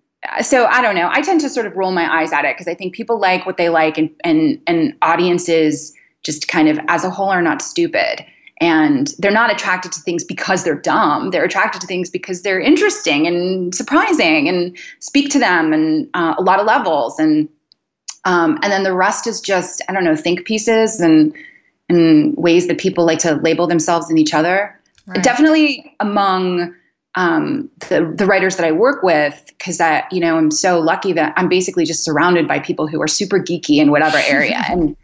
so 0.41 0.65
I 0.65 0.81
don't 0.81 0.95
know. 0.95 1.09
I 1.11 1.21
tend 1.21 1.41
to 1.41 1.49
sort 1.49 1.65
of 1.65 1.75
roll 1.75 1.91
my 1.91 2.21
eyes 2.21 2.31
at 2.31 2.45
it 2.45 2.55
because 2.55 2.67
I 2.67 2.73
think 2.73 2.93
people 2.93 3.19
like 3.19 3.45
what 3.45 3.57
they 3.57 3.69
like 3.69 3.97
and, 3.97 4.09
and, 4.23 4.61
and 4.67 4.93
audiences 5.01 5.93
just 6.23 6.47
kind 6.47 6.67
of 6.67 6.79
as 6.87 7.03
a 7.03 7.09
whole 7.09 7.29
are 7.29 7.41
not 7.41 7.61
stupid 7.61 8.25
and 8.61 9.13
they're 9.19 9.31
not 9.31 9.51
attracted 9.51 9.91
to 9.93 10.01
things 10.01 10.23
because 10.23 10.63
they're 10.63 10.79
dumb 10.79 11.31
they're 11.31 11.45
attracted 11.45 11.81
to 11.81 11.87
things 11.87 12.09
because 12.09 12.41
they're 12.41 12.59
interesting 12.59 13.27
and 13.27 13.73
surprising 13.73 14.47
and 14.47 14.77
speak 14.99 15.29
to 15.31 15.39
them 15.39 15.71
and 15.73 16.09
uh, 16.13 16.35
a 16.37 16.41
lot 16.41 16.59
of 16.59 16.65
levels 16.65 17.17
and 17.19 17.47
um, 18.25 18.59
and 18.61 18.71
then 18.71 18.83
the 18.83 18.93
rest 18.93 19.27
is 19.27 19.39
just 19.39 19.81
i 19.87 19.93
don't 19.93 20.03
know 20.03 20.15
think 20.15 20.45
pieces 20.45 20.99
and 20.99 21.33
and 21.87 22.35
ways 22.37 22.67
that 22.67 22.77
people 22.77 23.05
like 23.05 23.19
to 23.19 23.35
label 23.35 23.65
themselves 23.65 24.09
and 24.09 24.19
each 24.19 24.33
other 24.33 24.77
right. 25.07 25.23
definitely 25.23 25.95
among 25.99 26.75
um, 27.15 27.69
the, 27.89 28.13
the 28.15 28.25
writers 28.25 28.55
that 28.57 28.65
I 28.65 28.71
work 28.71 29.03
with, 29.03 29.43
because 29.47 29.77
that 29.77 30.11
you 30.11 30.19
know 30.19 30.37
I'm 30.37 30.51
so 30.51 30.79
lucky 30.79 31.13
that 31.13 31.33
I'm 31.37 31.49
basically 31.49 31.85
just 31.85 32.03
surrounded 32.03 32.47
by 32.47 32.59
people 32.59 32.87
who 32.87 33.01
are 33.01 33.07
super 33.07 33.39
geeky 33.39 33.77
in 33.77 33.91
whatever 33.91 34.17
area. 34.17 34.63
and 34.69 34.95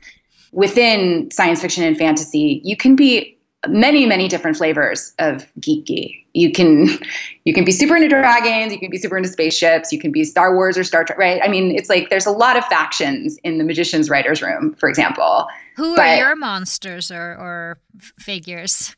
within 0.51 1.29
science 1.31 1.61
fiction 1.61 1.83
and 1.83 1.97
fantasy, 1.97 2.61
you 2.63 2.77
can 2.77 2.95
be 2.95 3.35
many 3.67 4.05
many 4.05 4.27
different 4.27 4.57
flavors 4.57 5.13
of 5.19 5.51
geeky. 5.59 6.23
You 6.33 6.51
can 6.51 6.87
you 7.45 7.53
can 7.53 7.65
be 7.65 7.71
super 7.71 7.95
into 7.95 8.09
dragons 8.09 8.71
you 8.71 8.79
can 8.79 8.91
be 8.91 8.97
super 8.97 9.17
into 9.17 9.29
spaceships 9.29 9.91
you 9.91 9.99
can 9.99 10.11
be 10.11 10.23
star 10.23 10.53
wars 10.53 10.77
or 10.77 10.83
star 10.83 11.03
trek 11.03 11.17
right? 11.17 11.41
I 11.43 11.47
mean 11.47 11.75
it's 11.75 11.89
like 11.89 12.09
there's 12.09 12.25
a 12.25 12.31
lot 12.31 12.57
of 12.57 12.65
factions 12.65 13.37
in 13.43 13.57
the 13.57 13.63
magician's 13.63 14.09
writers 14.09 14.41
room 14.41 14.75
for 14.75 14.89
example. 14.89 15.47
Who 15.75 15.95
but, 15.95 16.05
are 16.05 16.17
your 16.17 16.35
monsters 16.35 17.11
or 17.11 17.35
or 17.35 17.79
figures? 18.19 18.95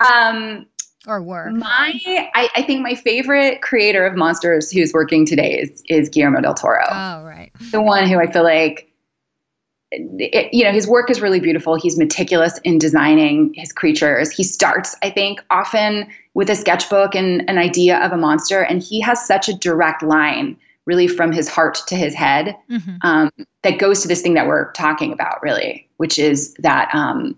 Um 0.00 0.66
or 1.06 1.22
were. 1.22 1.50
My 1.50 2.00
I, 2.34 2.48
I 2.56 2.62
think 2.62 2.82
my 2.82 2.94
favorite 2.94 3.62
creator 3.62 4.06
of 4.06 4.16
monsters 4.16 4.70
who's 4.70 4.92
working 4.92 5.24
today 5.26 5.58
is 5.58 5.82
is 5.88 6.08
guillermo 6.08 6.40
del 6.40 6.54
toro. 6.54 6.84
Oh 6.88 7.24
right. 7.24 7.50
The 7.70 7.80
one 7.80 8.08
who 8.08 8.18
i 8.18 8.30
feel 8.30 8.44
like 8.44 8.90
it, 9.92 10.52
you 10.52 10.64
know 10.64 10.72
his 10.72 10.86
work 10.86 11.10
is 11.10 11.20
really 11.20 11.40
beautiful. 11.40 11.76
He's 11.76 11.96
meticulous 11.96 12.58
in 12.64 12.78
designing 12.78 13.54
his 13.54 13.72
creatures. 13.72 14.30
He 14.30 14.42
starts 14.42 14.96
i 15.02 15.10
think 15.10 15.42
often 15.50 16.08
with 16.34 16.50
a 16.50 16.54
sketchbook 16.54 17.14
and 17.14 17.48
an 17.48 17.56
idea 17.56 17.98
of 18.04 18.12
a 18.12 18.16
monster 18.16 18.62
and 18.62 18.82
he 18.82 19.00
has 19.00 19.26
such 19.26 19.48
a 19.48 19.54
direct 19.54 20.02
line 20.02 20.56
really 20.84 21.08
from 21.08 21.32
his 21.32 21.48
heart 21.48 21.78
to 21.88 21.96
his 21.96 22.14
head 22.14 22.54
mm-hmm. 22.70 22.96
um, 23.02 23.30
that 23.62 23.78
goes 23.78 24.02
to 24.02 24.08
this 24.08 24.22
thing 24.22 24.34
that 24.34 24.46
we're 24.46 24.70
talking 24.72 25.12
about 25.12 25.42
really 25.42 25.88
which 25.96 26.18
is 26.18 26.54
that 26.58 26.94
um, 26.94 27.34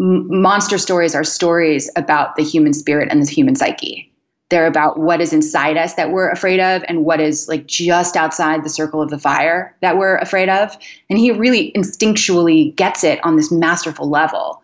monster 0.00 0.78
stories 0.78 1.14
are 1.14 1.24
stories 1.24 1.90
about 1.94 2.34
the 2.36 2.42
human 2.42 2.72
spirit 2.72 3.08
and 3.10 3.22
the 3.22 3.30
human 3.30 3.54
psyche 3.54 4.10
they're 4.50 4.66
about 4.66 4.98
what 4.98 5.20
is 5.20 5.32
inside 5.32 5.76
us 5.76 5.94
that 5.94 6.10
we're 6.10 6.28
afraid 6.28 6.60
of 6.60 6.84
and 6.88 7.04
what 7.04 7.20
is 7.20 7.48
like 7.48 7.66
just 7.66 8.16
outside 8.16 8.64
the 8.64 8.68
circle 8.68 9.00
of 9.00 9.08
the 9.08 9.18
fire 9.18 9.74
that 9.80 9.96
we're 9.96 10.16
afraid 10.16 10.48
of. 10.48 10.76
And 11.08 11.18
he 11.18 11.30
really 11.30 11.72
instinctually 11.72 12.74
gets 12.74 13.04
it 13.04 13.24
on 13.24 13.36
this 13.36 13.50
masterful 13.50 14.10
level. 14.10 14.60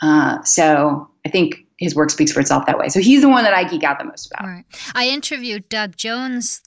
Uh, 0.00 0.40
so 0.44 1.08
I 1.26 1.30
think 1.30 1.66
his 1.78 1.96
work 1.96 2.10
speaks 2.10 2.32
for 2.32 2.40
itself 2.40 2.64
that 2.66 2.78
way. 2.78 2.88
So 2.88 3.00
he's 3.00 3.22
the 3.22 3.28
one 3.28 3.42
that 3.42 3.54
I 3.54 3.64
geek 3.64 3.82
out 3.82 3.98
the 3.98 4.04
most 4.04 4.30
about. 4.32 4.46
Right. 4.46 4.64
I 4.94 5.08
interviewed 5.08 5.68
Doug 5.68 5.96
Jones 5.96 6.62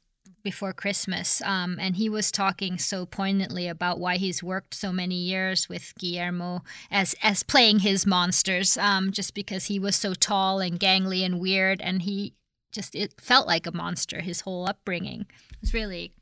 before 0.47 0.71
Christmas, 0.71 1.41
um, 1.41 1.75
and 1.77 1.97
he 1.97 2.07
was 2.07 2.31
talking 2.31 2.77
so 2.77 3.05
poignantly 3.05 3.67
about 3.67 3.99
why 3.99 4.15
he's 4.15 4.41
worked 4.41 4.73
so 4.73 4.93
many 4.93 5.15
years 5.15 5.67
with 5.67 5.93
Guillermo 5.99 6.63
as 6.89 7.13
as 7.21 7.43
playing 7.43 7.79
his 7.79 8.05
monsters, 8.05 8.77
um, 8.77 9.11
just 9.11 9.33
because 9.33 9.65
he 9.65 9.77
was 9.77 9.93
so 9.93 10.13
tall 10.13 10.61
and 10.61 10.79
gangly 10.79 11.25
and 11.25 11.41
weird, 11.41 11.81
and 11.81 12.03
he 12.03 12.33
just 12.71 12.95
it 12.95 13.13
felt 13.19 13.45
like 13.45 13.67
a 13.67 13.75
monster 13.75 14.21
his 14.21 14.39
whole 14.39 14.65
upbringing. 14.65 15.25
It 15.51 15.57
was 15.59 15.73
really 15.73 16.13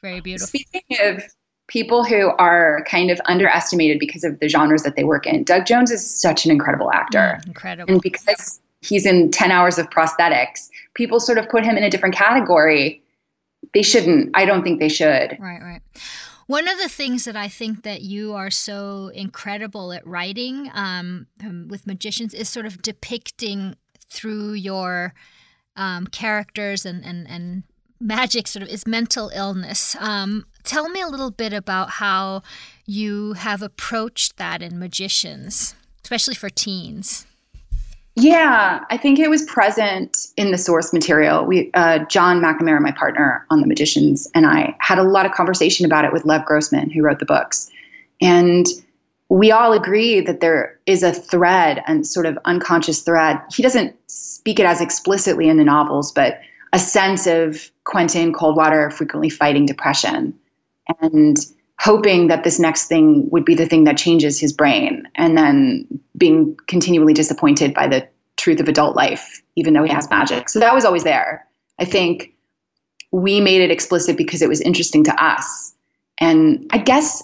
very 0.00 0.22
beautiful. 0.22 0.46
Speaking 0.46 0.82
of 1.02 1.22
people 1.68 2.04
who 2.04 2.30
are 2.38 2.86
kind 2.88 3.10
of 3.10 3.20
underestimated 3.26 3.98
because 3.98 4.24
of 4.24 4.40
the 4.40 4.48
genres 4.48 4.82
that 4.84 4.96
they 4.96 5.04
work 5.04 5.26
in 5.26 5.44
doug 5.44 5.66
jones 5.66 5.90
is 5.90 6.02
such 6.02 6.46
an 6.46 6.50
incredible 6.50 6.90
actor. 6.90 7.38
Mm, 7.42 7.46
incredible. 7.48 7.92
And 7.92 8.00
because 8.00 8.60
he's 8.80 9.04
in 9.04 9.30
10 9.30 9.50
hours 9.50 9.78
of 9.78 9.90
prosthetics 9.90 10.70
people 10.94 11.20
sort 11.20 11.38
of 11.38 11.48
put 11.50 11.64
him 11.64 11.76
in 11.76 11.84
a 11.84 11.90
different 11.90 12.14
category 12.14 13.02
they 13.74 13.82
shouldn't 13.82 14.30
i 14.34 14.44
don't 14.44 14.62
think 14.62 14.80
they 14.80 14.88
should 14.88 15.36
right 15.38 15.60
right 15.62 15.80
one 16.46 16.68
of 16.68 16.78
the 16.78 16.88
things 16.88 17.24
that 17.24 17.36
I 17.36 17.48
think 17.48 17.84
that 17.84 18.02
you 18.02 18.34
are 18.34 18.50
so 18.50 19.10
incredible 19.14 19.92
at 19.92 20.06
writing 20.06 20.70
um, 20.74 21.26
with 21.68 21.86
magicians 21.86 22.34
is 22.34 22.50
sort 22.50 22.66
of 22.66 22.82
depicting 22.82 23.76
through 24.10 24.52
your 24.52 25.14
um, 25.76 26.06
characters 26.06 26.84
and, 26.84 27.02
and, 27.04 27.26
and 27.28 27.62
magic 27.98 28.46
sort 28.46 28.62
of 28.62 28.68
is 28.68 28.86
mental 28.86 29.30
illness. 29.34 29.96
Um, 29.98 30.44
tell 30.64 30.88
me 30.88 31.00
a 31.00 31.08
little 31.08 31.30
bit 31.30 31.54
about 31.54 31.90
how 31.90 32.42
you 32.84 33.32
have 33.32 33.62
approached 33.62 34.36
that 34.36 34.60
in 34.60 34.78
magicians, 34.78 35.74
especially 36.02 36.34
for 36.34 36.50
teens. 36.50 37.26
Yeah, 38.16 38.84
I 38.90 38.96
think 38.96 39.18
it 39.18 39.28
was 39.28 39.42
present 39.42 40.28
in 40.36 40.52
the 40.52 40.58
source 40.58 40.92
material. 40.92 41.44
We, 41.44 41.70
uh, 41.74 42.04
John 42.06 42.40
McNamara, 42.40 42.80
my 42.80 42.92
partner 42.92 43.44
on 43.50 43.60
The 43.60 43.66
Magicians, 43.66 44.28
and 44.34 44.46
I 44.46 44.76
had 44.78 44.98
a 44.98 45.02
lot 45.02 45.26
of 45.26 45.32
conversation 45.32 45.84
about 45.84 46.04
it 46.04 46.12
with 46.12 46.24
Lev 46.24 46.44
Grossman, 46.44 46.90
who 46.90 47.02
wrote 47.02 47.18
the 47.18 47.26
books, 47.26 47.70
and 48.20 48.66
we 49.30 49.50
all 49.50 49.72
agree 49.72 50.20
that 50.20 50.40
there 50.40 50.78
is 50.86 51.02
a 51.02 51.12
thread 51.12 51.82
and 51.88 52.06
sort 52.06 52.26
of 52.26 52.38
unconscious 52.44 53.00
thread. 53.00 53.40
He 53.52 53.62
doesn't 53.62 53.96
speak 54.08 54.60
it 54.60 54.66
as 54.66 54.80
explicitly 54.80 55.48
in 55.48 55.56
the 55.56 55.64
novels, 55.64 56.12
but 56.12 56.40
a 56.72 56.78
sense 56.78 57.26
of 57.26 57.70
Quentin 57.84 58.32
Coldwater 58.32 58.90
frequently 58.90 59.30
fighting 59.30 59.66
depression 59.66 60.34
and 61.00 61.38
hoping 61.80 62.28
that 62.28 62.44
this 62.44 62.60
next 62.60 62.86
thing 62.86 63.28
would 63.30 63.44
be 63.44 63.54
the 63.54 63.66
thing 63.66 63.84
that 63.84 63.96
changes 63.96 64.38
his 64.38 64.52
brain 64.52 65.08
and 65.16 65.36
then 65.36 66.00
being 66.16 66.56
continually 66.66 67.12
disappointed 67.12 67.74
by 67.74 67.86
the 67.86 68.06
truth 68.36 68.60
of 68.60 68.68
adult 68.68 68.96
life 68.96 69.42
even 69.56 69.74
though 69.74 69.84
he 69.84 69.92
has 69.92 70.08
magic 70.10 70.48
so 70.48 70.58
that 70.58 70.74
was 70.74 70.84
always 70.84 71.04
there 71.04 71.46
i 71.78 71.84
think 71.84 72.34
we 73.12 73.40
made 73.40 73.60
it 73.60 73.70
explicit 73.70 74.16
because 74.16 74.42
it 74.42 74.48
was 74.48 74.60
interesting 74.60 75.04
to 75.04 75.24
us 75.24 75.74
and 76.18 76.66
i 76.70 76.78
guess 76.78 77.22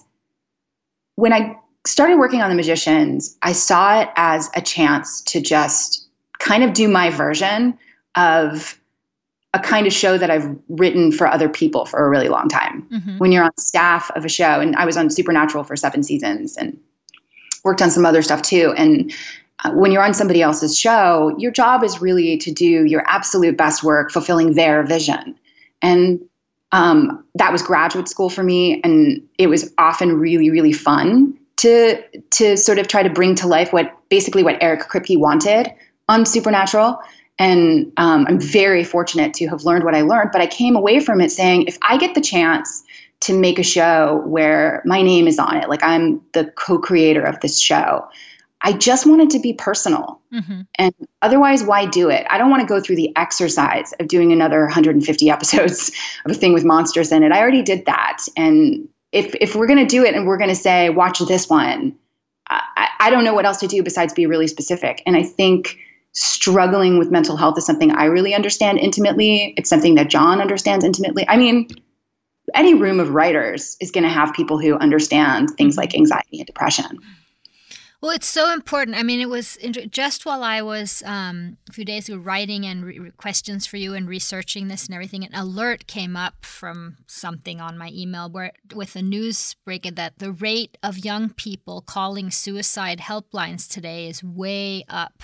when 1.17 1.33
i 1.33 1.57
started 1.87 2.19
working 2.19 2.43
on 2.43 2.49
the 2.49 2.57
magicians 2.57 3.37
i 3.43 3.53
saw 3.53 4.01
it 4.01 4.09
as 4.17 4.49
a 4.55 4.61
chance 4.61 5.21
to 5.23 5.41
just 5.41 6.09
kind 6.39 6.63
of 6.63 6.73
do 6.73 6.89
my 6.89 7.11
version 7.11 7.77
of 8.17 8.81
a 9.53 9.59
kind 9.59 9.87
of 9.87 9.93
show 9.93 10.17
that 10.17 10.31
I've 10.31 10.49
written 10.69 11.11
for 11.11 11.27
other 11.27 11.49
people 11.49 11.85
for 11.85 12.05
a 12.05 12.09
really 12.09 12.29
long 12.29 12.49
time. 12.49 12.87
Mm-hmm. 12.91 13.19
When 13.19 13.33
you're 13.33 13.45
on 13.45 13.57
staff 13.59 14.11
of 14.15 14.25
a 14.25 14.29
show, 14.29 14.61
and 14.61 14.77
I 14.77 14.85
was 14.85 14.97
on 14.97 15.11
Supernatural 15.11 15.65
for 15.65 15.75
seven 15.77 16.03
seasons 16.03 16.57
and 16.57 16.79
worked 17.65 17.83
on 17.83 17.91
some 17.91 18.07
other 18.07 18.23
stuff 18.23 18.43
too. 18.43 18.73
And 18.77 19.13
uh, 19.65 19.73
when 19.73 19.93
you're 19.93 20.03
on 20.03 20.15
somebody 20.15 20.43
else's 20.43 20.79
show, 20.79 21.35
your 21.39 21.51
job 21.51 21.85
is 21.85 22.01
really 22.01 22.37
to 22.39 22.53
do 22.53 22.85
your 22.85 23.05
absolute 23.07 23.57
best 23.57 23.83
work, 23.83 24.11
fulfilling 24.11 24.55
their 24.55 24.83
vision. 24.83 25.39
And 25.83 26.21
um, 26.73 27.25
that 27.35 27.53
was 27.53 27.63
graduate 27.63 28.09
school 28.09 28.31
for 28.31 28.43
me, 28.43 28.81
and 28.83 29.21
it 29.39 29.49
was 29.49 29.73
often 29.79 30.19
really, 30.19 30.51
really 30.51 30.73
fun 30.73 31.37
to 31.57 32.03
to 32.31 32.57
sort 32.57 32.79
of 32.79 32.89
try 32.89 33.03
to 33.03 33.11
bring 33.11 33.35
to 33.35 33.47
life 33.47 33.73
what 33.73 33.95
basically 34.09 34.43
what 34.43 34.57
Eric 34.63 34.89
Kripke 34.89 35.19
wanted 35.19 35.73
on 36.09 36.25
Supernatural 36.25 36.99
and 37.41 37.91
um, 37.97 38.27
I'm 38.29 38.39
very 38.39 38.85
fortunate 38.85 39.33
to 39.35 39.49
have 39.49 39.65
learned 39.65 39.83
what 39.83 39.95
I 39.95 40.03
learned. 40.03 40.29
But 40.31 40.43
I 40.43 40.47
came 40.47 40.77
away 40.77 41.01
from 41.01 41.23
it 41.23 41.31
saying, 41.31 41.65
if 41.67 41.79
I 41.81 41.97
get 41.97 42.15
the 42.15 42.21
chance 42.21 42.85
to 43.21 43.39
make 43.39 43.59
a 43.59 43.63
show 43.63 44.23
where 44.27 44.83
my 44.85 45.03
name 45.03 45.29
is 45.29 45.39
on 45.39 45.57
it, 45.57 45.69
like 45.69 45.83
I'm 45.83 46.21
the 46.33 46.47
co 46.57 46.79
creator 46.79 47.23
of 47.23 47.41
this 47.41 47.61
show, 47.61 48.09
I 48.63 48.73
just 48.73 49.07
want 49.07 49.23
it 49.23 49.31
to 49.31 49.39
be 49.39 49.53
personal. 49.53 50.21
Mm-hmm. 50.33 50.63
And 50.77 50.95
otherwise, 51.23 51.65
why 51.65 51.87
do 51.87 52.11
it? 52.11 52.27
I 52.31 52.39
don't 52.39 52.51
want 52.51 52.61
to 52.61 52.67
go 52.67 52.81
through 52.81 52.97
the 52.97 53.15
exercise 53.17 53.93
of 54.01 54.09
doing 54.09 54.33
another 54.33 54.61
150 54.61 55.31
episodes 55.31 55.91
of 56.25 56.33
a 56.33 56.35
thing 56.35 56.53
with 56.53 56.65
monsters 56.65 57.13
in 57.13 57.23
it. 57.23 57.33
I 57.33 57.41
already 57.41 57.63
did 57.63 57.87
that. 57.87 58.19
And 58.37 58.89
if, 59.13 59.35
if 59.41 59.55
we're 59.55 59.67
going 59.67 59.79
to 59.79 59.87
do 59.87 60.05
it 60.05 60.15
and 60.15 60.27
we're 60.27 60.39
going 60.39 60.51
to 60.51 60.57
say, 60.57 60.91
watch 60.91 61.19
this 61.21 61.49
one, 61.49 61.97
I, 62.49 62.89
I 63.01 63.11
don't 63.11 63.25
know 63.25 63.35
what 63.35 63.47
else 63.47 63.59
to 63.59 63.67
do 63.67 63.83
besides 63.83 64.13
be 64.13 64.27
really 64.27 64.47
specific. 64.47 65.03
And 65.07 65.17
I 65.17 65.23
think 65.23 65.79
struggling 66.13 66.99
with 66.99 67.11
mental 67.11 67.37
health 67.37 67.57
is 67.57 67.65
something 67.65 67.93
I 67.93 68.07
really 68.07 68.35
understand 68.35 68.79
intimately. 68.79 69.55
It's 69.57 69.71
something 69.71 69.95
that 69.95 70.11
John 70.11 70.41
understands 70.41 70.85
intimately. 70.85 71.25
I 71.29 71.37
mean, 71.37 71.69
any 72.55 72.75
room 72.75 73.01
of 73.01 73.11
writers 73.11 73.77
is 73.81 73.91
going 73.91 74.05
to 74.05 74.11
have 74.11 74.33
people 74.35 74.59
who 74.59 74.75
understand 74.77 75.51
things 75.51 75.77
like 75.77 75.95
anxiety 75.95 76.39
and 76.39 76.47
depression. 76.47 76.99
Well, 78.03 78.13
it's 78.13 78.27
so 78.27 78.51
important. 78.51 78.97
I 78.97 79.03
mean, 79.03 79.21
it 79.21 79.29
was 79.29 79.59
just 79.91 80.25
while 80.25 80.43
I 80.43 80.63
was 80.63 81.03
um, 81.05 81.59
a 81.69 81.73
few 81.75 81.85
days 81.85 82.09
ago 82.09 82.17
writing 82.17 82.65
and 82.65 82.83
re- 82.83 83.11
questions 83.19 83.67
for 83.67 83.77
you 83.77 83.93
and 83.93 84.09
researching 84.09 84.69
this 84.69 84.87
and 84.87 84.95
everything, 84.95 85.23
an 85.23 85.35
alert 85.35 85.87
came 85.87 86.17
up 86.17 86.47
from 86.47 86.97
something 87.07 87.61
on 87.61 87.77
my 87.77 87.91
email 87.93 88.31
where 88.31 88.53
with 88.75 88.97
a 88.97 89.03
news 89.03 89.55
break 89.67 89.95
that 89.95 90.19
the 90.19 90.33
rate 90.33 90.79
of 90.83 91.05
young 91.05 91.29
people 91.29 91.83
calling 91.83 92.31
suicide 92.31 93.01
helplines 93.01 93.69
today 93.69 94.09
is 94.09 94.25
way 94.25 94.83
up. 94.89 95.23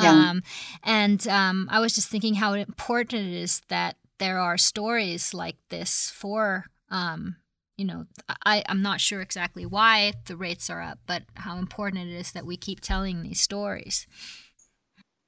Yeah. 0.00 0.30
Um, 0.30 0.42
and 0.82 1.28
um, 1.28 1.68
I 1.70 1.78
was 1.78 1.94
just 1.94 2.08
thinking 2.08 2.34
how 2.34 2.54
important 2.54 3.26
it 3.26 3.34
is 3.34 3.60
that 3.68 3.96
there 4.18 4.38
are 4.38 4.58
stories 4.58 5.32
like 5.34 5.56
this 5.68 6.10
for, 6.10 6.66
um, 6.90 7.36
you 7.76 7.84
know, 7.84 8.06
I, 8.44 8.64
I'm 8.68 8.82
not 8.82 9.00
sure 9.00 9.20
exactly 9.20 9.64
why 9.64 10.12
the 10.26 10.36
rates 10.36 10.68
are 10.70 10.80
up, 10.82 10.98
but 11.06 11.22
how 11.34 11.58
important 11.58 12.08
it 12.08 12.14
is 12.14 12.32
that 12.32 12.46
we 12.46 12.56
keep 12.56 12.80
telling 12.80 13.22
these 13.22 13.40
stories. 13.40 14.06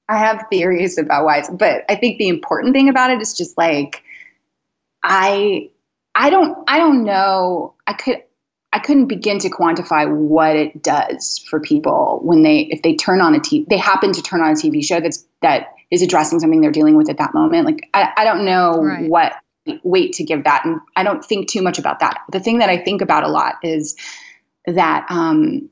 I 0.08 0.18
have 0.18 0.46
theories 0.50 0.98
about 0.98 1.24
why, 1.24 1.42
but 1.52 1.84
I 1.88 1.94
think 1.94 2.18
the 2.18 2.28
important 2.28 2.74
thing 2.74 2.88
about 2.88 3.10
it 3.10 3.20
is 3.20 3.34
just 3.34 3.56
like, 3.56 4.02
I, 5.02 5.70
I 6.14 6.30
don't, 6.30 6.58
I 6.66 6.78
don't 6.78 7.04
know. 7.04 7.74
I 7.86 7.92
could, 7.92 8.22
I 8.72 8.78
couldn't 8.78 9.06
begin 9.06 9.38
to 9.40 9.50
quantify 9.50 10.12
what 10.12 10.56
it 10.56 10.82
does 10.82 11.38
for 11.38 11.60
people 11.60 12.20
when 12.22 12.42
they 12.42 12.60
if 12.70 12.82
they 12.82 12.94
turn 12.94 13.20
on 13.20 13.34
a 13.34 13.40
TV 13.40 13.66
they 13.68 13.76
happen 13.76 14.12
to 14.12 14.22
turn 14.22 14.40
on 14.40 14.50
a 14.52 14.54
TV 14.54 14.84
show 14.84 15.00
that's 15.00 15.26
that 15.42 15.74
is 15.90 16.02
addressing 16.02 16.40
something 16.40 16.60
they're 16.60 16.70
dealing 16.70 16.96
with 16.96 17.10
at 17.10 17.18
that 17.18 17.34
moment. 17.34 17.66
Like 17.66 17.88
I, 17.94 18.12
I 18.16 18.24
don't 18.24 18.44
know 18.44 18.82
right. 18.82 19.08
what 19.08 19.34
weight 19.82 20.12
to 20.14 20.24
give 20.24 20.44
that, 20.44 20.64
and 20.64 20.80
I 20.96 21.02
don't 21.02 21.24
think 21.24 21.48
too 21.48 21.62
much 21.62 21.78
about 21.78 22.00
that. 22.00 22.22
The 22.32 22.40
thing 22.40 22.58
that 22.58 22.70
I 22.70 22.78
think 22.78 23.02
about 23.02 23.24
a 23.24 23.28
lot 23.28 23.56
is 23.62 23.96
that 24.66 25.06
um, 25.08 25.68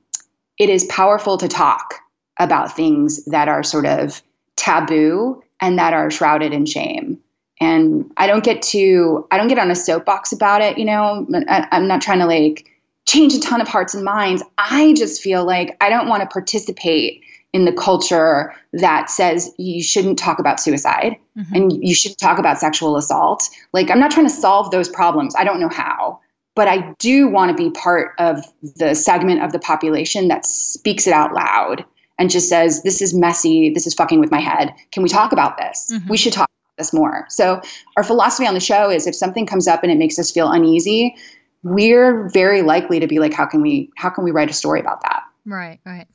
it 0.59 0.69
is 0.69 0.85
powerful 0.85 1.39
to 1.39 1.49
talk 1.49 1.95
about 2.39 2.75
things 2.75 3.25
that 3.27 3.49
are 3.49 3.63
sort 3.63 3.87
of 3.87 4.23
taboo 4.57 5.43
and 5.61 5.79
that 5.79 5.93
are 5.93 6.11
shrouded 6.11 6.53
in 6.53 6.67
shame 6.67 7.19
and 7.61 8.11
i 8.17 8.27
don't 8.27 8.45
get 8.45 8.61
to 8.63 9.27
i 9.31 9.37
don't 9.37 9.49
get 9.49 9.59
on 9.59 9.71
a 9.71 9.75
soapbox 9.75 10.33
about 10.33 10.61
it 10.61 10.79
you 10.79 10.85
know 10.85 11.27
I, 11.49 11.67
am 11.73 11.87
not 11.87 12.01
trying 12.01 12.19
to 12.21 12.27
like 12.27 12.69
change 13.09 13.33
a 13.33 13.41
ton 13.41 13.61
of 13.61 13.67
hearts 13.67 13.95
and 13.95 14.05
minds. 14.05 14.43
I 14.59 14.93
just 14.93 15.23
feel 15.23 15.45
like 15.45 15.77
I 15.81 15.89
don't 15.89 16.09
want 16.09 16.23
to 16.23 16.29
participate 16.29 17.25
in 17.53 17.65
the 17.65 17.73
culture 17.73 18.55
that 18.73 19.09
says 19.11 19.51
you 19.59 19.83
shouldn't 19.83 20.19
talk 20.19 20.39
about 20.39 20.61
suicide 20.61 21.17
mm-hmm. 21.37 21.55
and 21.55 21.73
you 21.85 21.95
should 21.95 22.17
talk 22.19 22.39
about 22.39 22.59
sexual 22.59 22.97
assault. 22.97 23.49
Like, 23.73 23.91
I'm 23.91 24.01
not 24.01 24.11
trying 24.11 24.27
to 24.27 24.33
solve 24.33 24.71
those 24.71 24.89
problems. 24.89 25.35
I 25.37 25.45
don't 25.45 25.61
know 25.61 25.71
how. 25.71 26.21
But 26.55 26.67
I 26.67 26.93
do 26.99 27.29
want 27.29 27.57
to 27.57 27.63
be 27.63 27.71
part 27.71 28.15
of 28.19 28.45
the 28.77 28.95
segment 28.95 29.45
of 29.45 29.53
the 29.53 29.61
population 29.61 30.27
that 30.27 30.45
speaks 30.45 31.07
it 31.07 31.13
out 31.13 31.33
loud 31.33 31.85
and 32.19 32.31
just 32.31 32.49
says, 32.49 32.83
This 32.83 33.01
is 33.01 33.15
messy. 33.15 33.71
This 33.71 33.87
is 33.87 33.95
fucking 33.95 34.19
with 34.19 34.33
my 34.33 34.41
head. 34.41 34.75
Can 34.91 35.05
we 35.05 35.09
talk 35.09 35.31
about 35.31 35.57
this? 35.57 35.89
Mm-hmm. 35.93 36.09
We 36.09 36.17
should 36.17 36.33
talk 36.33 36.49
about 36.49 36.83
this 36.83 36.93
more. 36.93 37.27
So, 37.29 37.63
our 37.97 38.03
philosophy 38.03 38.47
on 38.47 38.55
the 38.55 38.61
show 38.61 38.91
is 38.91 39.07
if 39.07 39.15
something 39.15 39.47
comes 39.47 39.69
up 39.69 39.85
and 39.85 39.93
it 39.93 39.99
makes 39.99 40.19
us 40.19 40.33
feel 40.33 40.51
uneasy, 40.51 41.15
we're 41.63 42.29
very 42.31 42.63
likely 42.63 42.99
to 42.99 43.07
be 43.07 43.21
like, 43.21 43.33
how 43.33 43.47
can 43.47 43.63
we 43.63 43.91
how 43.97 44.11
can 44.11 44.25
we 44.25 44.33
write 44.33 44.51
a 44.51 44.55
story 44.55 44.81
about 44.81 45.01
that? 45.03 45.23
Right, 45.47 45.79
right. 45.87 46.09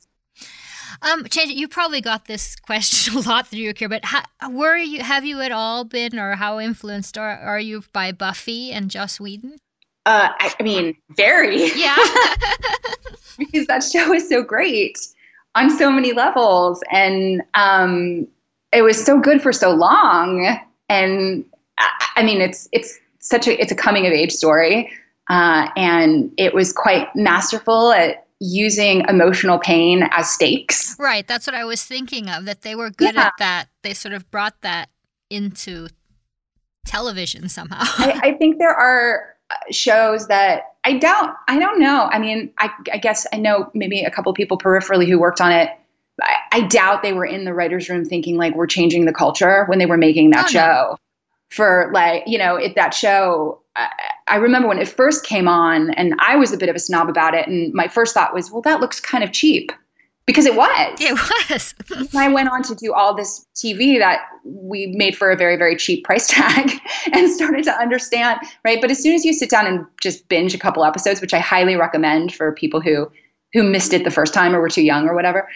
Um, 1.01 1.25
Change, 1.25 1.51
you 1.51 1.67
probably 1.67 2.01
got 2.01 2.25
this 2.25 2.55
question 2.55 3.15
a 3.17 3.21
lot 3.21 3.47
through 3.47 3.59
your 3.59 3.73
career, 3.73 3.89
but 3.89 4.05
how, 4.05 4.23
were 4.49 4.77
you 4.77 5.01
have 5.03 5.25
you 5.25 5.41
at 5.41 5.51
all 5.51 5.83
been, 5.83 6.19
or 6.19 6.35
how 6.35 6.59
influenced 6.59 7.17
are, 7.17 7.37
are 7.37 7.59
you 7.59 7.83
by 7.93 8.11
Buffy 8.11 8.71
and 8.71 8.89
Joss 8.89 9.19
Whedon? 9.19 9.57
Uh, 10.05 10.29
I, 10.37 10.53
I 10.59 10.63
mean, 10.63 10.95
very. 11.15 11.67
Yeah, 11.75 11.95
because 13.37 13.67
that 13.67 13.83
show 13.83 14.13
is 14.13 14.27
so 14.27 14.43
great 14.43 14.97
on 15.55 15.69
so 15.69 15.91
many 15.91 16.13
levels, 16.13 16.81
and 16.91 17.41
um, 17.53 18.27
it 18.71 18.81
was 18.81 19.03
so 19.03 19.19
good 19.19 19.41
for 19.41 19.53
so 19.53 19.71
long. 19.71 20.59
And 20.89 21.45
I, 21.77 22.07
I 22.17 22.23
mean, 22.23 22.41
it's 22.41 22.67
it's 22.71 22.99
such 23.19 23.47
a 23.47 23.61
it's 23.61 23.71
a 23.71 23.75
coming 23.75 24.05
of 24.05 24.13
age 24.13 24.31
story 24.31 24.91
uh, 25.29 25.69
and 25.75 26.31
it 26.37 26.53
was 26.53 26.73
quite 26.73 27.07
masterful 27.15 27.91
at 27.91 28.22
using 28.43 29.05
emotional 29.07 29.57
pain 29.57 30.03
as 30.11 30.29
stakes. 30.29 30.97
Right. 30.99 31.25
That's 31.25 31.47
what 31.47 31.55
I 31.55 31.63
was 31.63 31.83
thinking 31.83 32.29
of, 32.29 32.45
that 32.45 32.61
they 32.61 32.75
were 32.75 32.89
good 32.89 33.15
yeah. 33.15 33.27
at 33.27 33.33
that. 33.39 33.69
They 33.83 33.93
sort 33.93 34.13
of 34.13 34.29
brought 34.29 34.59
that 34.61 34.89
into 35.29 35.87
television 36.85 37.47
somehow. 37.47 37.79
I, 37.81 38.19
I, 38.23 38.33
think 38.37 38.59
there 38.59 38.73
are 38.73 39.35
uh, 39.49 39.55
shows 39.71 40.27
that 40.27 40.73
I 40.83 40.97
doubt, 40.97 41.35
I 41.47 41.57
don't 41.57 41.79
know. 41.79 42.09
I 42.11 42.19
mean, 42.19 42.51
I, 42.59 42.69
I 42.91 42.97
guess 42.97 43.25
I 43.31 43.37
know 43.37 43.71
maybe 43.73 44.01
a 44.01 44.11
couple 44.11 44.33
people 44.33 44.57
peripherally 44.57 45.07
who 45.07 45.19
worked 45.19 45.39
on 45.39 45.51
it. 45.53 45.69
I, 46.21 46.35
I, 46.51 46.61
doubt 46.67 47.01
they 47.01 47.13
were 47.13 47.25
in 47.25 47.45
the 47.45 47.53
writer's 47.53 47.89
room 47.89 48.05
thinking 48.05 48.37
like 48.37 48.55
we're 48.55 48.67
changing 48.67 49.05
the 49.05 49.13
culture 49.13 49.65
when 49.65 49.79
they 49.79 49.87
were 49.87 49.97
making 49.97 50.29
that 50.31 50.45
oh, 50.45 50.49
show. 50.49 50.59
No. 50.59 50.97
For 51.49 51.89
like, 51.93 52.23
you 52.27 52.37
know, 52.37 52.55
if 52.55 52.75
that 52.75 52.93
show 52.93 53.61
I, 53.75 53.89
remember 54.35 54.67
when 54.67 54.79
it 54.79 54.87
first 54.87 55.25
came 55.25 55.47
on, 55.47 55.91
and 55.91 56.15
I 56.19 56.35
was 56.35 56.53
a 56.53 56.57
bit 56.57 56.69
of 56.69 56.75
a 56.75 56.79
snob 56.79 57.09
about 57.09 57.33
it. 57.33 57.47
And 57.47 57.73
my 57.73 57.87
first 57.87 58.13
thought 58.13 58.33
was, 58.33 58.51
well, 58.51 58.61
that 58.61 58.79
looks 58.79 58.99
kind 58.99 59.23
of 59.23 59.31
cheap 59.31 59.71
because 60.25 60.45
it 60.45 60.55
was. 60.55 60.97
It 60.99 61.13
was. 61.49 61.75
I 62.15 62.29
went 62.29 62.49
on 62.49 62.63
to 62.63 62.75
do 62.75 62.93
all 62.93 63.13
this 63.13 63.45
TV 63.55 63.99
that 63.99 64.21
we 64.45 64.87
made 64.87 65.17
for 65.17 65.31
a 65.31 65.35
very, 65.35 65.57
very 65.57 65.75
cheap 65.75 66.03
price 66.03 66.27
tag 66.27 66.71
and 67.13 67.29
started 67.31 67.63
to 67.65 67.73
understand, 67.73 68.39
right? 68.63 68.79
But 68.79 68.91
as 68.91 69.01
soon 69.01 69.15
as 69.15 69.25
you 69.25 69.33
sit 69.33 69.49
down 69.49 69.67
and 69.67 69.85
just 70.01 70.27
binge 70.29 70.53
a 70.53 70.59
couple 70.59 70.85
episodes, 70.85 71.21
which 71.21 71.33
I 71.33 71.39
highly 71.39 71.75
recommend 71.75 72.33
for 72.33 72.51
people 72.53 72.81
who 72.81 73.11
who 73.51 73.61
missed 73.61 73.93
it 73.93 74.03
the 74.03 74.09
first 74.09 74.33
time 74.33 74.55
or 74.55 74.61
were 74.61 74.69
too 74.69 74.81
young 74.81 75.07
or 75.07 75.13
whatever, 75.13 75.47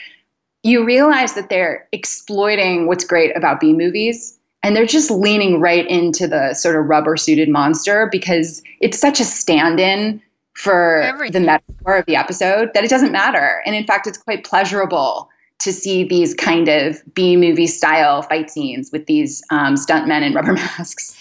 you 0.62 0.86
realize 0.86 1.34
that 1.34 1.50
they're 1.50 1.88
exploiting 1.92 2.86
what's 2.86 3.04
great 3.04 3.36
about 3.36 3.60
B 3.60 3.74
movies 3.74 4.37
and 4.64 4.76
they're 4.76 4.86
just 4.86 5.12
leaning 5.12 5.60
right 5.62 5.88
into 5.88 6.28
the 6.28 6.54
sort 6.54 6.76
of 6.76 6.86
rubber 6.86 7.18
suited 7.18 7.50
monster 7.50 8.08
because 8.12 8.62
it's 8.82 9.00
such 9.00 9.20
a 9.20 9.24
stand 9.24 9.80
in 9.80 10.22
for 10.54 11.02
Everything. 11.02 11.44
the 11.44 11.46
metaphor 11.46 11.98
of 11.98 12.06
the 12.06 12.16
episode 12.16 12.72
that 12.74 12.84
it 12.84 12.90
doesn't 12.90 13.12
matter. 13.12 13.62
And 13.66 13.76
in 13.76 13.86
fact, 13.86 14.08
it's 14.08 14.18
quite 14.18 14.44
pleasurable 14.44 15.30
to 15.60 15.72
see 15.72 16.04
these 16.04 16.34
kind 16.34 16.68
of 16.68 17.02
B 17.14 17.36
movie 17.36 17.68
style 17.68 18.22
fight 18.24 18.50
scenes 18.50 18.92
with 18.92 19.06
these 19.06 19.44
um, 19.50 19.76
stuntmen 19.76 20.24
in 20.24 20.34
rubber 20.34 20.54
masks. 20.78 21.18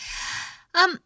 Um, 0.75 0.99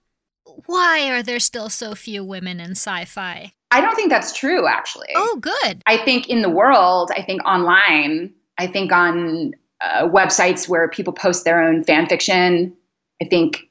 why 0.66 1.10
are 1.10 1.22
there 1.22 1.40
still 1.40 1.68
so 1.68 1.94
few 1.94 2.24
women 2.24 2.60
in 2.60 2.72
sci 2.72 3.04
fi? 3.04 3.52
I 3.70 3.80
don't 3.80 3.94
think 3.94 4.10
that's 4.10 4.36
true, 4.36 4.66
actually. 4.66 5.08
Oh, 5.14 5.38
good. 5.40 5.82
I 5.86 5.96
think 5.96 6.28
in 6.28 6.42
the 6.42 6.50
world, 6.50 7.10
I 7.16 7.22
think 7.22 7.44
online, 7.44 8.32
I 8.58 8.66
think 8.66 8.90
on 8.92 9.52
uh, 9.80 10.08
websites 10.08 10.68
where 10.68 10.88
people 10.88 11.12
post 11.12 11.44
their 11.44 11.62
own 11.62 11.84
fan 11.84 12.06
fiction, 12.06 12.74
I 13.22 13.24
think 13.26 13.70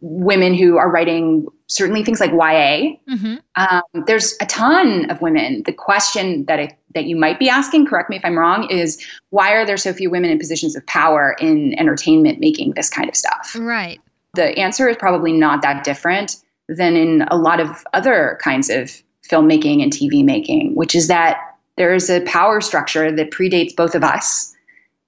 women 0.00 0.54
who 0.54 0.76
are 0.76 0.90
writing 0.90 1.46
certainly 1.66 2.02
things 2.02 2.20
like 2.20 2.30
YA. 2.30 2.96
Mm-hmm. 3.08 3.36
Um, 3.56 4.04
there's 4.06 4.34
a 4.40 4.46
ton 4.46 5.10
of 5.10 5.20
women. 5.20 5.62
The 5.66 5.72
question 5.72 6.44
that 6.46 6.58
I, 6.58 6.76
that 6.94 7.04
you 7.04 7.16
might 7.16 7.38
be 7.38 7.48
asking, 7.48 7.86
correct 7.86 8.08
me 8.08 8.16
if 8.16 8.24
I'm 8.24 8.38
wrong, 8.38 8.68
is 8.70 9.04
why 9.30 9.52
are 9.52 9.66
there 9.66 9.76
so 9.76 9.92
few 9.92 10.10
women 10.10 10.30
in 10.30 10.38
positions 10.38 10.74
of 10.76 10.86
power 10.86 11.36
in 11.40 11.78
entertainment 11.78 12.40
making 12.40 12.72
this 12.74 12.88
kind 12.88 13.08
of 13.08 13.14
stuff? 13.14 13.54
Right. 13.58 14.00
The 14.34 14.58
answer 14.58 14.88
is 14.88 14.96
probably 14.96 15.32
not 15.32 15.62
that 15.62 15.84
different 15.84 16.36
than 16.68 16.96
in 16.96 17.22
a 17.30 17.36
lot 17.36 17.60
of 17.60 17.84
other 17.92 18.38
kinds 18.42 18.70
of 18.70 19.02
filmmaking 19.28 19.82
and 19.82 19.92
TV 19.92 20.24
making, 20.24 20.74
which 20.74 20.94
is 20.94 21.08
that 21.08 21.38
there 21.76 21.94
is 21.94 22.10
a 22.10 22.20
power 22.22 22.60
structure 22.60 23.12
that 23.12 23.30
predates 23.30 23.74
both 23.74 23.94
of 23.94 24.02
us. 24.02 24.54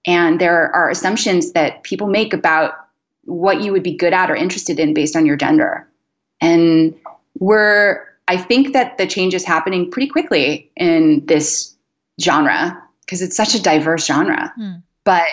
And 0.06 0.40
there 0.40 0.74
are 0.74 0.90
assumptions 0.90 1.52
that 1.52 1.82
people 1.82 2.06
make 2.06 2.32
about 2.32 2.72
what 3.24 3.60
you 3.60 3.72
would 3.72 3.82
be 3.82 3.94
good 3.94 4.12
at 4.12 4.30
or 4.30 4.36
interested 4.36 4.80
in 4.80 4.94
based 4.94 5.14
on 5.14 5.26
your 5.26 5.36
gender. 5.36 5.86
And 6.40 6.94
we're, 7.38 8.04
I 8.28 8.36
think 8.36 8.72
that 8.72 8.98
the 8.98 9.06
change 9.06 9.34
is 9.34 9.44
happening 9.44 9.90
pretty 9.90 10.08
quickly 10.08 10.70
in 10.76 11.24
this 11.26 11.74
genre 12.20 12.82
because 13.02 13.22
it's 13.22 13.36
such 13.36 13.54
a 13.54 13.62
diverse 13.62 14.06
genre. 14.06 14.52
Hmm. 14.56 14.72
But, 15.04 15.28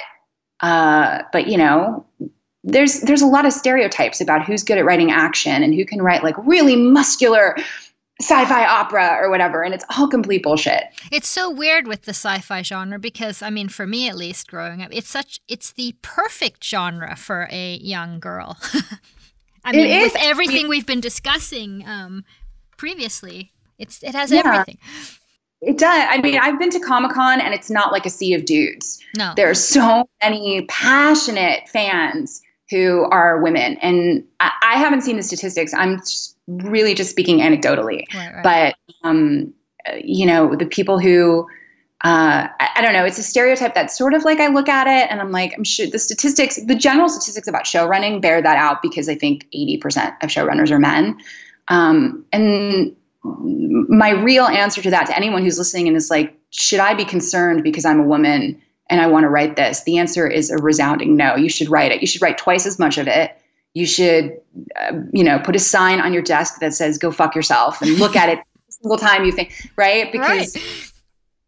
uh, 0.59 1.23
but 1.31 1.47
you 1.47 1.57
know, 1.57 2.05
there's 2.63 2.99
there's 3.01 3.21
a 3.21 3.27
lot 3.27 3.45
of 3.45 3.53
stereotypes 3.53 4.19
about 4.19 4.45
who's 4.45 4.61
good 4.63 4.77
at 4.77 4.83
writing 4.83 5.09
action 5.09 5.63
and 5.63 5.73
who 5.73 5.85
can 5.85 6.01
write 6.01 6.23
like 6.23 6.35
really 6.39 6.75
muscular 6.75 7.55
sci-fi 8.21 8.65
opera 8.65 9.17
or 9.21 9.29
whatever 9.29 9.61
and 9.63 9.73
it's 9.73 9.85
all 9.97 10.07
complete 10.07 10.41
bullshit 10.43 10.83
It's 11.11 11.27
so 11.27 11.51
weird 11.51 11.87
with 11.87 12.03
the 12.03 12.11
sci-fi 12.13 12.61
genre 12.63 12.97
because 12.99 13.41
I 13.41 13.49
mean 13.51 13.69
for 13.69 13.85
me 13.85 14.09
at 14.09 14.15
least 14.17 14.47
growing 14.47 14.81
up 14.81 14.89
it's 14.91 15.09
such 15.09 15.39
it's 15.47 15.71
the 15.73 15.95
perfect 16.01 16.63
genre 16.63 17.15
for 17.15 17.47
a 17.51 17.75
young 17.77 18.19
girl. 18.19 18.57
I 19.63 19.71
It 19.71 19.75
mean 19.75 19.87
is. 19.87 20.13
with 20.13 20.21
everything 20.23 20.67
we've 20.67 20.85
been 20.87 20.99
discussing 21.01 21.83
um 21.87 22.23
previously 22.77 23.51
it's 23.77 24.01
it 24.03 24.15
has 24.15 24.31
Yeah. 24.31 24.41
everything. 24.45 24.77
it 25.61 25.77
does 25.77 26.05
i 26.09 26.19
mean 26.21 26.37
i've 26.39 26.57
been 26.59 26.69
to 26.71 26.79
comic-con 26.79 27.41
and 27.41 27.53
it's 27.53 27.69
not 27.69 27.91
like 27.91 28.05
a 28.05 28.09
sea 28.09 28.33
of 28.33 28.45
dudes 28.45 28.99
No. 29.15 29.33
there 29.35 29.49
are 29.49 29.53
so 29.55 30.07
many 30.23 30.65
passionate 30.69 31.67
fans 31.69 32.41
who 32.69 33.03
are 33.11 33.41
women 33.41 33.77
and 33.81 34.23
i, 34.39 34.51
I 34.63 34.77
haven't 34.77 35.01
seen 35.01 35.17
the 35.17 35.23
statistics 35.23 35.73
i'm 35.73 35.97
just 35.99 36.36
really 36.47 36.93
just 36.93 37.09
speaking 37.09 37.39
anecdotally. 37.39 38.03
Right, 38.13 38.33
right. 38.33 38.43
but 38.43 38.75
um, 39.07 39.53
you 40.03 40.25
know 40.25 40.55
the 40.55 40.65
people 40.65 40.99
who 40.99 41.47
uh, 42.03 42.47
I, 42.59 42.69
I 42.75 42.81
don't 42.81 42.93
know 42.93 43.05
it's 43.05 43.17
a 43.17 43.23
stereotype 43.23 43.73
that's 43.73 43.97
sort 43.97 44.13
of 44.13 44.23
like 44.23 44.39
i 44.39 44.47
look 44.47 44.69
at 44.69 44.87
it 44.87 45.09
and 45.11 45.19
i'm 45.19 45.31
like 45.31 45.53
i'm 45.57 45.63
sure 45.63 45.87
the 45.87 45.99
statistics 45.99 46.59
the 46.65 46.75
general 46.75 47.09
statistics 47.09 47.47
about 47.47 47.65
show 47.65 47.87
running 47.87 48.21
bear 48.21 48.41
that 48.41 48.57
out 48.57 48.81
because 48.81 49.09
i 49.09 49.15
think 49.15 49.47
80% 49.55 50.15
of 50.21 50.29
showrunners 50.29 50.71
are 50.71 50.79
men. 50.79 51.17
Um, 51.69 52.25
and 52.31 52.95
my 53.23 54.11
real 54.11 54.45
answer 54.45 54.81
to 54.81 54.89
that 54.89 55.07
to 55.07 55.15
anyone 55.15 55.43
who's 55.43 55.57
listening 55.57 55.87
and 55.87 55.97
is 55.97 56.09
like 56.09 56.37
should 56.51 56.79
i 56.79 56.93
be 56.93 57.03
concerned 57.03 57.63
because 57.63 57.83
i'm 57.83 57.99
a 57.99 58.07
woman 58.07 58.61
and 58.89 59.01
i 59.01 59.07
want 59.07 59.23
to 59.23 59.29
write 59.29 59.55
this? 59.55 59.83
The 59.83 59.97
answer 59.97 60.27
is 60.27 60.49
a 60.49 60.57
resounding 60.57 61.17
no. 61.17 61.35
You 61.35 61.49
should 61.49 61.67
write 61.69 61.91
it. 61.91 61.99
You 61.99 62.07
should 62.07 62.21
write 62.21 62.37
twice 62.37 62.65
as 62.65 62.79
much 62.79 62.97
of 62.97 63.07
it 63.07 63.37
you 63.77 63.85
should 63.85 64.25
uh, 64.81 64.93
you 65.13 65.23
know 65.27 65.37
put 65.47 65.55
a 65.55 65.59
sign 65.59 65.99
on 66.05 66.13
your 66.15 66.23
desk 66.33 66.59
that 66.61 66.73
says 66.73 66.97
go 66.97 67.09
fuck 67.11 67.35
yourself 67.39 67.81
and 67.81 67.91
look 68.03 68.15
at 68.15 68.27
it 68.29 68.39
every 68.39 68.71
single 68.81 68.97
time 68.97 69.25
you 69.25 69.31
think 69.31 69.49
right 69.75 70.11
because 70.15 70.49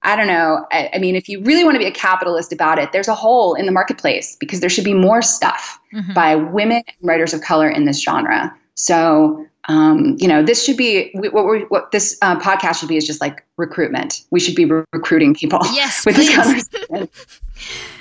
I 0.01 0.15
don't 0.15 0.27
know. 0.27 0.65
I, 0.71 0.89
I 0.93 0.97
mean, 0.97 1.15
if 1.17 1.27
you 1.27 1.41
really 1.43 1.65
want 1.65 1.75
to 1.75 1.79
be 1.79 1.85
a 1.85 1.91
capitalist 1.91 2.53
about 2.53 2.79
it, 2.79 2.93
there's 2.93 3.09
a 3.09 3.13
hole 3.25 3.53
in 3.55 3.65
the 3.65 3.71
marketplace 3.73 4.37
because 4.39 4.61
there 4.61 4.69
should 4.69 4.85
be 4.85 4.93
more 4.93 5.21
stuff 5.21 5.77
Mhm. 5.93 6.13
by 6.13 6.35
women 6.37 6.77
and 6.87 6.95
writers 7.09 7.33
of 7.33 7.41
color 7.41 7.69
in 7.69 7.83
this 7.83 8.01
genre. 8.01 8.55
So, 8.75 9.45
um, 9.67 10.15
you 10.17 10.27
know, 10.29 10.41
this 10.41 10.63
should 10.63 10.77
be 10.77 11.11
what, 11.15 11.33
we're, 11.43 11.65
what 11.67 11.91
this 11.91 12.17
uh, 12.21 12.39
podcast 12.39 12.79
should 12.79 12.87
be 12.87 12.95
is 12.95 13.05
just 13.05 13.19
like 13.19 13.43
recruitment. 13.57 14.21
We 14.31 14.39
should 14.39 14.55
be 14.55 14.63
re- 14.63 14.85
recruiting 14.93 15.33
people 15.35 15.59
Yes, 15.73 16.05
with 16.05 16.15
this 16.15 16.27
please. 16.33 16.69
conversation. 16.69 17.09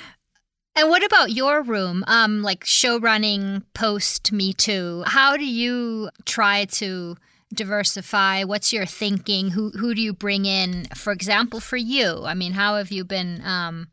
And 0.79 0.89
what 0.89 1.03
about 1.03 1.31
your 1.31 1.61
room? 1.61 2.05
Um, 2.07 2.41
like 2.41 2.63
show 2.63 3.01
running 3.01 3.63
post 3.73 4.31
Me 4.31 4.53
Too. 4.53 5.03
How 5.05 5.35
do 5.35 5.45
you 5.45 6.09
try 6.23 6.63
to 6.71 7.17
diversify? 7.53 8.45
What's 8.45 8.71
your 8.71 8.85
thinking? 8.85 9.49
Who 9.49 9.71
who 9.71 9.93
do 9.93 10.01
you 10.01 10.13
bring 10.13 10.45
in? 10.45 10.85
For 10.95 11.11
example, 11.11 11.59
for 11.59 11.75
you, 11.75 12.23
I 12.23 12.33
mean, 12.33 12.53
how 12.53 12.77
have 12.77 12.93
you 12.93 13.03
been 13.03 13.41
um, 13.43 13.89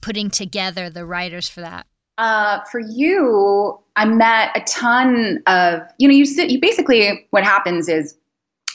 putting 0.00 0.28
together 0.28 0.90
the 0.90 1.06
writers 1.06 1.48
for 1.48 1.60
that? 1.60 1.86
Uh, 2.18 2.64
for 2.64 2.80
you, 2.80 3.78
I 3.94 4.04
met 4.04 4.50
a 4.56 4.60
ton 4.62 5.40
of, 5.46 5.82
you 5.98 6.08
know, 6.08 6.14
you 6.14 6.26
sit, 6.26 6.50
you 6.50 6.60
basically, 6.60 7.28
what 7.30 7.44
happens 7.44 7.88
is 7.88 8.16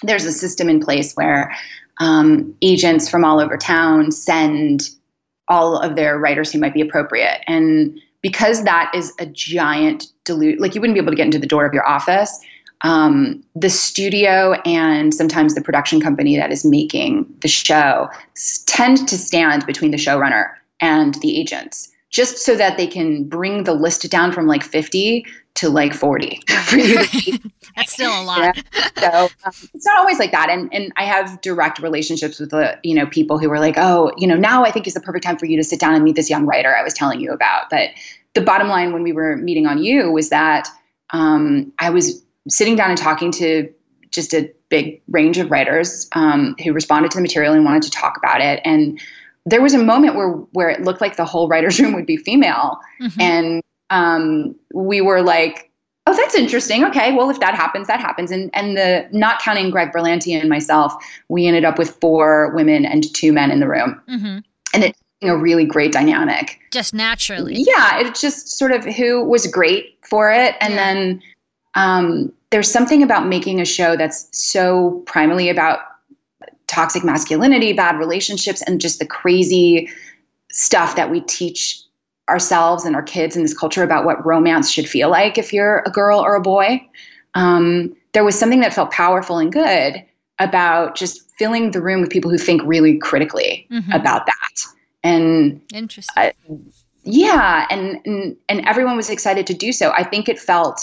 there's 0.01 0.23
a 0.23 0.31
system 0.31 0.69
in 0.69 0.79
place 0.79 1.13
where 1.15 1.53
um, 1.99 2.55
agents 2.61 3.09
from 3.09 3.25
all 3.25 3.41
over 3.41 3.57
town 3.57 4.13
send 4.13 4.91
all 5.47 5.77
of 5.77 5.95
their 5.95 6.17
writers 6.17 6.51
who 6.51 6.59
might 6.59 6.73
be 6.73 6.81
appropriate. 6.81 7.41
And 7.47 7.99
because 8.21 8.63
that 8.63 8.91
is 8.93 9.13
a 9.19 9.25
giant 9.25 10.07
dilute, 10.23 10.59
like 10.59 10.75
you 10.75 10.81
wouldn't 10.81 10.95
be 10.95 11.01
able 11.01 11.11
to 11.11 11.15
get 11.15 11.25
into 11.25 11.39
the 11.39 11.47
door 11.47 11.65
of 11.65 11.73
your 11.73 11.87
office, 11.87 12.39
um, 12.81 13.43
the 13.55 13.69
studio 13.69 14.53
and 14.65 15.13
sometimes 15.13 15.55
the 15.55 15.61
production 15.61 15.99
company 15.99 16.35
that 16.37 16.51
is 16.51 16.63
making 16.63 17.25
the 17.41 17.47
show 17.47 18.09
tend 18.65 19.07
to 19.07 19.17
stand 19.17 19.65
between 19.65 19.91
the 19.91 19.97
showrunner 19.97 20.51
and 20.79 21.15
the 21.15 21.39
agents 21.39 21.91
just 22.09 22.37
so 22.37 22.55
that 22.55 22.77
they 22.77 22.87
can 22.87 23.23
bring 23.23 23.63
the 23.63 23.73
list 23.73 24.09
down 24.09 24.31
from 24.31 24.47
like 24.47 24.63
50 24.63 25.25
to 25.57 25.69
like 25.69 25.93
40 25.93 26.41
for 26.65 26.77
you 26.77 26.97
That's 27.75 27.93
still 27.93 28.11
a 28.11 28.23
lot. 28.23 28.57
so 28.97 29.07
um, 29.45 29.51
it's 29.73 29.85
not 29.85 29.99
always 29.99 30.17
like 30.19 30.31
that. 30.31 30.49
And 30.49 30.73
and 30.73 30.91
i 30.97 31.03
have 31.03 31.39
direct 31.41 31.79
relationships 31.79 32.39
with 32.39 32.51
the 32.51 32.79
you 32.83 32.95
know 32.95 33.05
people 33.05 33.37
who 33.37 33.51
are 33.51 33.59
like 33.59 33.75
oh 33.77 34.11
you 34.17 34.27
know 34.27 34.35
now 34.35 34.63
i 34.65 34.71
think 34.71 34.87
is 34.87 34.93
the 34.93 35.01
perfect 35.01 35.23
time 35.25 35.37
for 35.37 35.45
you 35.45 35.57
to 35.57 35.63
sit 35.63 35.79
down 35.79 35.93
and 35.93 36.03
meet 36.03 36.15
this 36.15 36.29
young 36.29 36.45
writer 36.45 36.75
i 36.75 36.83
was 36.83 36.93
telling 36.93 37.19
you 37.19 37.31
about. 37.31 37.69
But 37.69 37.89
the 38.33 38.41
bottom 38.41 38.67
line 38.67 38.93
when 38.93 39.03
we 39.03 39.11
were 39.11 39.35
meeting 39.37 39.65
on 39.67 39.81
you 39.83 40.11
was 40.11 40.29
that 40.29 40.67
um, 41.11 41.71
i 41.79 41.89
was 41.89 42.23
sitting 42.49 42.75
down 42.75 42.89
and 42.89 42.97
talking 42.97 43.31
to 43.33 43.71
just 44.11 44.33
a 44.33 44.51
big 44.69 45.01
range 45.09 45.37
of 45.37 45.51
writers 45.51 46.07
um, 46.13 46.55
who 46.63 46.71
responded 46.73 47.11
to 47.11 47.17
the 47.17 47.21
material 47.21 47.53
and 47.53 47.63
wanted 47.65 47.83
to 47.83 47.91
talk 47.91 48.17
about 48.17 48.41
it. 48.41 48.61
And 48.65 48.99
there 49.45 49.61
was 49.61 49.73
a 49.73 49.77
moment 49.83 50.15
where 50.15 50.29
where 50.29 50.69
it 50.69 50.81
looked 50.81 51.01
like 51.01 51.15
the 51.17 51.25
whole 51.25 51.47
writers 51.47 51.79
room 51.81 51.93
would 51.93 52.05
be 52.05 52.17
female. 52.17 52.79
Mhm. 53.01 53.21
and 53.21 53.63
um, 53.89 54.55
we 54.73 55.01
were 55.01 55.21
like, 55.21 55.69
"Oh, 56.05 56.15
that's 56.15 56.35
interesting. 56.35 56.83
Okay, 56.85 57.13
well, 57.13 57.29
if 57.29 57.39
that 57.39 57.55
happens, 57.55 57.87
that 57.87 57.99
happens." 57.99 58.31
And 58.31 58.49
and 58.53 58.77
the 58.77 59.07
not 59.11 59.41
counting 59.41 59.69
Greg 59.69 59.91
Berlanti 59.91 60.39
and 60.39 60.49
myself, 60.49 60.93
we 61.29 61.47
ended 61.47 61.65
up 61.65 61.77
with 61.77 61.91
four 62.01 62.53
women 62.55 62.85
and 62.85 63.13
two 63.13 63.31
men 63.31 63.51
in 63.51 63.59
the 63.59 63.67
room, 63.67 64.01
hmm 64.07 64.39
and 64.73 64.83
it's 64.83 64.99
a 65.23 65.35
really 65.35 65.65
great 65.65 65.91
dynamic. 65.91 66.59
Just 66.71 66.93
naturally. 66.93 67.55
Yeah, 67.55 67.99
it's 67.99 68.21
just 68.21 68.49
sort 68.57 68.71
of 68.71 68.83
who 68.85 69.23
was 69.23 69.47
great 69.47 69.97
for 70.03 70.31
it, 70.31 70.55
and 70.61 70.73
Yeah. 70.73 70.77
then 70.77 71.21
um, 71.75 72.33
there's 72.49 72.71
something 72.71 73.03
about 73.03 73.27
making 73.27 73.61
a 73.61 73.65
show 73.65 73.95
that's 73.95 74.27
so 74.37 75.03
primarily 75.05 75.49
about 75.49 75.79
toxic 76.67 77.03
masculinity, 77.03 77.73
bad 77.73 77.97
relationships, 77.97 78.61
and 78.63 78.81
just 78.81 78.99
the 78.99 79.05
crazy 79.05 79.89
stuff 80.51 80.95
that 80.95 81.09
we 81.09 81.21
teach 81.21 81.81
ourselves 82.29 82.85
and 82.85 82.95
our 82.95 83.03
kids 83.03 83.35
in 83.35 83.41
this 83.41 83.57
culture 83.57 83.83
about 83.83 84.05
what 84.05 84.25
romance 84.25 84.69
should 84.69 84.87
feel 84.87 85.09
like 85.09 85.37
if 85.37 85.53
you're 85.53 85.83
a 85.85 85.89
girl 85.91 86.19
or 86.19 86.35
a 86.35 86.41
boy. 86.41 86.81
Um, 87.35 87.95
there 88.13 88.23
was 88.23 88.37
something 88.37 88.61
that 88.61 88.73
felt 88.73 88.91
powerful 88.91 89.37
and 89.37 89.51
good 89.51 90.03
about 90.39 90.95
just 90.95 91.29
filling 91.37 91.71
the 91.71 91.81
room 91.81 92.01
with 92.01 92.09
people 92.09 92.31
who 92.31 92.37
think 92.37 92.61
really 92.65 92.97
critically 92.97 93.67
Mhm. 93.71 93.93
about 93.93 94.25
that. 94.25 94.61
And 95.03 95.61
Interesting. 95.73 96.13
I- 96.17 96.33
yeah, 97.03 97.67
and, 97.69 98.01
and 98.05 98.35
and 98.49 98.67
everyone 98.67 98.97
was 98.97 99.09
excited 99.09 99.47
to 99.47 99.53
do 99.53 99.71
so. 99.71 99.91
I 99.91 100.03
think 100.03 100.27
it 100.27 100.37
felt 100.39 100.81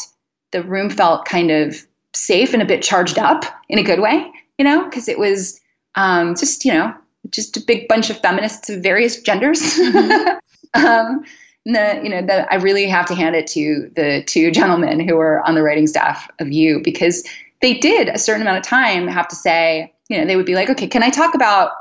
the 0.52 0.62
room 0.62 0.88
felt 0.88 1.26
kind 1.26 1.50
of 1.50 1.86
safe 2.14 2.54
and 2.54 2.62
a 2.62 2.64
bit 2.64 2.80
charged 2.82 3.18
up 3.18 3.44
in 3.68 3.78
a 3.78 3.82
good 3.82 4.00
way, 4.00 4.30
you 4.56 4.64
know, 4.64 4.84
because 4.84 5.06
it 5.08 5.18
was 5.18 5.60
um, 5.96 6.34
just 6.34 6.64
you 6.64 6.72
know 6.72 6.94
just 7.30 7.56
a 7.56 7.60
big 7.60 7.88
bunch 7.88 8.08
of 8.10 8.18
feminists 8.20 8.70
of 8.70 8.82
various 8.82 9.20
genders. 9.20 9.60
um, 10.74 11.24
the 11.64 12.00
you 12.02 12.10
know 12.10 12.22
the, 12.22 12.52
I 12.52 12.56
really 12.56 12.86
have 12.88 13.06
to 13.06 13.14
hand 13.14 13.36
it 13.36 13.46
to 13.48 13.90
the 13.96 14.22
two 14.26 14.50
gentlemen 14.50 15.06
who 15.06 15.16
were 15.16 15.40
on 15.46 15.54
the 15.54 15.62
writing 15.62 15.86
staff 15.86 16.28
of 16.38 16.52
you 16.52 16.80
because 16.82 17.24
they 17.62 17.74
did 17.74 18.08
a 18.08 18.18
certain 18.18 18.42
amount 18.42 18.58
of 18.58 18.64
time 18.64 19.08
have 19.08 19.28
to 19.28 19.36
say 19.36 19.92
you 20.08 20.18
know 20.18 20.26
they 20.26 20.36
would 20.36 20.46
be 20.46 20.54
like 20.54 20.68
okay 20.70 20.86
can 20.86 21.02
I 21.02 21.10
talk 21.10 21.34
about 21.34 21.72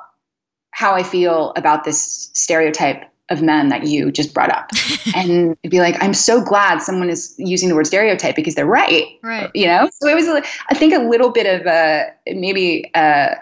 how 0.72 0.94
I 0.94 1.04
feel 1.04 1.54
about 1.56 1.84
this 1.84 2.30
stereotype 2.34 3.04
of 3.30 3.42
men 3.42 3.70
that 3.70 3.86
you 3.86 4.12
just 4.12 4.34
brought 4.34 4.52
up? 4.52 4.70
And 5.16 5.58
be 5.70 5.80
like 5.80 6.02
i'm 6.02 6.14
so 6.14 6.42
glad 6.42 6.82
someone 6.82 7.10
is 7.10 7.36
using 7.38 7.70
the 7.70 7.76
word 7.76 7.86
stereotype 7.86 8.36
because 8.36 8.56
they're 8.56 8.66
right 8.66 9.06
right. 9.22 9.52
you 9.54 9.68
know? 9.68 9.90
So 9.94 10.08
it 10.08 10.16
was 10.16 10.28
i 10.70 10.74
think 10.74 10.94
a 10.94 11.00
little 11.00 11.30
bit 11.30 11.46
of 11.46 11.68
a 11.68 12.06
maybe 12.28 12.90
a, 12.96 13.36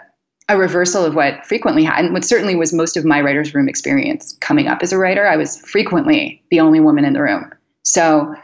a 0.52 0.56
reversal 0.56 1.04
of 1.04 1.14
what 1.14 1.44
frequently 1.46 1.84
had 1.84 2.04
and 2.04 2.12
what 2.12 2.24
certainly 2.24 2.54
was 2.54 2.72
most 2.72 2.96
of 2.96 3.04
my 3.04 3.20
writer's 3.20 3.54
room 3.54 3.68
experience 3.68 4.36
coming 4.40 4.68
up 4.68 4.82
as 4.82 4.92
a 4.92 4.98
writer 4.98 5.26
i 5.26 5.36
was 5.36 5.58
frequently 5.62 6.42
the 6.50 6.60
only 6.60 6.80
woman 6.80 7.04
in 7.04 7.12
the 7.12 7.22
room 7.22 7.50
so 7.84 8.34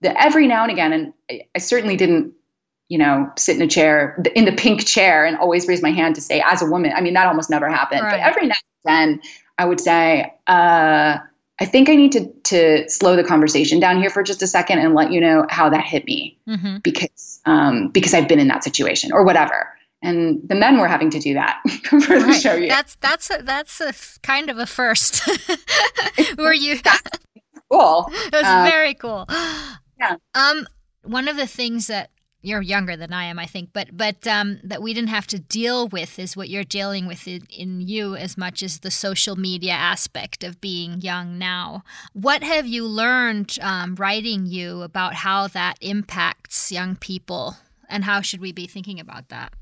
the, 0.00 0.20
every 0.20 0.46
now 0.46 0.62
and 0.62 0.72
again 0.72 0.92
and 0.92 1.12
I, 1.30 1.46
I 1.54 1.58
certainly 1.58 1.96
didn't 1.96 2.32
you 2.88 2.96
know, 2.96 3.30
sit 3.36 3.56
in 3.56 3.62
a 3.62 3.68
chair, 3.68 4.22
in 4.34 4.46
the 4.46 4.52
pink 4.52 4.86
chair, 4.86 5.26
and 5.26 5.36
always 5.36 5.68
raise 5.68 5.82
my 5.82 5.90
hand 5.90 6.14
to 6.14 6.20
say, 6.20 6.42
as 6.46 6.62
a 6.62 6.66
woman. 6.66 6.92
I 6.96 7.02
mean, 7.02 7.14
that 7.14 7.26
almost 7.26 7.50
never 7.50 7.68
happened. 7.68 8.02
Right. 8.02 8.12
But 8.12 8.20
every 8.20 8.46
now 8.46 8.54
and 8.84 9.20
then, 9.20 9.22
I 9.58 9.66
would 9.66 9.80
say, 9.80 10.32
uh, 10.46 11.18
I 11.60 11.64
think 11.64 11.88
I 11.88 11.96
need 11.96 12.12
to 12.12 12.26
to 12.44 12.88
slow 12.88 13.16
the 13.16 13.24
conversation 13.24 13.80
down 13.80 13.98
here 14.00 14.10
for 14.10 14.22
just 14.22 14.42
a 14.42 14.46
second 14.46 14.78
and 14.78 14.94
let 14.94 15.12
you 15.12 15.20
know 15.20 15.44
how 15.50 15.68
that 15.68 15.84
hit 15.84 16.04
me 16.06 16.38
mm-hmm. 16.48 16.78
because 16.78 17.40
um, 17.46 17.88
because 17.88 18.14
I've 18.14 18.28
been 18.28 18.38
in 18.38 18.48
that 18.48 18.64
situation 18.64 19.12
or 19.12 19.24
whatever. 19.24 19.68
And 20.00 20.40
the 20.48 20.54
men 20.54 20.78
were 20.78 20.86
having 20.88 21.10
to 21.10 21.18
do 21.18 21.34
that 21.34 21.60
for 21.84 21.98
the 22.00 22.20
Right. 22.26 22.40
show. 22.40 22.54
Yeah, 22.54 22.74
That's 22.74 22.94
that's 22.96 23.30
a, 23.30 23.42
that's 23.42 23.80
a 23.80 23.92
kind 24.22 24.48
of 24.50 24.58
a 24.58 24.66
first. 24.66 25.26
Were 26.38 26.52
you? 26.52 26.78
cool. 27.70 28.06
It 28.10 28.32
was 28.32 28.44
Uh, 28.44 28.64
very 28.70 28.94
cool. 28.94 29.26
yeah. 29.98 30.16
Um, 30.34 30.66
one 31.02 31.26
of 31.28 31.36
the 31.36 31.46
things 31.46 31.86
that 31.88 32.10
you're 32.40 32.62
younger 32.62 32.96
than 32.96 33.12
I 33.12 33.24
am, 33.24 33.38
I 33.40 33.46
think, 33.46 33.70
but 33.72 33.88
but 33.96 34.24
um, 34.28 34.60
that 34.62 34.80
we 34.80 34.94
didn't 34.94 35.10
have 35.10 35.26
to 35.28 35.40
deal 35.40 35.88
with 35.88 36.18
is 36.20 36.36
what 36.36 36.48
you're 36.48 36.62
dealing 36.62 37.06
with 37.08 37.26
in, 37.26 37.42
in 37.50 37.80
you 37.80 38.14
as 38.14 38.38
much 38.38 38.62
as 38.62 38.78
the 38.78 38.92
social 38.92 39.34
media 39.34 39.72
aspect 39.72 40.44
of 40.44 40.60
being 40.60 41.00
young 41.00 41.36
now. 41.38 41.82
What 42.12 42.44
have 42.44 42.66
you 42.68 42.86
learned 42.86 43.58
um, 43.60 43.96
writing 43.96 44.46
you 44.46 44.82
about 44.82 45.14
how 45.14 45.48
that 45.48 45.78
impacts 45.80 46.70
young 46.70 46.94
people, 46.94 47.56
and 47.88 48.04
how 48.04 48.20
should 48.20 48.40
we 48.40 48.52
be 48.52 48.68
thinking 48.68 49.00
about 49.00 49.28
that? 49.30 49.52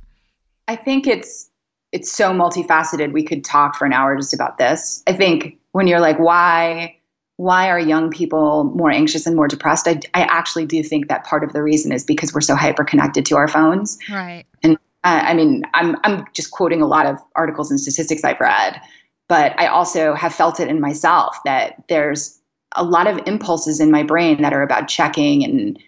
I 0.68 0.76
think 0.76 1.06
it's 1.06 1.50
it's 1.92 2.12
so 2.12 2.32
multifaceted. 2.32 3.12
We 3.12 3.22
could 3.22 3.44
talk 3.44 3.76
for 3.76 3.84
an 3.84 3.92
hour 3.92 4.16
just 4.16 4.34
about 4.34 4.58
this. 4.58 5.02
I 5.06 5.12
think 5.12 5.58
when 5.72 5.86
you're 5.86 6.00
like, 6.00 6.18
why 6.18 6.96
why 7.36 7.68
are 7.68 7.78
young 7.78 8.10
people 8.10 8.64
more 8.74 8.90
anxious 8.90 9.26
and 9.26 9.36
more 9.36 9.46
depressed? 9.46 9.86
I, 9.86 10.00
I 10.14 10.22
actually 10.22 10.66
do 10.66 10.82
think 10.82 11.08
that 11.08 11.24
part 11.24 11.44
of 11.44 11.52
the 11.52 11.62
reason 11.62 11.92
is 11.92 12.02
because 12.02 12.32
we're 12.32 12.40
so 12.40 12.54
hyper 12.54 12.82
connected 12.82 13.26
to 13.26 13.36
our 13.36 13.46
phones. 13.46 13.98
Right. 14.10 14.44
And 14.62 14.76
uh, 15.04 15.22
I 15.22 15.34
mean, 15.34 15.62
I'm 15.74 15.96
I'm 16.04 16.24
just 16.32 16.50
quoting 16.50 16.82
a 16.82 16.86
lot 16.86 17.06
of 17.06 17.18
articles 17.36 17.70
and 17.70 17.78
statistics 17.78 18.24
I've 18.24 18.40
read, 18.40 18.80
but 19.28 19.58
I 19.60 19.66
also 19.66 20.14
have 20.14 20.34
felt 20.34 20.60
it 20.60 20.68
in 20.68 20.80
myself 20.80 21.38
that 21.44 21.84
there's 21.88 22.40
a 22.74 22.84
lot 22.84 23.06
of 23.06 23.20
impulses 23.26 23.80
in 23.80 23.90
my 23.90 24.02
brain 24.02 24.42
that 24.42 24.52
are 24.52 24.62
about 24.62 24.88
checking 24.88 25.44
and 25.44 25.78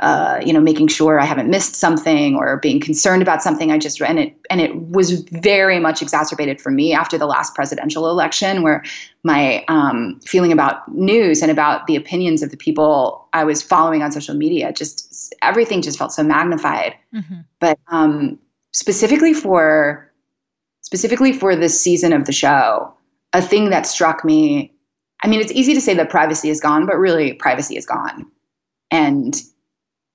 uh, 0.00 0.40
you 0.44 0.52
know 0.52 0.60
making 0.60 0.88
sure 0.88 1.20
I 1.20 1.24
haven't 1.24 1.50
missed 1.50 1.74
something 1.74 2.36
or 2.36 2.58
being 2.58 2.80
concerned 2.80 3.22
about 3.22 3.42
something 3.42 3.70
I 3.70 3.78
just 3.78 4.00
read. 4.00 4.10
And 4.10 4.18
it 4.18 4.36
and 4.50 4.60
it 4.60 4.76
was 4.76 5.20
very 5.30 5.78
much 5.78 6.02
exacerbated 6.02 6.60
for 6.60 6.70
me 6.70 6.92
after 6.92 7.18
the 7.18 7.26
last 7.26 7.54
presidential 7.54 8.08
election, 8.08 8.62
where 8.62 8.82
my 9.22 9.64
um, 9.68 10.20
feeling 10.24 10.52
about 10.52 10.92
news 10.94 11.42
and 11.42 11.50
about 11.50 11.86
the 11.86 11.96
opinions 11.96 12.42
of 12.42 12.50
the 12.50 12.56
people 12.56 13.28
I 13.32 13.44
was 13.44 13.62
following 13.62 14.02
on 14.02 14.12
social 14.12 14.34
media 14.34 14.72
just 14.72 15.34
everything 15.42 15.82
just 15.82 15.98
felt 15.98 16.12
so 16.12 16.22
magnified 16.22 16.94
Mm-hmm. 17.14 17.42
but 17.60 17.78
um, 17.88 18.40
specifically 18.72 19.32
for 19.32 20.10
specifically 20.82 21.32
for 21.32 21.56
this 21.56 21.80
season 21.80 22.12
of 22.12 22.26
the 22.26 22.32
show, 22.32 22.92
a 23.32 23.40
thing 23.42 23.70
that 23.70 23.86
struck 23.86 24.24
me. 24.24 24.72
I 25.22 25.28
mean, 25.28 25.40
it's 25.40 25.52
easy 25.52 25.72
to 25.74 25.80
say 25.80 25.94
that 25.94 26.10
privacy 26.10 26.50
is 26.50 26.60
gone, 26.60 26.86
but 26.86 26.98
really, 26.98 27.32
privacy 27.34 27.76
is 27.76 27.86
gone, 27.86 28.26
and 28.90 29.40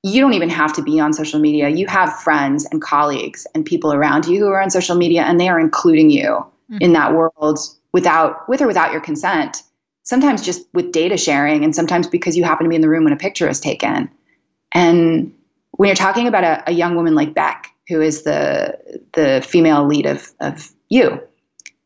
you 0.04 0.22
don't 0.22 0.34
even 0.34 0.50
have 0.50 0.74
to 0.74 0.82
be 0.82 1.00
on 1.00 1.14
social 1.14 1.40
media. 1.40 1.70
You 1.70 1.88
have 1.88 2.18
friends 2.22 2.66
and 2.72 2.82
colleagues 2.82 3.46
and 3.54 3.66
people 3.66 3.94
around 3.94 4.26
you 4.28 4.40
who 4.40 4.48
are 4.48 4.62
on 4.62 4.70
social 4.70 4.96
media, 4.96 5.24
and 5.24 5.40
they 5.40 5.50
are 5.50 5.60
including 5.60 6.10
you 6.10 6.24
mm-hmm. 6.24 6.78
in 6.80 6.94
that 6.94 7.14
world 7.14 7.60
without, 7.92 8.48
with 8.48 8.62
or 8.62 8.68
without 8.68 8.92
your 8.92 9.02
consent. 9.02 9.64
Sometimes 10.04 10.42
just 10.42 10.66
with 10.74 10.92
data 10.92 11.18
sharing, 11.18 11.64
and 11.64 11.76
sometimes 11.76 12.08
because 12.08 12.38
you 12.38 12.44
happen 12.44 12.64
to 12.64 12.70
be 12.70 12.76
in 12.76 12.82
the 12.82 12.90
room 12.90 13.04
when 13.04 13.14
a 13.14 13.18
picture 13.18 13.50
is 13.50 13.60
taken. 13.60 14.10
And 14.74 15.34
when 15.72 15.88
you're 15.88 15.96
talking 15.96 16.28
about 16.28 16.44
a, 16.44 16.64
a 16.68 16.72
young 16.72 16.96
woman 16.96 17.14
like 17.14 17.34
Beck, 17.34 17.68
who 17.88 18.02
is 18.02 18.24
the 18.24 18.78
the 19.14 19.46
female 19.46 19.86
lead 19.86 20.06
of 20.06 20.32
of 20.40 20.72
you, 20.88 21.22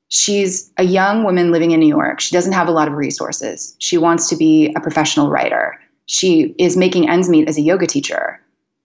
she's 0.07 0.72
a 0.78 0.84
young 0.84 1.24
woman 1.24 1.51
living 1.51 1.72
in 1.72 1.80
New 1.80 1.88
York. 1.88 2.20
She 2.20 2.34
doesn't 2.34 2.53
have 2.53 2.68
a 2.68 2.72
lot 2.72 2.88
of 2.88 2.93
resources. 2.93 3.76
She 3.80 3.97
wants 3.97 4.30
to 4.30 4.38
be 4.38 4.72
a 4.76 4.80
professional 4.80 5.30
writer. 5.30 5.80
She 6.06 6.56
is 6.60 6.76
making 6.78 7.10
ends 7.10 7.30
meet 7.30 7.47
as 7.47 7.58
a 7.58 7.62
yoga 7.62 7.88
teacher. 7.88 8.41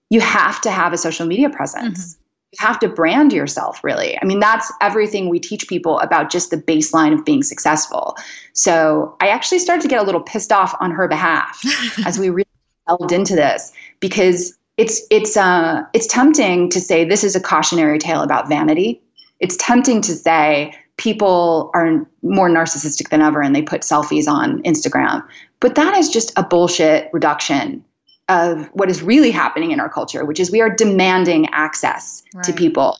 You 0.09 0.21
have 0.21 0.61
to 0.61 0.71
have 0.71 0.93
a 0.93 0.97
social 0.97 1.27
media 1.27 1.49
presence. 1.49 2.17
You 2.51 2.65
have 2.65 2.79
to 2.79 2.89
brand 2.89 3.31
yourself, 3.31 3.83
really. 3.83 4.17
I 4.19 4.25
mean, 4.25 4.39
that's 4.39 4.71
everything 4.81 5.29
we 5.29 5.39
teach 5.39 5.67
people 5.67 5.99
about 5.99 6.31
just 6.31 6.49
the 6.49 6.57
baseline 6.57 7.13
of 7.13 7.23
being 7.23 7.43
successful. 7.43 8.17
So 8.53 9.15
I 9.21 9.27
actually 9.27 9.59
started 9.59 9.83
to 9.83 9.87
get 9.87 10.01
a 10.01 10.03
little 10.03 10.21
pissed 10.21 10.51
off 10.51 10.75
on 10.79 10.91
her 10.91 11.07
behalf 11.07 11.61
as 12.05 12.17
we 12.17 12.29
really 12.29 12.47
delved 12.87 13.11
into 13.11 13.35
this 13.35 13.71
because 13.99 14.57
it's 14.77 15.01
it's 15.11 15.35
uh 15.35 15.83
it's 15.93 16.07
tempting 16.07 16.69
to 16.69 16.79
say 16.79 17.03
this 17.03 17.23
is 17.23 17.35
a 17.35 17.41
cautionary 17.41 17.99
tale 17.99 18.21
about 18.21 18.47
vanity. 18.47 19.01
It's 19.39 19.57
tempting 19.57 20.01
to 20.01 20.15
say 20.15 20.73
people 20.99 21.71
are 21.73 22.05
more 22.21 22.49
narcissistic 22.49 23.09
than 23.09 23.21
ever 23.21 23.41
and 23.41 23.55
they 23.55 23.61
put 23.61 23.81
selfies 23.81 24.27
on 24.27 24.61
Instagram. 24.63 25.25
But 25.61 25.75
that 25.75 25.97
is 25.97 26.09
just 26.09 26.31
a 26.37 26.43
bullshit 26.43 27.09
reduction 27.13 27.83
of 28.27 28.67
what 28.73 28.89
is 28.89 29.01
really 29.01 29.31
happening 29.31 29.71
in 29.71 29.79
our 29.79 29.89
culture, 29.89 30.25
which 30.25 30.39
is 30.39 30.51
we 30.51 30.61
are 30.61 30.69
demanding 30.69 31.47
access 31.51 32.21
to 32.43 32.53
people 32.53 32.99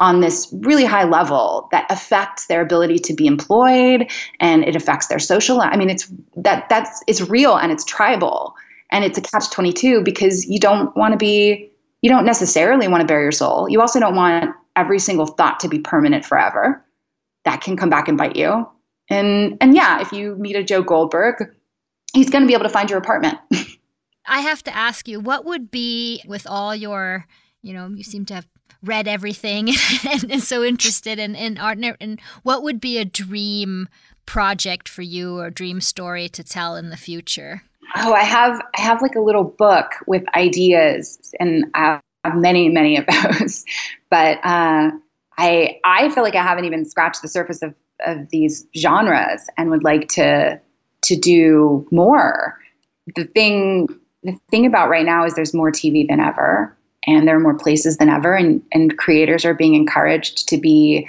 on 0.00 0.20
this 0.20 0.52
really 0.60 0.84
high 0.84 1.04
level 1.04 1.68
that 1.72 1.86
affects 1.90 2.46
their 2.46 2.60
ability 2.60 2.98
to 2.98 3.14
be 3.14 3.26
employed 3.26 4.10
and 4.40 4.64
it 4.64 4.76
affects 4.76 5.08
their 5.08 5.18
social 5.18 5.60
I 5.60 5.76
mean 5.76 5.90
it's 5.90 6.08
that 6.36 6.68
that's 6.68 7.02
it's 7.08 7.20
real 7.22 7.56
and 7.56 7.72
it's 7.72 7.84
tribal 7.84 8.54
and 8.92 9.04
it's 9.04 9.18
a 9.18 9.20
catch 9.20 9.50
22 9.50 10.02
because 10.02 10.46
you 10.46 10.60
don't 10.60 10.96
want 10.96 11.12
to 11.12 11.18
be 11.18 11.68
you 12.02 12.10
don't 12.10 12.24
necessarily 12.24 12.86
want 12.86 13.00
to 13.00 13.06
bare 13.06 13.22
your 13.22 13.32
soul. 13.32 13.68
You 13.68 13.80
also 13.80 13.98
don't 13.98 14.14
want 14.14 14.54
every 14.76 15.00
single 15.00 15.26
thought 15.26 15.58
to 15.60 15.68
be 15.68 15.80
permanent 15.80 16.24
forever. 16.24 16.84
That 17.48 17.62
can 17.62 17.78
come 17.78 17.88
back 17.88 18.08
and 18.08 18.18
bite 18.18 18.36
you. 18.36 18.68
And 19.08 19.56
and 19.62 19.74
yeah, 19.74 20.02
if 20.02 20.12
you 20.12 20.36
meet 20.36 20.54
a 20.54 20.62
Joe 20.62 20.82
Goldberg, 20.82 21.36
he's 22.12 22.28
going 22.28 22.42
to 22.42 22.46
be 22.46 22.52
able 22.52 22.64
to 22.64 22.68
find 22.68 22.90
your 22.90 22.98
apartment. 22.98 23.38
I 24.26 24.40
have 24.40 24.62
to 24.64 24.76
ask 24.76 25.08
you, 25.08 25.18
what 25.18 25.46
would 25.46 25.70
be 25.70 26.22
with 26.26 26.46
all 26.46 26.76
your, 26.76 27.24
you 27.62 27.72
know, 27.72 27.88
you 27.88 28.02
seem 28.02 28.26
to 28.26 28.34
have 28.34 28.46
read 28.82 29.08
everything 29.08 29.70
and, 30.10 30.30
and 30.30 30.42
so 30.42 30.62
interested 30.62 31.18
in, 31.18 31.34
in 31.34 31.56
art, 31.56 31.78
and- 31.78 31.96
and 32.00 32.20
what 32.42 32.62
would 32.62 32.82
be 32.82 32.98
a 32.98 33.06
dream 33.06 33.88
project 34.26 34.86
for 34.86 35.00
you 35.00 35.38
or 35.38 35.48
dream 35.48 35.80
story 35.80 36.28
to 36.28 36.44
tell 36.44 36.76
in 36.76 36.90
the 36.90 36.98
future? 36.98 37.62
Oh, 37.96 38.12
I 38.12 38.24
have 38.24 38.60
I 38.76 38.82
have 38.82 39.00
like 39.00 39.14
a 39.14 39.20
little 39.22 39.44
book 39.44 39.86
with 40.06 40.22
ideas, 40.36 41.32
and 41.40 41.64
I 41.72 41.98
have 42.24 42.36
many 42.36 42.68
many 42.68 42.98
of 42.98 43.06
those. 43.22 43.64
But 44.10 44.38
uh, 44.44 44.90
I 45.38 45.78
I 45.84 46.10
feel 46.10 46.24
like 46.24 46.34
I 46.34 46.42
haven't 46.42 46.64
even 46.66 46.84
scratched 46.84 47.22
the 47.22 47.28
surface 47.28 47.62
of 47.62 47.74
of 48.06 48.28
these 48.30 48.66
genres, 48.76 49.48
and 49.56 49.70
would 49.70 49.84
like 49.84 50.08
to 50.08 50.60
to 51.02 51.16
do 51.16 51.86
more. 51.90 52.58
The 53.16 53.24
thing 53.24 53.88
the 54.24 54.36
thing 54.50 54.66
about 54.66 54.90
right 54.90 55.06
now 55.06 55.24
is 55.24 55.34
there's 55.34 55.54
more 55.54 55.70
TV 55.70 56.06
than 56.06 56.20
ever, 56.20 56.76
and 57.06 57.26
there 57.26 57.36
are 57.36 57.40
more 57.40 57.56
places 57.56 57.96
than 57.96 58.08
ever, 58.08 58.34
and 58.34 58.62
and 58.72 58.98
creators 58.98 59.44
are 59.44 59.54
being 59.54 59.74
encouraged 59.74 60.48
to 60.48 60.58
be 60.58 61.08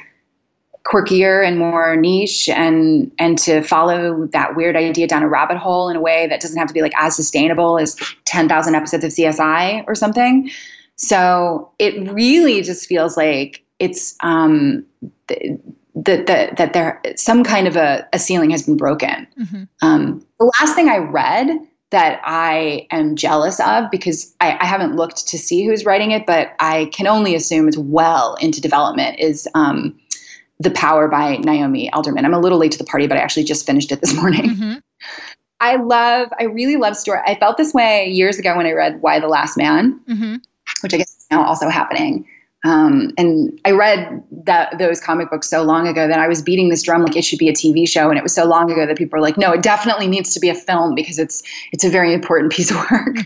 quirkier 0.86 1.46
and 1.46 1.58
more 1.60 1.96
niche 1.96 2.50
and 2.50 3.12
and 3.20 3.38
to 3.38 3.62
follow 3.62 4.28
that 4.28 4.56
weird 4.56 4.76
idea 4.76 5.08
down 5.08 5.24
a 5.24 5.28
rabbit 5.28 5.58
hole 5.58 5.90
in 5.90 5.96
a 5.96 6.02
way 6.02 6.26
that 6.28 6.40
doesn't 6.40 6.58
have 6.58 6.68
to 6.68 6.74
be 6.74 6.82
like 6.82 6.94
as 6.98 7.16
sustainable 7.16 7.78
as 7.78 7.96
10,000 8.26 8.76
episodes 8.76 9.04
of 9.04 9.12
CSI 9.12 9.84
or 9.88 9.94
something. 9.94 10.50
So 10.96 11.72
it 11.80 12.10
really 12.12 12.62
just 12.62 12.88
feels 12.88 13.18
like 13.18 13.64
it's 13.80 14.16
um 14.22 14.86
that 15.96 16.28
that 16.28 16.58
that 16.58 16.74
there 16.74 17.02
some 17.16 17.44
kind 17.44 17.68
of 17.68 17.76
a, 17.76 18.08
a 18.14 18.20
ceiling 18.20 18.50
has 18.52 18.64
been 18.64 18.78
broken. 18.78 19.28
Mhm. 19.40 19.68
Um, 19.82 20.26
the 20.40 20.52
last 20.60 20.76
thing 20.76 20.90
I 20.90 20.98
read 20.98 21.50
that 21.92 22.22
I 22.24 22.86
am 22.92 23.16
jealous 23.16 23.60
of 23.60 23.90
because 23.90 24.36
I, 24.42 24.58
I 24.62 24.66
haven't 24.66 24.96
looked 24.96 25.28
to 25.28 25.38
see 25.40 25.66
who's 25.66 25.86
writing 25.86 26.12
it, 26.12 26.28
but 26.28 26.54
I 26.60 26.86
can 26.94 27.08
only 27.08 27.34
assume 27.34 27.68
it's 27.68 27.78
well 27.78 28.36
into 28.36 28.62
development 28.62 29.18
is 29.18 29.48
um, 29.56 30.00
The 30.60 30.70
Power 30.70 31.08
by 31.08 31.38
Naomi 31.38 31.92
Alderman. 31.92 32.26
I'm 32.26 32.34
a 32.34 32.40
little 32.40 32.60
late 32.60 32.72
to 32.74 32.78
the 32.78 32.84
party, 32.84 33.08
but 33.08 33.18
I 33.18 33.22
actually 33.22 33.44
just 33.46 33.66
finished 33.66 33.92
it 33.92 34.02
this 34.02 34.14
morning. 34.14 34.52
Mhm. 34.56 34.82
I 35.62 35.76
love, 35.78 36.30
I 36.40 36.44
really 36.44 36.76
love 36.78 36.96
story. 36.96 37.20
I 37.26 37.36
felt 37.36 37.58
this 37.58 37.74
way 37.74 38.08
years 38.08 38.38
ago 38.38 38.56
when 38.56 38.66
I 38.68 38.72
read 38.72 39.02
Y 39.02 39.20
the 39.20 39.28
Last 39.28 39.58
Man, 39.58 40.00
Mhm. 40.08 40.42
which 40.82 40.94
I 40.94 40.98
guess 40.98 41.10
is 41.18 41.26
now 41.32 41.44
also 41.44 41.70
happening. 41.70 42.26
Um, 42.66 43.14
and 43.18 43.58
I 43.64 43.72
read 43.72 44.22
that 44.44 44.78
those 44.80 45.00
comic 45.00 45.30
books 45.30 45.50
so 45.50 45.64
long 45.64 45.88
ago 45.88 46.08
that 46.08 46.20
I 46.20 46.28
was 46.28 46.42
beating 46.42 46.70
this 46.70 46.84
drum 46.84 47.04
like 47.04 47.16
it 47.16 47.24
should 47.24 47.40
be 47.40 47.48
a 47.48 47.54
TV 47.54 47.88
show, 47.88 48.10
and 48.10 48.18
it 48.18 48.24
was 48.24 48.36
so 48.36 48.46
long 48.46 48.70
ago 48.70 48.86
that 48.86 48.98
people 48.98 49.18
were 49.18 49.22
like, 49.22 49.38
"No, 49.38 49.54
it 49.54 49.62
definitely 49.62 50.08
needs 50.08 50.34
to 50.34 50.40
be 50.40 50.50
a 50.50 50.56
film 50.56 50.94
because 50.94 51.20
it's 51.20 51.42
it's 51.72 51.86
a 51.86 51.90
very 51.90 52.14
important 52.14 52.52
piece 52.52 52.70
of 52.72 52.78
work." 52.92 53.18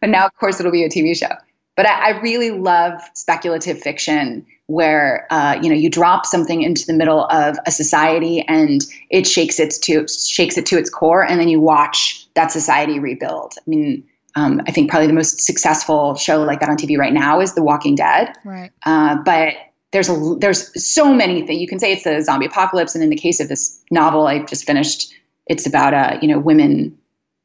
but 0.00 0.10
now, 0.10 0.26
of 0.26 0.34
course, 0.36 0.60
it'll 0.60 0.72
be 0.72 0.84
a 0.84 0.90
TV 0.90 1.16
show. 1.16 1.34
But 1.74 1.86
I, 1.86 2.10
I 2.10 2.20
really 2.20 2.50
love 2.50 3.00
speculative 3.14 3.80
fiction 3.80 4.44
where 4.66 5.26
uh, 5.30 5.58
you 5.62 5.70
know 5.70 5.76
you 5.76 5.88
drop 5.88 6.26
something 6.26 6.60
into 6.60 6.84
the 6.86 6.92
middle 6.92 7.24
of 7.26 7.56
a 7.64 7.70
society 7.70 8.44
and 8.46 8.84
it 9.10 9.26
shakes 9.26 9.58
it 9.58 9.70
to 9.82 10.06
shakes 10.06 10.58
it 10.58 10.66
to 10.66 10.78
its 10.78 10.90
core, 10.90 11.24
and 11.24 11.40
then 11.40 11.48
you 11.48 11.60
watch 11.60 12.26
that 12.34 12.50
society 12.50 12.98
rebuild. 12.98 13.54
I 13.56 13.62
mean 13.70 14.04
um, 14.36 14.60
I 14.66 14.70
think 14.70 14.90
probably 14.90 15.06
the 15.06 15.14
most 15.14 15.40
successful 15.40 16.14
show 16.14 16.42
like 16.42 16.60
that 16.60 16.68
on 16.68 16.76
TV 16.76 16.96
right 16.98 17.12
now 17.12 17.40
is 17.40 17.54
The 17.54 17.62
Walking 17.62 17.94
Dead. 17.94 18.34
Right. 18.44 18.70
Uh, 18.84 19.16
but 19.24 19.54
there's 19.92 20.10
a 20.10 20.36
there's 20.38 20.84
so 20.84 21.12
many 21.12 21.46
things 21.46 21.60
you 21.60 21.66
can 21.66 21.78
say 21.78 21.92
it's 21.92 22.04
the 22.04 22.20
zombie 22.22 22.46
apocalypse, 22.46 22.94
and 22.94 23.02
in 23.02 23.10
the 23.10 23.16
case 23.16 23.40
of 23.40 23.48
this 23.48 23.82
novel 23.90 24.26
I 24.26 24.40
just 24.40 24.66
finished, 24.66 25.12
it's 25.46 25.66
about 25.66 25.94
uh, 25.94 26.18
you 26.20 26.28
know 26.28 26.38
women 26.38 26.96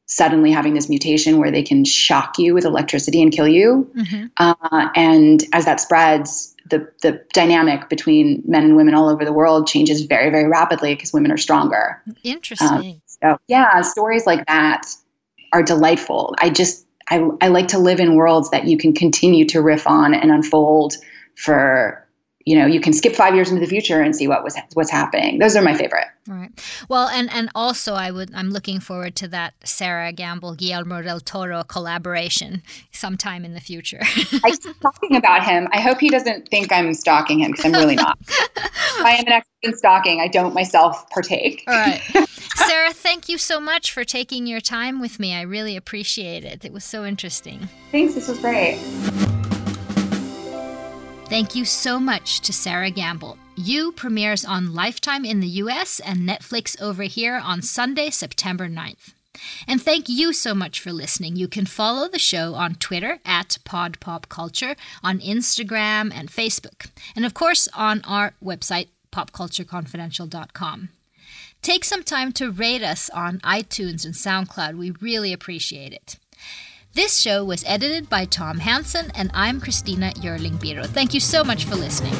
suddenly 0.06 0.50
having 0.50 0.74
this 0.74 0.90
mutation 0.90 1.38
where 1.38 1.50
they 1.50 1.62
can 1.62 1.84
shock 1.84 2.38
you 2.38 2.52
with 2.52 2.66
electricity 2.66 3.22
and 3.22 3.32
kill 3.32 3.48
you. 3.48 3.90
Mm-hmm. 3.96 4.26
Uh, 4.36 4.88
and 4.94 5.44
as 5.54 5.64
that 5.64 5.80
spreads, 5.80 6.54
the 6.68 6.86
the 7.00 7.24
dynamic 7.32 7.88
between 7.88 8.42
men 8.46 8.64
and 8.64 8.76
women 8.76 8.92
all 8.92 9.08
over 9.08 9.24
the 9.24 9.32
world 9.32 9.66
changes 9.66 10.02
very 10.02 10.28
very 10.28 10.46
rapidly 10.46 10.94
because 10.94 11.14
women 11.14 11.32
are 11.32 11.38
stronger. 11.38 12.02
Interesting. 12.22 12.68
Um, 12.68 13.02
so 13.06 13.38
yeah, 13.48 13.80
stories 13.80 14.26
like 14.26 14.44
that 14.46 14.94
are 15.52 15.62
delightful. 15.62 16.34
I 16.38 16.50
just 16.50 16.86
I, 17.08 17.28
I 17.40 17.48
like 17.48 17.68
to 17.68 17.78
live 17.78 18.00
in 18.00 18.14
worlds 18.14 18.50
that 18.50 18.66
you 18.66 18.78
can 18.78 18.92
continue 18.94 19.44
to 19.46 19.60
riff 19.60 19.86
on 19.86 20.14
and 20.14 20.30
unfold 20.30 20.94
for 21.36 21.98
you 22.44 22.58
know 22.58 22.66
you 22.66 22.80
can 22.80 22.92
skip 22.92 23.14
five 23.14 23.34
years 23.34 23.50
into 23.50 23.60
the 23.60 23.66
future 23.68 24.00
and 24.00 24.16
see 24.16 24.26
what 24.26 24.42
was 24.42 24.56
what's 24.74 24.90
happening. 24.90 25.38
Those 25.38 25.54
are 25.54 25.62
my 25.62 25.74
favorite. 25.74 26.06
Right. 26.26 26.50
Well 26.88 27.08
and 27.08 27.30
and 27.32 27.50
also 27.54 27.94
i 27.94 28.10
would 28.10 28.32
i'm 28.34 28.50
looking 28.50 28.80
forward 28.80 29.14
to 29.16 29.28
that 29.28 29.54
Sera 29.64 30.12
Gamble 30.12 30.54
guillermo 30.54 31.02
del 31.02 31.20
toro 31.20 31.64
collaboration 31.64 32.62
sometime 32.92 33.44
in 33.44 33.54
the 33.54 33.60
future. 33.60 34.00
I 34.44 34.56
keep 34.62 34.80
talking 34.80 35.16
about 35.16 35.44
him. 35.44 35.68
I 35.72 35.80
hope 35.80 35.98
he 36.00 36.08
doesn't 36.08 36.48
think 36.48 36.72
i'm 36.72 36.94
stalking 36.94 37.40
him 37.40 37.52
because 37.52 37.66
i'm 37.66 37.72
really 37.72 37.96
not. 37.96 38.18
I 39.04 39.16
am 39.18 39.26
an 39.26 39.32
expert 39.32 39.50
in 39.62 39.76
stalking. 39.76 40.20
I 40.20 40.28
don't 40.28 40.54
myself 40.54 41.08
partake. 41.10 41.64
All 41.66 41.74
right 41.74 42.00
Sera, 42.56 42.92
thank 42.92 43.28
you 43.28 43.38
so 43.38 43.60
much 43.60 43.92
for 43.92 44.04
taking 44.04 44.46
your 44.46 44.60
time 44.60 45.00
with 45.00 45.18
me. 45.18 45.34
I 45.34 45.42
really 45.42 45.76
appreciate 45.76 46.44
it. 46.44 46.64
It 46.64 46.72
was 46.72 46.84
so 46.84 47.04
interesting. 47.04 47.68
Thanks, 47.90 48.14
this 48.14 48.28
was 48.28 48.38
great. 48.38 48.78
Thank 51.28 51.54
you 51.54 51.64
so 51.64 51.98
much 51.98 52.40
to 52.40 52.52
Sera 52.52 52.90
Gamble. 52.90 53.38
You 53.56 53.92
premieres 53.92 54.44
on 54.44 54.74
Lifetime 54.74 55.24
in 55.24 55.40
the 55.40 55.46
US 55.46 55.98
and 56.00 56.28
Netflix 56.28 56.80
over 56.80 57.04
here 57.04 57.40
on 57.42 57.62
Sunday, 57.62 58.10
September 58.10 58.68
9th. 58.68 59.14
And 59.66 59.80
thank 59.80 60.08
you 60.08 60.32
so 60.32 60.54
much 60.54 60.78
for 60.80 60.92
listening. 60.92 61.36
You 61.36 61.48
can 61.48 61.64
follow 61.64 62.06
the 62.06 62.18
show 62.18 62.54
on 62.54 62.74
Twitter 62.74 63.18
at 63.24 63.58
PodPopCulture, 63.64 64.76
on 65.02 65.20
Instagram 65.20 66.12
and 66.14 66.30
Facebook, 66.30 66.90
and 67.16 67.24
of 67.24 67.32
course 67.32 67.66
on 67.74 68.02
our 68.04 68.34
website, 68.44 68.88
popcultureconfidential.com. 69.10 70.90
Take 71.62 71.84
some 71.84 72.02
time 72.02 72.32
to 72.32 72.50
rate 72.50 72.82
us 72.82 73.08
on 73.10 73.38
iTunes 73.38 74.04
and 74.04 74.14
SoundCloud. 74.14 74.74
We 74.74 74.90
really 75.00 75.32
appreciate 75.32 75.92
it. 75.92 76.18
This 76.94 77.20
show 77.20 77.44
was 77.44 77.62
edited 77.64 78.10
by 78.10 78.24
Tom 78.24 78.58
Hansen, 78.58 79.12
and 79.14 79.30
I'm 79.32 79.60
Christina 79.60 80.10
Yerling 80.16 80.58
Biro. 80.58 80.84
Thank 80.84 81.14
you 81.14 81.20
so 81.20 81.44
much 81.44 81.64
for 81.64 81.76
listening. 81.76 82.12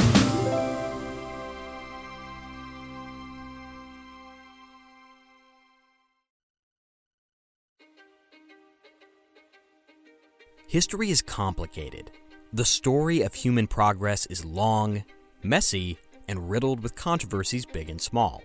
History 10.69 11.11
is 11.11 11.21
complicated. 11.21 12.13
The 12.53 12.65
story 12.65 13.23
of 13.23 13.35
human 13.35 13.67
progress 13.67 14.25
is 14.27 14.45
long, 14.45 15.03
messy, 15.43 15.99
and 16.29 16.49
riddled 16.49 16.81
with 16.81 16.95
controversies 16.95 17.67
big 17.67 17.91
and 17.91 18.01
small. 18.01 18.45